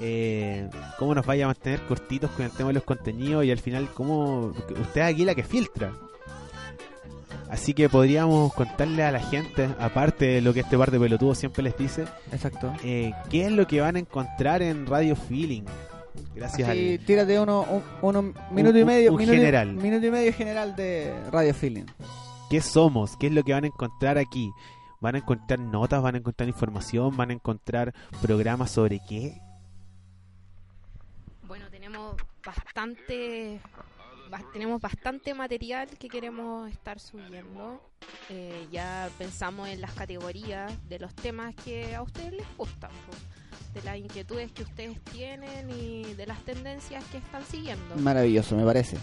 eh, 0.00 0.68
cómo 0.98 1.14
nos 1.14 1.26
vaya 1.26 1.44
a 1.44 1.48
mantener 1.48 1.80
cortitos 1.86 2.30
con 2.30 2.44
el 2.46 2.50
tema 2.52 2.68
de 2.68 2.74
los 2.74 2.84
contenidos 2.84 3.44
y 3.44 3.50
al 3.50 3.58
final 3.58 3.88
cómo 3.94 4.46
usted 4.80 5.00
es 5.02 5.14
aquí 5.14 5.24
la 5.24 5.34
que 5.34 5.42
filtra. 5.44 5.92
Así 7.48 7.74
que 7.74 7.88
podríamos 7.88 8.54
contarle 8.54 9.02
a 9.02 9.10
la 9.10 9.18
gente, 9.20 9.68
aparte 9.80 10.24
de 10.26 10.40
lo 10.40 10.54
que 10.54 10.60
este 10.60 10.78
par 10.78 10.92
de 10.92 11.00
pelotudos 11.00 11.36
siempre 11.38 11.64
les 11.64 11.76
dice, 11.76 12.04
Exacto. 12.32 12.72
eh, 12.84 13.12
qué 13.28 13.46
es 13.46 13.50
lo 13.52 13.66
que 13.66 13.80
van 13.80 13.96
a 13.96 13.98
encontrar 13.98 14.62
en 14.62 14.86
Radio 14.86 15.16
Feeling. 15.16 15.64
Gracias 16.34 16.68
Así, 16.68 16.94
al... 16.94 17.04
tírate 17.04 17.40
uno, 17.40 17.62
un, 17.62 17.82
uno- 18.02 18.34
minuto 18.52 18.78
y 18.78 18.84
medio. 18.84 19.10
un 19.12 19.18
minuto, 19.18 19.36
general. 19.36 19.72
minuto 19.74 20.06
y 20.06 20.10
medio 20.12 20.32
general 20.32 20.76
de 20.76 21.12
Radio 21.32 21.52
Feeling. 21.52 21.84
qué 22.50 22.60
somos, 22.60 23.16
qué 23.16 23.26
es 23.26 23.32
lo 23.32 23.42
que 23.42 23.52
van 23.52 23.64
a 23.64 23.68
encontrar 23.68 24.16
aquí. 24.16 24.50
Van 25.00 25.14
a 25.16 25.18
encontrar 25.18 25.58
notas, 25.58 26.02
van 26.02 26.14
a 26.14 26.18
encontrar 26.18 26.48
información, 26.48 27.16
van 27.16 27.30
a 27.30 27.32
encontrar 27.32 27.92
programas 28.22 28.70
sobre 28.70 29.00
qué. 29.08 29.40
Tenemos 32.16 32.22
bastante 32.44 33.60
ba- 34.30 34.44
tenemos 34.52 34.80
bastante 34.80 35.34
material 35.34 35.88
que 35.98 36.08
queremos 36.08 36.70
estar 36.70 36.98
subiendo. 36.98 37.89
Eh, 38.28 38.66
ya 38.70 39.08
pensamos 39.18 39.68
en 39.68 39.80
las 39.80 39.92
categorías 39.92 40.72
de 40.88 40.98
los 40.98 41.12
temas 41.14 41.54
que 41.64 41.94
a 41.94 42.02
ustedes 42.02 42.32
les 42.32 42.46
gustan, 42.56 42.90
de 43.74 43.82
las 43.82 43.96
inquietudes 43.96 44.52
que 44.52 44.62
ustedes 44.62 45.00
tienen 45.12 45.68
y 45.70 46.14
de 46.14 46.26
las 46.26 46.38
tendencias 46.44 47.02
que 47.10 47.18
están 47.18 47.44
siguiendo. 47.44 47.96
Maravilloso, 47.96 48.56
me 48.56 48.64
parece. 48.64 48.96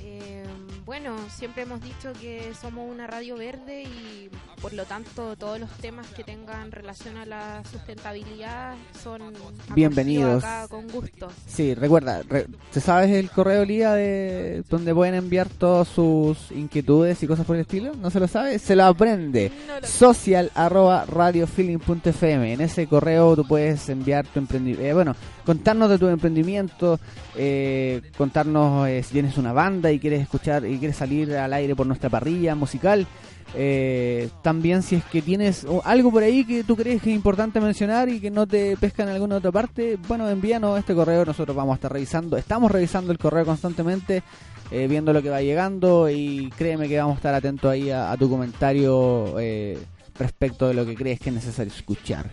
Eh, 0.00 0.44
bueno, 0.86 1.16
siempre 1.28 1.64
hemos 1.64 1.82
dicho 1.82 2.12
que 2.20 2.52
somos 2.60 2.88
una 2.90 3.06
radio 3.06 3.36
verde 3.36 3.82
y 3.82 4.30
por 4.62 4.72
lo 4.72 4.84
tanto 4.86 5.36
todos 5.36 5.58
los 5.60 5.70
temas 5.78 6.06
que 6.08 6.24
tengan 6.24 6.70
relación 6.72 7.16
a 7.16 7.26
la 7.26 7.62
sustentabilidad 7.70 8.74
son 9.02 9.34
Bienvenidos. 9.74 10.42
acá 10.44 10.66
con 10.68 10.88
gusto. 10.88 11.28
Sí, 11.46 11.74
recuerda, 11.74 12.22
re- 12.22 12.46
¿te 12.72 12.80
sabes 12.80 13.10
el 13.10 13.28
correo 13.30 13.64
Lía 13.64 13.92
de 13.92 14.62
donde 14.70 14.94
pueden 14.94 15.14
enviar 15.14 15.48
todas 15.48 15.88
sus 15.88 16.50
inquietudes 16.52 17.22
y 17.22 17.26
cosas 17.26 17.44
por 17.44 17.56
el 17.56 17.62
estilo? 17.62 17.94
¿No 17.94 18.10
se 18.18 18.20
lo 18.20 18.28
sabe? 18.28 18.58
Se 18.58 18.76
lo 18.76 18.84
aprende. 18.84 19.50
No 19.66 19.80
lo- 19.80 19.86
social 19.86 20.50
arroba 20.54 21.04
radiofeeling.fm 21.06 22.52
en 22.52 22.60
ese 22.60 22.86
correo 22.86 23.34
tú 23.36 23.44
puedes 23.46 23.88
enviar 23.88 24.26
tu 24.26 24.38
emprendimiento 24.38 24.94
bueno 24.94 25.14
contarnos 25.44 25.88
de 25.90 25.98
tu 25.98 26.08
emprendimiento 26.08 26.98
eh, 27.36 28.02
contarnos 28.16 28.88
eh, 28.88 29.02
si 29.02 29.12
tienes 29.12 29.38
una 29.38 29.52
banda 29.52 29.90
y 29.92 29.98
quieres 29.98 30.22
escuchar 30.22 30.64
y 30.66 30.78
quieres 30.78 30.96
salir 30.96 31.34
al 31.36 31.52
aire 31.52 31.74
por 31.74 31.86
nuestra 31.86 32.10
parrilla 32.10 32.54
musical 32.54 33.06
eh, 33.54 34.28
también 34.42 34.82
si 34.82 34.96
es 34.96 35.04
que 35.04 35.22
tienes 35.22 35.66
algo 35.84 36.10
por 36.10 36.22
ahí 36.22 36.44
que 36.44 36.64
tú 36.64 36.76
crees 36.76 37.00
que 37.00 37.10
es 37.10 37.16
importante 37.16 37.60
mencionar 37.60 38.08
y 38.10 38.20
que 38.20 38.30
no 38.30 38.46
te 38.46 38.76
pesca 38.76 39.04
en 39.04 39.08
alguna 39.08 39.36
otra 39.36 39.50
parte 39.52 39.98
bueno 40.06 40.28
envíanos 40.28 40.78
este 40.78 40.94
correo 40.94 41.24
nosotros 41.24 41.56
vamos 41.56 41.72
a 41.72 41.76
estar 41.76 41.92
revisando 41.92 42.36
estamos 42.36 42.70
revisando 42.70 43.10
el 43.10 43.18
correo 43.18 43.46
constantemente 43.46 44.22
eh, 44.70 44.86
viendo 44.88 45.12
lo 45.12 45.22
que 45.22 45.30
va 45.30 45.40
llegando 45.42 46.08
y 46.10 46.50
créeme 46.56 46.88
que 46.88 46.98
vamos 46.98 47.14
a 47.14 47.16
estar 47.16 47.34
atentos 47.34 47.70
ahí 47.70 47.90
a, 47.90 48.10
a 48.12 48.16
tu 48.16 48.28
comentario 48.30 49.38
eh, 49.38 49.78
respecto 50.18 50.68
de 50.68 50.74
lo 50.74 50.84
que 50.86 50.94
crees 50.94 51.20
que 51.20 51.30
es 51.30 51.34
necesario 51.34 51.72
escuchar. 51.72 52.30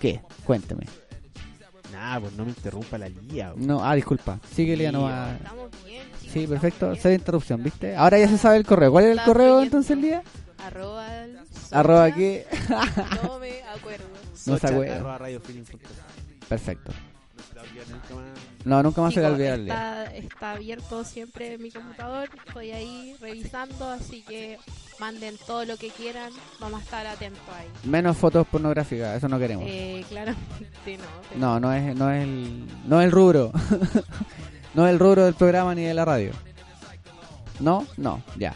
¿Qué? 0.00 0.20
Cuéntame. 0.44 0.86
Nah, 1.92 2.20
pues 2.20 2.32
no 2.34 2.44
me 2.44 2.50
interrumpa 2.50 2.98
la 2.98 3.08
lía. 3.08 3.52
weón. 3.54 3.66
No, 3.66 3.84
ah, 3.84 3.94
disculpa. 3.94 4.38
Sigue, 4.52 4.76
Lía, 4.76 4.90
no 4.92 5.00
Sí, 5.00 5.04
va- 5.04 5.32
Estamos 5.34 5.70
bien, 5.86 6.02
chicos, 6.20 6.32
Sí, 6.32 6.46
perfecto. 6.46 6.92
Cero 7.00 7.14
interrupción, 7.14 7.62
¿viste? 7.62 7.96
Ahora 7.96 8.18
ya 8.18 8.28
se 8.28 8.36
sabe 8.36 8.56
el 8.56 8.66
correo. 8.66 8.90
¿Cuál 8.90 9.04
es 9.04 9.18
el 9.18 9.24
correo 9.24 9.62
entonces, 9.62 9.96
Lía? 9.96 10.22
Arroba, 10.58 11.24
el 11.24 11.38
Arroba 11.70 12.10
qué. 12.12 12.46
No 13.22 13.38
me 13.38 13.62
acuerdo. 13.62 14.04
No 14.46 14.58
se 14.58 14.66
acuerda. 14.66 15.18
Perfecto. 16.48 16.92
No 18.64 18.82
nunca 18.82 19.00
más. 19.02 19.12
Se 19.14 19.20
le 19.20 19.26
olvida 19.26 19.54
el 19.54 19.64
Lía. 19.66 20.04
está, 20.04 20.14
está 20.16 20.50
abierto 20.52 21.04
siempre 21.04 21.58
mi 21.58 21.70
computador, 21.70 22.28
estoy 22.46 22.70
ahí 22.72 23.14
revisando, 23.20 23.88
así 23.88 24.22
que 24.22 24.58
manden 24.98 25.36
todo 25.46 25.64
lo 25.64 25.76
que 25.76 25.88
quieran, 25.88 26.32
vamos 26.60 26.80
a 26.80 26.84
estar 26.84 27.06
atentos 27.06 27.42
ahí. 27.58 27.66
Menos 27.88 28.16
fotos 28.16 28.46
pornográficas, 28.46 29.16
eso 29.16 29.28
no 29.28 29.38
queremos. 29.38 29.64
Eh, 29.68 30.04
claramente 30.08 30.98
no. 30.98 31.04
pero- 31.28 31.40
No, 31.40 31.60
no 31.60 31.72
es, 31.72 31.94
no 31.96 32.10
es 32.10 32.22
el, 32.24 32.64
no 32.86 33.00
es 33.00 33.04
el 33.06 33.12
rubro. 33.12 33.52
no 34.74 34.86
es 34.86 34.92
el 34.92 34.98
rubro 34.98 35.24
del 35.24 35.34
programa 35.34 35.74
ni 35.74 35.82
de 35.82 35.94
la 35.94 36.04
radio. 36.04 36.32
¿No? 37.60 37.86
No, 37.96 38.22
ya. 38.36 38.52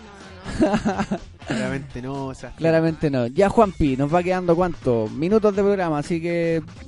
no, 0.61 0.67
no, 0.67 0.77
no. 1.11 1.19
Claramente 1.49 2.03
no, 2.03 2.27
o 2.27 2.35
sea, 2.35 2.51
Claramente 2.57 3.11
no. 3.11 3.27
Ya 3.29 3.49
Juanpi, 3.49 3.97
nos 3.97 4.13
va 4.13 4.23
quedando 4.23 4.55
cuánto? 4.55 5.09
Minutos 5.09 5.55
de 5.57 5.63
programa, 5.63 5.99
así 5.99 6.21
que 6.21 6.63
¿se 6.83 6.88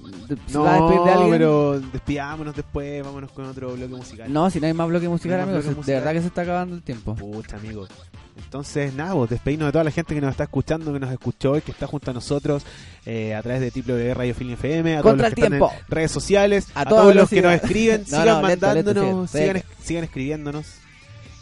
No, 0.53 0.63
va 0.63 0.75
a 0.77 0.81
despedir 0.81 1.01
de 1.05 1.11
alguien? 1.13 1.31
pero 1.31 1.81
despidámonos 1.81 2.57
después, 2.57 3.05
vámonos 3.05 3.31
con 3.33 3.45
otro 3.47 3.73
bloque 3.73 3.95
musical. 3.95 4.33
No, 4.33 4.51
si 4.51 4.61
no 4.61 4.67
hay 4.67 4.73
más 4.75 4.89
bloque 4.89 5.09
musical, 5.09 5.39
No 5.39 5.43
amigos. 5.45 5.63
bloque 5.65 5.75
de 5.75 5.77
musical. 5.81 5.95
verdad 6.01 6.13
que 6.13 6.21
se 6.21 6.27
está 6.29 6.43
acabando 6.43 6.75
el 6.77 6.83
tiempo. 6.83 7.15
Pucha, 7.15 7.57
amigo. 7.57 7.87
Entonces, 8.37 8.95
nada, 8.95 9.13
vos, 9.15 9.29
despedirnos 9.29 9.69
de 9.69 9.73
toda 9.73 9.85
la 9.85 9.91
gente 9.91 10.15
que 10.15 10.21
nos 10.21 10.31
está 10.31 10.45
escuchando, 10.45 10.93
que 10.93 11.01
nos 11.01 11.13
escuchó 11.13 11.57
y 11.59 11.61
que 11.61 11.73
está 11.73 11.87
junto 11.87 12.11
a 12.11 12.15
nosotros 12.15 12.65
eh, 13.05 13.35
a 13.35 13.43
través 13.43 13.61
de 13.61 13.71
www.radiofilm 13.83 14.53
FM, 14.53 14.97
a 14.97 15.03
todos 15.03 15.11
Contra 15.13 15.29
los 15.29 15.35
que 15.35 15.41
el 15.43 15.45
están 15.55 15.59
tiempo. 15.69 15.73
en 15.87 15.95
redes 15.95 16.11
sociales, 16.11 16.69
A 16.75 16.85
todos 16.87 17.15
los 17.15 17.29
que 17.29 17.43
nos 17.43 17.53
escriben, 17.55 18.01
No, 18.01 18.07
sigan 18.07 18.27
no, 18.43 18.49
lento, 18.49 18.75
lento, 18.75 18.91
mandándonos, 18.95 19.31
sigan, 19.31 19.57
es- 19.57 19.65
sigan 19.83 20.05
escribiéndonos. 20.05 20.67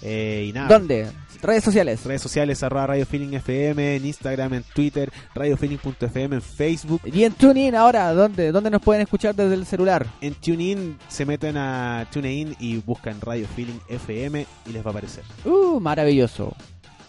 Eh, 0.02 0.46
y 0.48 0.52
nada, 0.52 0.68
¿Dónde? 0.68 1.08
Redes 1.42 1.62
sociales. 1.64 2.04
redes 2.04 2.20
sociales, 2.22 2.62
arroba 2.62 2.88
Radio 2.88 3.06
Feeling 3.06 3.34
FM, 3.34 3.96
en 3.96 4.04
Instagram, 4.06 4.54
en 4.54 4.62
Twitter, 4.74 5.10
radiofeeling.fm, 5.34 6.36
en 6.36 6.42
Facebook. 6.42 7.00
Y 7.04 7.24
en 7.24 7.32
TuneIn 7.32 7.74
ahora, 7.74 8.12
¿dónde? 8.12 8.50
¿Dónde 8.52 8.70
nos 8.70 8.82
pueden 8.82 9.02
escuchar 9.02 9.34
desde 9.34 9.54
el 9.54 9.64
celular? 9.66 10.06
En 10.20 10.34
TuneIn 10.34 10.98
se 11.08 11.24
meten 11.24 11.56
a 11.56 12.06
TuneIn 12.12 12.56
y 12.58 12.78
buscan 12.78 13.20
Radio 13.20 13.46
Feeling 13.54 13.78
FM 13.88 14.46
y 14.66 14.72
les 14.72 14.82
va 14.84 14.88
a 14.88 14.90
aparecer. 14.90 15.24
Uh, 15.44 15.78
maravilloso. 15.80 16.54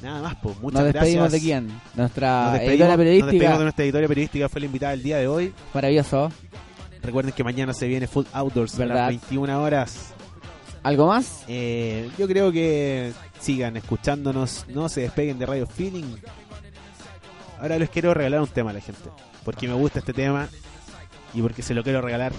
Nada 0.02 0.22
más, 0.22 0.36
pues 0.42 0.58
muchas 0.62 0.82
Nos 0.82 0.94
despedimos 0.94 1.30
gracias. 1.30 1.42
de 1.42 1.48
quién? 1.48 1.82
Nuestra 1.96 2.64
editora 2.64 2.88
nos 2.90 2.98
periodística. 2.98 3.32
despedimos 3.32 3.58
de 3.58 3.64
nuestra 3.66 3.84
editora 3.84 4.08
periodísca, 4.08 4.50
fue 4.50 4.62
la 4.62 4.66
invitada 4.68 4.94
el 4.94 5.04
día 5.04 5.18
de 5.18 5.28
hoy. 5.28 5.54
Maravilloso. 5.74 6.32
Recuerden 7.02 7.34
que 7.34 7.44
mañana 7.44 7.74
se 7.74 7.88
viene 7.88 8.08
Full 8.08 8.26
Outdoors 8.32 8.80
a 8.80 8.86
las 8.86 9.08
21 9.10 9.62
horas. 9.62 10.14
¿Algo 10.84 11.08
más? 11.08 11.44
Eh, 11.50 12.10
yo 12.18 12.28
creo 12.28 12.52
que 12.54 13.12
sigan 13.40 13.78
escuchándonos, 13.78 14.66
no 14.68 14.90
se 14.90 15.02
despeguen 15.02 15.40
de 15.40 15.46
Radio 15.46 15.68
Feeling. 15.68 16.18
Ahora 17.60 17.78
les 17.78 17.90
quiero 17.90 18.14
regalar 18.14 18.42
un 18.42 18.48
tema 18.48 18.72
a 18.72 18.74
la 18.74 18.82
gente, 18.82 19.10
porque 19.44 19.68
me 19.68 19.74
gusta 19.74 20.00
este 20.00 20.14
tema 20.14 20.48
y 21.34 21.42
porque 21.42 21.62
se 21.62 21.74
lo 21.74 21.84
quiero 21.84 22.02
regalar 22.02 22.32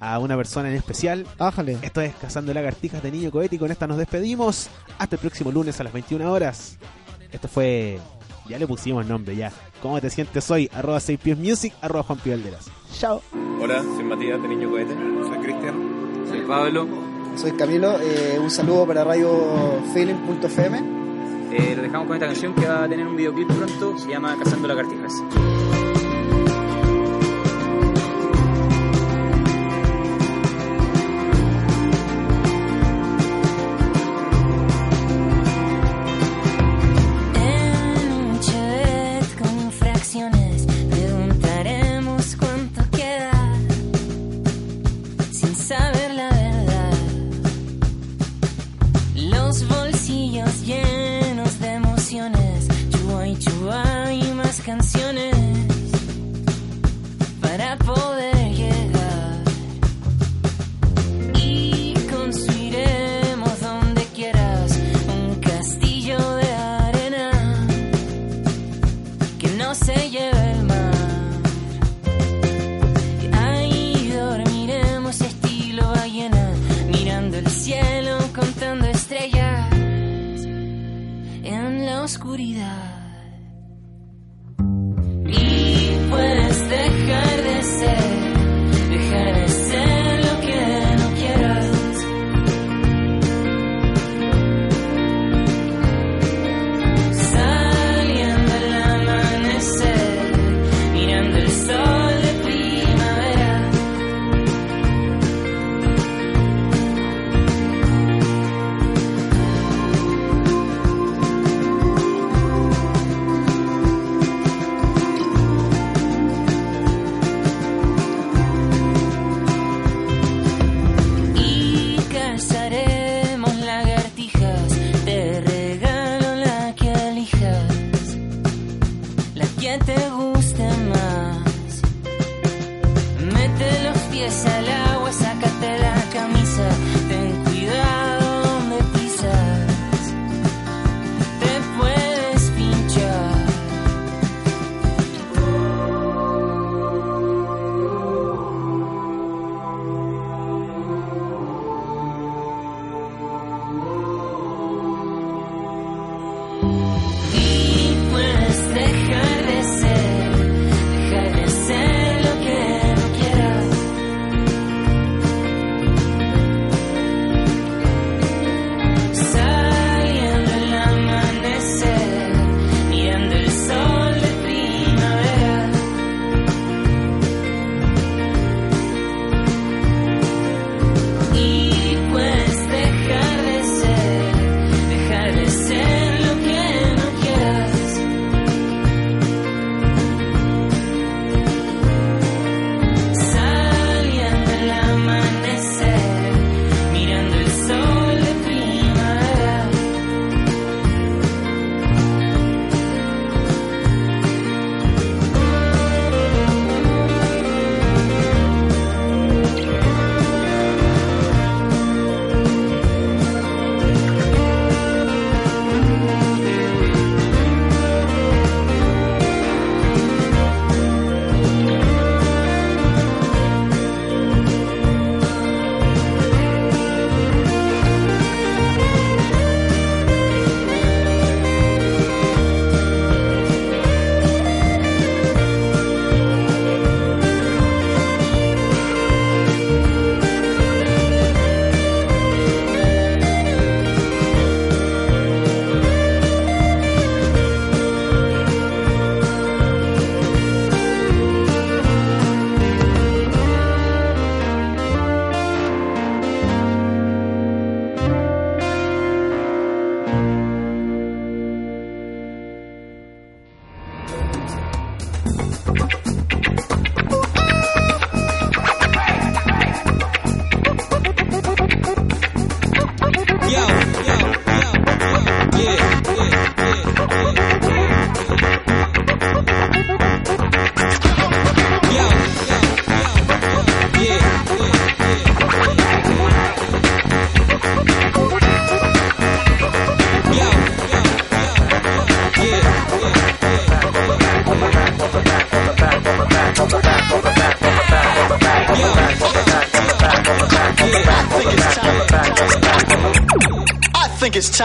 a 0.00 0.18
una 0.18 0.36
persona 0.36 0.68
en 0.68 0.76
especial. 0.76 1.26
Ájale. 1.38 1.78
Esto 1.82 2.00
es 2.00 2.14
Cazando 2.14 2.52
Lagartijas 2.52 3.02
de 3.02 3.10
Niño 3.10 3.30
Cohete 3.30 3.56
y 3.56 3.58
con 3.58 3.70
esta 3.70 3.86
nos 3.86 3.98
despedimos. 3.98 4.68
Hasta 4.98 5.16
el 5.16 5.20
próximo 5.20 5.50
lunes 5.50 5.80
a 5.80 5.84
las 5.84 5.92
21 5.92 6.30
horas. 6.30 6.78
Esto 7.32 7.48
fue... 7.48 7.98
Ya 8.48 8.58
le 8.58 8.66
pusimos 8.66 9.04
nombre 9.04 9.34
ya. 9.34 9.50
¿Cómo 9.82 10.00
te 10.00 10.08
sientes 10.08 10.48
hoy? 10.52 10.70
Arroba 10.72 11.00
6 11.00 11.18
pies 11.18 11.36
music, 11.36 11.74
arroba 11.80 12.04
Juan 12.04 12.18
Pío 12.20 12.32
Valderas. 12.34 12.70
Chao. 12.92 13.20
Hola, 13.60 13.82
soy 13.82 14.04
Matías 14.04 14.40
de 14.40 14.48
Niño 14.48 14.70
Cohete. 14.70 14.94
Soy 14.94 15.38
Cristian. 15.38 16.26
Soy 16.28 16.40
Pablo. 16.42 17.05
Soy 17.36 17.52
Camilo, 17.52 18.00
eh, 18.00 18.38
un 18.40 18.50
saludo 18.50 18.86
para 18.86 19.04
radiofeeling.fm. 19.04 20.78
Eh, 21.52 21.74
lo 21.76 21.82
dejamos 21.82 22.06
con 22.06 22.16
esta 22.16 22.26
canción 22.26 22.54
que 22.54 22.66
va 22.66 22.84
a 22.84 22.88
tener 22.88 23.06
un 23.06 23.14
videoclip 23.14 23.46
pronto. 23.48 23.98
Se 23.98 24.08
llama 24.08 24.36
Cazando 24.38 24.66
Lagartijas. 24.66 25.12
En 25.20 25.65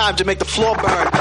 time 0.01 0.15
to 0.15 0.25
make 0.25 0.39
the 0.39 0.45
floor 0.45 0.75
burn. 0.77 1.20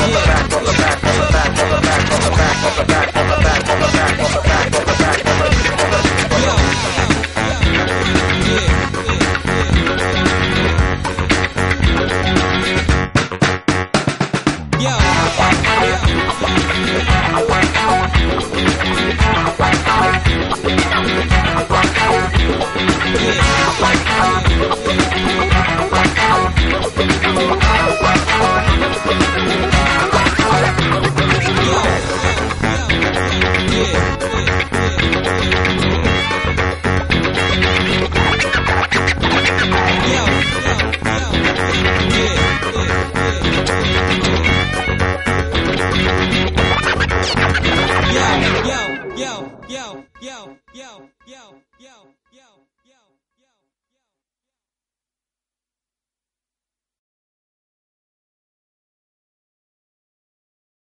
Yeah. 0.00 0.38